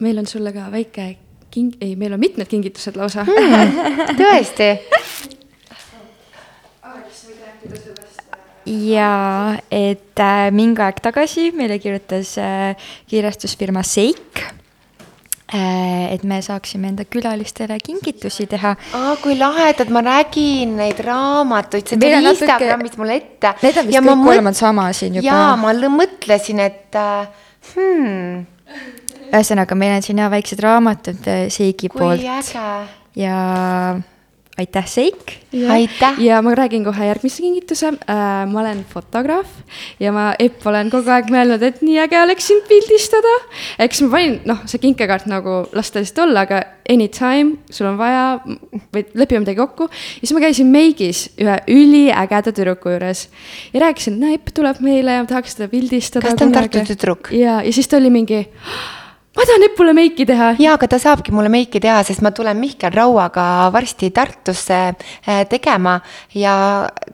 meil 0.00 0.18
on 0.18 0.26
sulle 0.26 0.52
ka 0.52 0.70
väike 0.72 1.16
king-, 1.50 1.76
ei, 1.80 1.96
meil 1.96 2.12
on 2.12 2.20
mitmed 2.20 2.46
kingitused 2.46 2.96
lausa 2.96 3.24
mm,. 3.24 4.16
tõesti 4.16 4.70
ja 8.66 9.56
et 9.72 10.20
äh, 10.20 10.48
mingi 10.52 10.82
aeg 10.84 11.00
tagasi 11.02 11.50
meile 11.56 11.78
kirjutas 11.80 12.36
äh, 12.38 12.76
kirjastusfirma 13.10 13.82
Seik 13.86 14.42
äh,. 15.54 16.12
et 16.14 16.24
me 16.24 16.40
saaksime 16.42 16.90
enda 16.92 17.04
külalistele 17.04 17.78
kingitusi 17.82 18.46
teha. 18.50 18.74
aa, 18.94 19.16
kui 19.22 19.36
lahedad, 19.38 19.90
ma 19.90 20.02
nägin 20.04 20.76
neid 20.78 21.00
raamatuid, 21.06 21.88
see 21.88 22.00
tuli 22.00 22.20
Instagramis 22.34 22.96
mulle 23.00 23.18
ette. 23.22 23.54
Need 23.62 23.80
on 23.80 23.90
vist 23.90 23.96
ja 23.96 24.04
kõik 24.04 24.44
mõt... 24.44 24.60
sama 24.60 24.90
siin 24.96 25.18
juba. 25.18 25.26
jaa, 25.26 25.56
ma 25.60 25.74
mõtlesin, 25.96 26.62
et 26.68 27.00
äh, 27.00 27.26
hmm. 27.72 28.46
ühesõnaga, 29.30 29.78
meil 29.78 29.96
on 29.96 30.06
siin 30.06 30.22
ja 30.22 30.30
väiksed 30.32 30.62
raamatud 30.62 31.28
äh, 31.30 31.44
Seigi 31.52 31.90
poolt. 31.92 32.20
kui 32.20 32.28
äge. 32.28 32.70
ja 33.24 33.36
aitäh, 34.60 34.86
Seik. 34.86 35.32
aitäh. 35.70 36.18
ja 36.22 36.40
ma 36.42 36.52
räägin 36.54 36.84
kohe 36.84 37.06
järgmise 37.06 37.42
kingituse 37.42 37.88
äh,. 37.88 38.46
ma 38.50 38.60
olen 38.60 38.84
fotograaf 38.88 39.48
ja 40.00 40.12
ma, 40.12 40.30
Epp, 40.38 40.66
olen 40.66 40.90
kogu 40.92 41.10
aeg 41.10 41.30
mõelnud, 41.32 41.62
et 41.64 41.80
nii 41.84 41.98
äge 42.04 42.20
oleks 42.20 42.50
sind 42.50 42.66
pildistada. 42.68 43.34
eks 43.80 44.02
ma 44.04 44.10
panin, 44.16 44.38
noh, 44.48 44.62
see 44.70 44.82
kinkekaart 44.82 45.28
nagu 45.30 45.62
las 45.76 45.90
ta 45.90 46.02
lihtsalt 46.02 46.24
olla, 46.26 46.44
aga 46.46 46.62
anytime 46.90 47.58
sul 47.70 47.88
on 47.90 47.98
vaja 48.00 48.24
või 48.94 49.04
lepime 49.14 49.44
midagi 49.44 49.60
kokku. 49.62 49.88
ja 49.90 50.22
siis 50.22 50.36
ma 50.36 50.44
käisin 50.44 50.70
Meigis 50.70 51.26
ühe 51.40 51.58
üliägeda 51.70 52.54
tüdruku 52.54 52.94
juures 52.94 53.26
ja 53.72 53.84
rääkisin, 53.86 54.18
et 54.18 54.26
näe, 54.26 54.38
Epp 54.40 54.54
tuleb 54.56 54.80
meile 54.84 55.20
ja 55.20 55.26
tahaks 55.28 55.58
teda 55.58 55.70
pildistada. 55.72 56.28
kas 56.28 56.40
ta 56.40 56.48
on 56.48 56.56
Tartu 56.56 56.84
tüdruk? 56.92 57.32
ja, 57.36 57.60
ja 57.64 57.72
siis 57.72 57.88
ta 57.88 58.00
oli 58.00 58.12
mingi 58.12 58.44
ma 59.36 59.44
tahan 59.46 59.62
Epule 59.62 59.92
meiki 59.94 60.24
teha. 60.26 60.48
jaa, 60.58 60.74
aga 60.74 60.88
ta 60.90 60.98
saabki 60.98 61.30
mulle 61.30 61.50
meiki 61.52 61.78
teha, 61.82 62.00
sest 62.06 62.22
ma 62.24 62.32
tulen 62.34 62.58
Mihkel 62.58 62.90
Rauaga 62.90 63.44
varsti 63.70 64.10
Tartusse 64.14 64.78
äh, 64.90 65.44
tegema 65.48 66.00
ja 66.34 66.54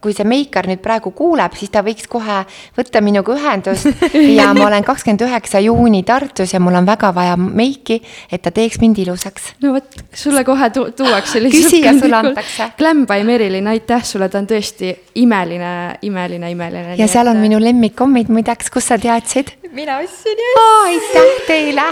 kui 0.01 0.15
see 0.17 0.25
meikar 0.29 0.69
nüüd 0.71 0.81
praegu 0.85 1.13
kuuleb, 1.17 1.53
siis 1.61 1.73
ta 1.75 1.83
võiks 1.85 2.09
kohe 2.09 2.39
võtta 2.79 3.03
minuga 3.05 3.37
ühendust 3.37 3.91
ja 4.39 4.49
ma 4.57 4.65
olen 4.71 4.87
kakskümmend 4.87 5.27
üheksa 5.29 5.61
juuni 5.61 6.01
Tartus 6.09 6.57
ja 6.57 6.61
mul 6.63 6.79
on 6.81 6.89
väga 6.89 7.13
vaja 7.17 7.37
meiki, 7.37 8.01
et 8.33 8.45
ta 8.47 8.55
teeks 8.55 8.81
mind 8.81 9.03
ilusaks. 9.05 9.53
no 9.61 9.75
vot, 9.77 10.01
sulle 10.17 10.45
kohe 10.49 10.71
tu 10.73 10.89
tuuakse 10.97 11.43
lihtsalt. 11.45 11.69
küsija 11.69 11.95
sulle 12.01 12.17
antakse. 12.23 12.71
Glam 12.81 13.05
by 13.05 13.29
Merilin, 13.29 13.69
aitäh 13.75 14.09
sulle, 14.09 14.31
ta 14.33 14.41
on 14.41 14.49
tõesti 14.49 14.95
imeline, 15.21 16.01
imeline, 16.09 16.51
imeline. 16.57 16.97
ja 16.97 17.13
seal 17.13 17.29
on 17.29 17.45
minu 17.45 17.61
lemmikkommid 17.61 18.33
muideks, 18.33 18.73
kust 18.73 18.95
sa 18.95 19.01
teadsid? 19.01 19.53
Mina 19.77 19.99
ostsin 20.03 20.39
just. 20.41 20.63
aitäh 20.85 21.47
teile 21.47 21.85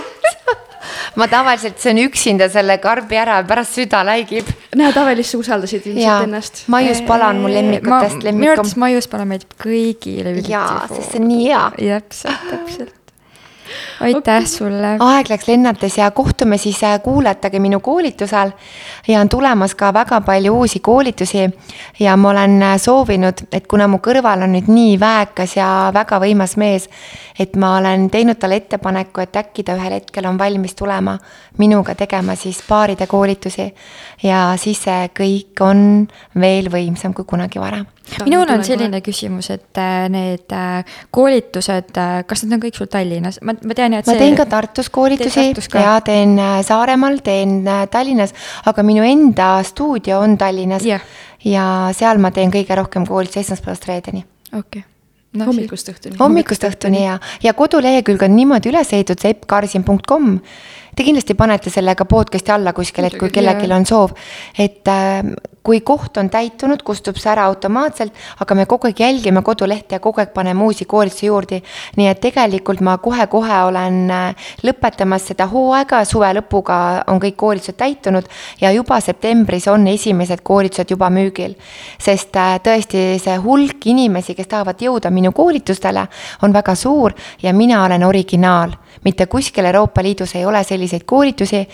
ma 1.21 1.29
tavaliselt 1.29 1.79
söön 1.81 2.01
üksinda 2.05 2.49
selle 2.53 2.79
karbi 2.81 3.19
ära, 3.21 3.39
pärast 3.49 3.79
süda 3.79 4.03
läigib. 4.07 4.49
näe, 4.77 4.93
tavaliselt 4.97 5.33
sa 5.33 5.43
usaldasid 5.45 5.87
ilmselt 5.93 6.29
ennast. 6.29 6.65
maiuspala 6.73 7.31
on 7.35 7.45
mul 7.45 7.57
lemmikutest 7.59 8.25
lemmik. 8.25 8.41
minu 8.41 8.53
arvates 8.57 8.77
maiuspala 8.81 9.29
meeldib 9.29 9.57
kõigile. 9.67 10.37
jaa, 10.49 10.85
sest 10.91 11.15
see 11.15 11.23
on 11.23 11.29
nii 11.31 11.49
hea. 11.49 11.65
täpselt, 11.79 12.51
täpselt 12.51 13.04
aitäh 14.01 14.37
okay. 14.37 14.47
sulle. 14.47 14.97
aeg 15.01 15.31
läks 15.31 15.49
lennates 15.49 15.99
ja 15.99 16.11
kohtume 16.11 16.59
siis 16.59 16.83
äh, 16.85 17.01
kuulatage 17.03 17.59
minu 17.59 17.81
koolitusel. 17.81 18.51
ja 19.09 19.21
on 19.21 19.29
tulemas 19.29 19.75
ka 19.75 19.93
väga 19.95 20.21
palju 20.21 20.55
uusi 20.57 20.81
koolitusi. 20.81 21.51
ja 22.01 22.17
ma 22.17 22.31
olen 22.31 22.63
äh, 22.63 22.77
soovinud, 22.81 23.47
et 23.53 23.67
kuna 23.67 23.89
mu 23.89 23.99
kõrval 23.99 24.45
on 24.45 24.55
nüüd 24.57 24.69
nii 24.69 25.01
väekas 25.01 25.57
ja 25.57 25.69
väga 25.95 26.21
võimas 26.21 26.57
mees, 26.57 26.89
et 27.39 27.57
ma 27.57 27.77
olen 27.79 28.11
teinud 28.11 28.39
talle 28.39 28.61
ettepaneku, 28.63 29.21
et 29.21 29.37
äkki 29.37 29.65
ta 29.65 29.79
ühel 29.79 29.99
hetkel 29.99 30.27
on 30.27 30.39
valmis 30.39 30.75
tulema 30.75 31.19
minuga 31.59 31.95
tegema 31.95 32.37
siis 32.37 32.63
paaride 32.69 33.07
koolitusi. 33.07 33.75
ja 34.23 34.47
siis 34.57 34.83
see 34.85 35.11
kõik 35.15 35.61
on 35.61 36.09
veel 36.41 36.71
võimsam 36.73 37.15
kui 37.15 37.25
kunagi 37.25 37.61
varem 37.61 37.94
minul 38.25 38.51
on 38.53 38.65
selline 38.67 39.01
küsimus, 39.05 39.51
et 39.55 39.81
äh, 39.81 40.07
need 40.13 40.55
koolitused, 41.15 42.01
kas 42.29 42.45
need 42.45 42.57
on 42.57 42.63
kõik 42.65 42.79
sul 42.79 42.91
Tallinnas? 42.93 43.41
ma 43.43 43.57
ma 43.57 43.77
tean, 43.77 43.99
et 43.99 44.07
ma 44.07 44.15
see... 44.15 44.23
teen 44.23 44.39
ka 44.39 44.47
Tartus 44.51 44.91
koolitusi 44.95 45.51
ja 45.81 45.99
teen 46.05 46.39
äh, 46.39 46.59
Saaremaal, 46.67 47.21
teen 47.25 47.61
äh, 47.67 47.85
Tallinnas, 47.91 48.35
aga 48.71 48.87
minu 48.87 49.05
enda 49.09 49.57
stuudio 49.67 50.21
on 50.25 50.39
Tallinnas 50.41 50.87
yeah. 50.87 51.05
ja 51.45 51.69
seal 51.97 52.23
ma 52.23 52.33
teen 52.35 52.53
kõige 52.55 52.77
rohkem 52.81 53.07
koolitusi 53.09 53.45
esmaspäevast 53.45 53.89
reedeni. 53.91 54.27
okei 54.53 54.85
okay 54.85 54.91
no, 55.39 55.49
hommikust 55.49 55.91
õhtuni. 55.93 56.19
hommikust 56.21 56.69
õhtuni 56.69 57.05
ja, 57.05 57.19
ja 57.43 57.55
kodulehekülg 57.57 58.23
on 58.27 58.37
niimoodi 58.37 58.71
üles 58.71 58.93
ehitatud, 58.95 59.23
see 59.23 59.35
eppkarsin.com. 59.35 60.39
Te 60.95 61.03
kindlasti 61.03 61.35
panete 61.35 61.73
selle 61.75 61.97
ka 61.99 62.07
podcast'i 62.07 62.55
alla 62.55 62.71
kuskil, 62.77 63.09
et 63.09 63.17
kui 63.19 63.33
kellelgi 63.35 63.71
on 63.75 63.87
soov, 63.89 64.15
et 64.63 64.87
äh, 64.91 65.25
kui 65.65 65.81
koht 65.81 66.19
on 66.21 66.29
täitunud, 66.29 66.83
kustub 66.85 67.17
see 67.17 67.31
ära 67.33 67.47
automaatselt, 67.49 68.13
aga 68.45 68.57
me 68.59 68.67
kogu 68.69 68.91
aeg 68.91 69.01
jälgime 69.01 69.41
kodulehte 69.43 69.97
ja 69.97 70.03
kogu 70.05 70.21
aeg 70.21 70.35
paneme 70.35 70.61
uusi 70.65 70.85
koolitusi 70.85 71.27
juurde. 71.27 71.63
nii 71.97 72.09
et 72.11 72.21
tegelikult 72.21 72.83
ma 72.85 72.99
kohe-kohe 72.99 73.63
olen 73.71 74.11
äh, 74.11 74.51
lõpetamas 74.63 75.31
seda 75.31 75.47
hooaega, 75.49 76.05
suve 76.05 76.29
lõpuga 76.37 76.77
on 77.09 77.21
kõik 77.23 77.37
koolitused 77.41 77.79
täitunud 77.81 78.29
ja 78.61 78.73
juba 78.77 79.01
septembris 79.01 79.69
on 79.73 79.87
esimesed 79.89 80.45
koolitused 80.45 80.91
juba 80.91 81.09
müügil. 81.11 81.57
sest 81.99 82.37
äh, 82.37 82.59
tõesti, 82.61 83.19
see 83.19 83.37
hulk 83.41 83.87
inimesi, 83.87 84.35
kes 84.35 84.53
tahavad 84.53 84.81
jõuda 84.81 85.11
minu 85.11 85.33
koolitustele, 85.33 86.07
on 86.43 86.53
väga 86.53 86.75
suur 86.75 87.17
ja 87.43 87.53
mina 87.53 87.85
olen 87.85 88.05
originaal 88.05 88.77
mitte 89.05 89.27
kuskil 89.27 89.65
Euroopa 89.65 90.03
Liidus 90.03 90.35
ei 90.35 90.47
ole 90.47 90.65
selliseid 90.65 91.05
koolitusi 91.07 91.69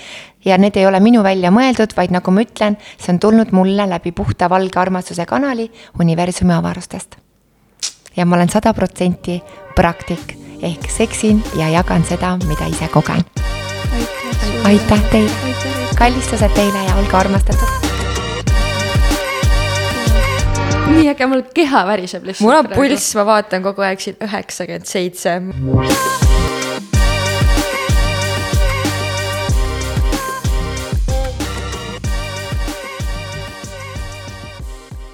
ja 0.44 0.58
need 0.58 0.76
ei 0.76 0.86
ole 0.86 1.00
minu 1.00 1.22
välja 1.22 1.50
mõeldud, 1.50 1.94
vaid 1.96 2.14
nagu 2.14 2.30
ma 2.30 2.44
ütlen, 2.46 2.78
see 2.98 3.12
on 3.14 3.20
tulnud 3.20 3.52
mulle 3.52 3.88
läbi 3.88 4.12
puhta 4.12 4.50
valge 4.50 4.80
armastuse 4.80 5.26
kanali 5.26 5.70
universumi 6.00 6.54
avarustest. 6.54 7.16
ja 8.16 8.26
ma 8.26 8.36
olen 8.36 8.48
sada 8.48 8.74
protsenti 8.74 9.42
praktik 9.74 10.36
ehk 10.62 10.90
seksin 10.90 11.44
ja 11.56 11.68
jagan 11.68 12.04
seda, 12.04 12.36
mida 12.48 12.66
ise 12.66 12.88
kogen. 12.88 13.24
aitäh 14.64 15.02
teile, 15.10 15.54
kallistused 15.98 16.50
teile 16.54 16.84
ja 16.88 16.96
olge 16.96 17.16
armastatud 17.16 17.90
nii 20.90 21.10
äge, 21.12 21.26
mul 21.30 21.42
keha 21.54 21.84
väriseb 21.86 22.26
lihtsalt. 22.28 22.46
mul 22.46 22.58
on 22.58 22.70
pulss, 22.74 23.14
ma 23.18 23.26
vaatan 23.28 23.64
kogu 23.66 23.86
aeg 23.86 24.02
siin 24.02 24.18
üheksakümmend 24.26 24.90
seitse. 24.90 25.38